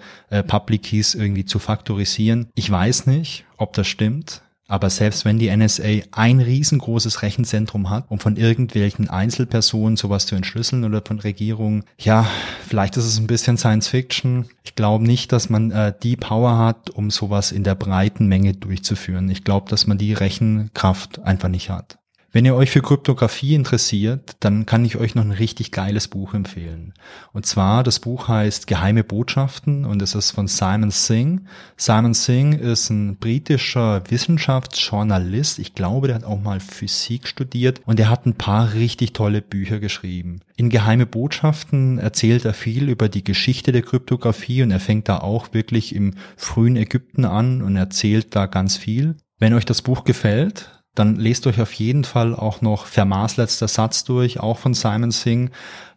Public 0.48 0.84
Keys 0.84 1.14
irgendwie 1.16 1.46
zu 1.46 1.60
faktorisieren. 1.60 2.48
Ich 2.56 2.70
weiß 2.70 3.08
nicht, 3.08 3.46
ob 3.58 3.74
das 3.74 3.88
stimmt. 3.88 4.42
Aber 4.74 4.90
selbst 4.90 5.24
wenn 5.24 5.38
die 5.38 5.56
NSA 5.56 6.02
ein 6.10 6.40
riesengroßes 6.40 7.22
Rechenzentrum 7.22 7.92
hat, 7.92 8.06
um 8.10 8.18
von 8.18 8.38
irgendwelchen 8.38 9.08
Einzelpersonen 9.08 9.98
sowas 9.98 10.26
zu 10.26 10.34
entschlüsseln 10.34 10.84
oder 10.84 11.04
von 11.06 11.20
Regierungen, 11.20 11.84
ja, 12.00 12.26
vielleicht 12.68 12.98
ist 12.98 13.06
es 13.06 13.20
ein 13.20 13.28
bisschen 13.28 13.56
Science 13.56 13.88
Fiction. 13.88 14.48
Ich 14.64 14.74
glaube 14.74 15.06
nicht, 15.06 15.32
dass 15.32 15.48
man 15.48 15.70
äh, 15.70 15.94
die 16.02 16.16
Power 16.16 16.58
hat, 16.58 16.90
um 16.90 17.12
sowas 17.12 17.52
in 17.52 17.64
der 17.64 17.76
breiten 17.76 18.26
Menge 18.26 18.56
durchzuführen. 18.56 19.30
Ich 19.30 19.44
glaube, 19.44 19.70
dass 19.70 19.86
man 19.86 20.00
die 20.00 20.14
Rechenkraft 20.14 21.20
einfach 21.20 21.50
nicht 21.50 21.70
hat. 21.70 22.00
Wenn 22.36 22.46
ihr 22.46 22.56
euch 22.56 22.72
für 22.72 22.82
Kryptographie 22.82 23.54
interessiert, 23.54 24.38
dann 24.40 24.66
kann 24.66 24.84
ich 24.86 24.98
euch 24.98 25.14
noch 25.14 25.24
ein 25.24 25.30
richtig 25.30 25.72
geiles 25.72 26.08
Buch 26.08 26.34
empfehlen. 26.34 26.96
Und 27.32 27.46
zwar, 27.46 27.84
das 27.84 28.00
Buch 28.00 28.28
heißt 28.28 28.66
Geheime 28.66 29.04
Botschaften 29.04 29.86
und 29.86 30.02
es 30.02 30.16
ist 30.16 30.32
von 30.32 30.48
Simon 30.48 30.90
Singh. 30.90 31.44
Simon 31.78 32.16
Singh 32.16 32.58
ist 32.58 32.90
ein 32.90 33.18
britischer 33.18 34.02
Wissenschaftsjournalist. 34.10 35.60
Ich 35.60 35.76
glaube, 35.76 36.08
der 36.08 36.16
hat 36.16 36.24
auch 36.24 36.42
mal 36.42 36.60
Physik 36.60 37.28
studiert 37.28 37.82
und 37.86 38.00
er 38.00 38.10
hat 38.10 38.26
ein 38.26 38.34
paar 38.34 38.74
richtig 38.74 39.14
tolle 39.14 39.44
Bücher 39.44 39.80
geschrieben. 39.80 40.40
In 40.56 40.72
Geheime 40.72 41.06
Botschaften 41.06 42.00
erzählt 42.00 42.46
er 42.46 42.56
viel 42.56 42.90
über 42.90 43.10
die 43.10 43.24
Geschichte 43.24 43.72
der 43.72 43.84
Kryptographie 43.84 44.64
und 44.64 44.72
er 44.72 44.80
fängt 44.80 45.08
da 45.08 45.20
auch 45.20 45.54
wirklich 45.54 45.94
im 45.94 46.16
frühen 46.36 46.78
Ägypten 46.78 47.26
an 47.26 47.62
und 47.62 47.76
erzählt 47.76 48.36
da 48.36 48.48
ganz 48.48 48.76
viel. 48.76 49.18
Wenn 49.38 49.54
euch 49.54 49.66
das 49.66 49.84
Buch 49.84 50.04
gefällt, 50.04 50.83
dann 50.96 51.16
lest 51.16 51.48
euch 51.48 51.60
auf 51.60 51.74
jeden 51.74 52.04
Fall 52.04 52.36
auch 52.36 52.62
noch 52.62 52.86
Fermats 52.86 53.38
letzter 53.38 53.68
Satz 53.68 54.04
durch, 54.04 54.40
auch 54.40 54.60
von 54.60 54.74
Simon 54.74 55.12
Singh. 55.12 55.52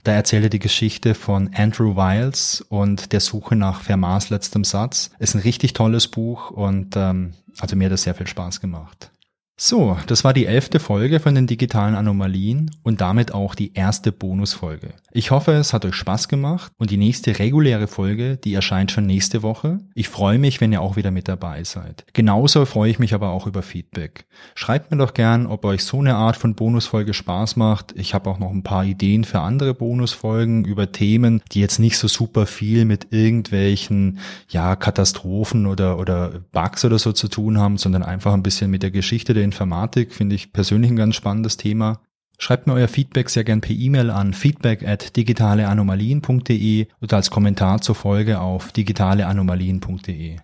Da 0.04 0.12
erzählt 0.12 0.44
er 0.44 0.50
die 0.50 0.58
Geschichte 0.58 1.14
von 1.14 1.50
Andrew 1.54 1.96
Wiles 1.96 2.64
und 2.68 3.12
der 3.12 3.20
Suche 3.20 3.56
nach 3.56 3.82
Fermats 3.82 4.30
letztem 4.30 4.64
Satz. 4.64 5.10
Ist 5.18 5.34
ein 5.34 5.42
richtig 5.42 5.72
tolles 5.72 6.08
Buch 6.08 6.50
und 6.50 6.96
ähm, 6.96 7.34
also 7.58 7.76
mir 7.76 7.86
hat 7.86 7.92
das 7.92 8.02
sehr 8.02 8.14
viel 8.14 8.26
Spaß 8.26 8.60
gemacht. 8.60 9.10
So, 9.58 9.96
das 10.06 10.22
war 10.22 10.34
die 10.34 10.44
elfte 10.44 10.78
Folge 10.78 11.18
von 11.18 11.34
den 11.34 11.46
digitalen 11.46 11.94
Anomalien 11.94 12.70
und 12.82 13.00
damit 13.00 13.32
auch 13.32 13.54
die 13.54 13.72
erste 13.72 14.12
Bonusfolge. 14.12 14.92
Ich 15.12 15.30
hoffe, 15.30 15.52
es 15.52 15.72
hat 15.72 15.86
euch 15.86 15.94
Spaß 15.94 16.28
gemacht 16.28 16.72
und 16.76 16.90
die 16.90 16.98
nächste 16.98 17.38
reguläre 17.38 17.86
Folge, 17.86 18.36
die 18.36 18.52
erscheint 18.52 18.90
schon 18.90 19.06
nächste 19.06 19.42
Woche. 19.42 19.78
Ich 19.94 20.10
freue 20.10 20.38
mich, 20.38 20.60
wenn 20.60 20.72
ihr 20.72 20.82
auch 20.82 20.96
wieder 20.96 21.10
mit 21.10 21.26
dabei 21.26 21.64
seid. 21.64 22.04
Genauso 22.12 22.66
freue 22.66 22.90
ich 22.90 22.98
mich 22.98 23.14
aber 23.14 23.30
auch 23.30 23.46
über 23.46 23.62
Feedback. 23.62 24.26
Schreibt 24.54 24.90
mir 24.90 24.98
doch 24.98 25.14
gern, 25.14 25.46
ob 25.46 25.64
euch 25.64 25.84
so 25.84 26.00
eine 26.00 26.16
Art 26.16 26.36
von 26.36 26.54
Bonusfolge 26.54 27.14
Spaß 27.14 27.56
macht. 27.56 27.94
Ich 27.96 28.12
habe 28.12 28.28
auch 28.28 28.38
noch 28.38 28.50
ein 28.50 28.62
paar 28.62 28.84
Ideen 28.84 29.24
für 29.24 29.40
andere 29.40 29.72
Bonusfolgen 29.72 30.66
über 30.66 30.92
Themen, 30.92 31.40
die 31.52 31.60
jetzt 31.60 31.78
nicht 31.78 31.96
so 31.96 32.08
super 32.08 32.44
viel 32.44 32.84
mit 32.84 33.06
irgendwelchen, 33.10 34.18
ja, 34.50 34.76
Katastrophen 34.76 35.64
oder, 35.64 35.98
oder 35.98 36.42
Bugs 36.52 36.84
oder 36.84 36.98
so 36.98 37.12
zu 37.12 37.28
tun 37.28 37.56
haben, 37.56 37.78
sondern 37.78 38.02
einfach 38.02 38.34
ein 38.34 38.42
bisschen 38.42 38.70
mit 38.70 38.82
der 38.82 38.90
Geschichte 38.90 39.32
der 39.32 39.45
Informatik 39.46 40.12
finde 40.12 40.34
ich 40.34 40.52
persönlich 40.52 40.90
ein 40.90 40.96
ganz 40.96 41.16
spannendes 41.16 41.56
Thema. 41.56 42.00
Schreibt 42.38 42.66
mir 42.66 42.74
euer 42.74 42.88
Feedback 42.88 43.30
sehr 43.30 43.44
gern 43.44 43.62
per 43.62 43.74
E-Mail 43.74 44.10
an 44.10 44.34
feedback 44.34 44.86
at 44.86 45.16
digitaleanomalien.de 45.16 46.86
oder 47.00 47.16
als 47.16 47.30
Kommentar 47.30 47.80
zur 47.80 47.94
Folge 47.94 48.40
auf 48.40 48.72
digitaleanomalien.de. 48.72 50.36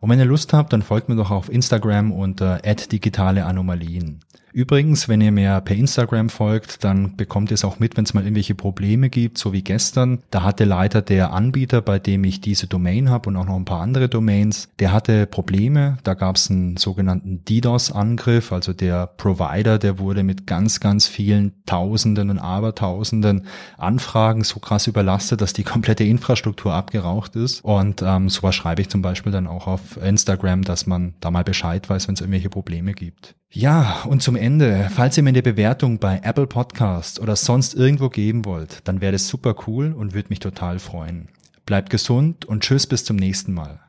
Und 0.00 0.10
wenn 0.10 0.18
ihr 0.18 0.24
Lust 0.24 0.52
habt, 0.52 0.72
dann 0.72 0.82
folgt 0.82 1.08
mir 1.08 1.16
doch 1.16 1.30
auf 1.30 1.48
Instagram 1.48 2.10
unter 2.10 2.58
@digitaleanomalien. 2.58 4.20
Übrigens, 4.56 5.06
wenn 5.06 5.20
ihr 5.20 5.32
mir 5.32 5.60
per 5.60 5.76
Instagram 5.76 6.30
folgt, 6.30 6.82
dann 6.82 7.14
bekommt 7.14 7.50
ihr 7.50 7.56
es 7.56 7.64
auch 7.66 7.78
mit, 7.78 7.98
wenn 7.98 8.04
es 8.04 8.14
mal 8.14 8.22
irgendwelche 8.22 8.54
Probleme 8.54 9.10
gibt, 9.10 9.36
so 9.36 9.52
wie 9.52 9.60
gestern. 9.60 10.22
Da 10.30 10.44
hatte 10.44 10.64
leider 10.64 11.02
der 11.02 11.34
Anbieter, 11.34 11.82
bei 11.82 11.98
dem 11.98 12.24
ich 12.24 12.40
diese 12.40 12.66
Domain 12.66 13.10
habe 13.10 13.28
und 13.28 13.36
auch 13.36 13.44
noch 13.44 13.56
ein 13.56 13.66
paar 13.66 13.82
andere 13.82 14.08
Domains, 14.08 14.70
der 14.78 14.94
hatte 14.94 15.26
Probleme. 15.26 15.98
Da 16.04 16.14
gab 16.14 16.36
es 16.36 16.50
einen 16.50 16.78
sogenannten 16.78 17.44
DDoS-Angriff, 17.44 18.50
also 18.50 18.72
der 18.72 19.08
Provider, 19.08 19.78
der 19.78 19.98
wurde 19.98 20.22
mit 20.22 20.46
ganz, 20.46 20.80
ganz 20.80 21.06
vielen 21.06 21.52
Tausenden 21.66 22.30
und 22.30 22.38
Abertausenden 22.38 23.42
Anfragen 23.76 24.42
so 24.42 24.58
krass 24.58 24.86
überlastet, 24.86 25.42
dass 25.42 25.52
die 25.52 25.64
komplette 25.64 26.04
Infrastruktur 26.04 26.72
abgeraucht 26.72 27.36
ist. 27.36 27.62
Und 27.62 28.00
ähm, 28.02 28.30
sowas 28.30 28.54
schreibe 28.54 28.80
ich 28.80 28.88
zum 28.88 29.02
Beispiel 29.02 29.32
dann 29.32 29.48
auch 29.48 29.66
auf 29.66 29.98
Instagram, 29.98 30.62
dass 30.62 30.86
man 30.86 31.12
da 31.20 31.30
mal 31.30 31.44
Bescheid 31.44 31.86
weiß, 31.90 32.08
wenn 32.08 32.14
es 32.14 32.22
irgendwelche 32.22 32.48
Probleme 32.48 32.94
gibt. 32.94 33.34
Ja, 33.52 34.02
und 34.04 34.22
zum 34.22 34.36
Ende, 34.36 34.45
falls 34.90 35.16
ihr 35.16 35.22
mir 35.24 35.30
eine 35.30 35.42
Bewertung 35.42 35.98
bei 35.98 36.20
Apple 36.22 36.46
Podcast 36.46 37.20
oder 37.20 37.34
sonst 37.34 37.74
irgendwo 37.74 38.08
geben 38.08 38.44
wollt, 38.44 38.80
dann 38.84 39.00
wäre 39.00 39.12
das 39.12 39.26
super 39.26 39.56
cool 39.66 39.92
und 39.92 40.14
würde 40.14 40.28
mich 40.28 40.38
total 40.38 40.78
freuen. 40.78 41.28
Bleibt 41.64 41.90
gesund 41.90 42.44
und 42.44 42.62
tschüss 42.62 42.86
bis 42.86 43.04
zum 43.04 43.16
nächsten 43.16 43.52
Mal. 43.52 43.80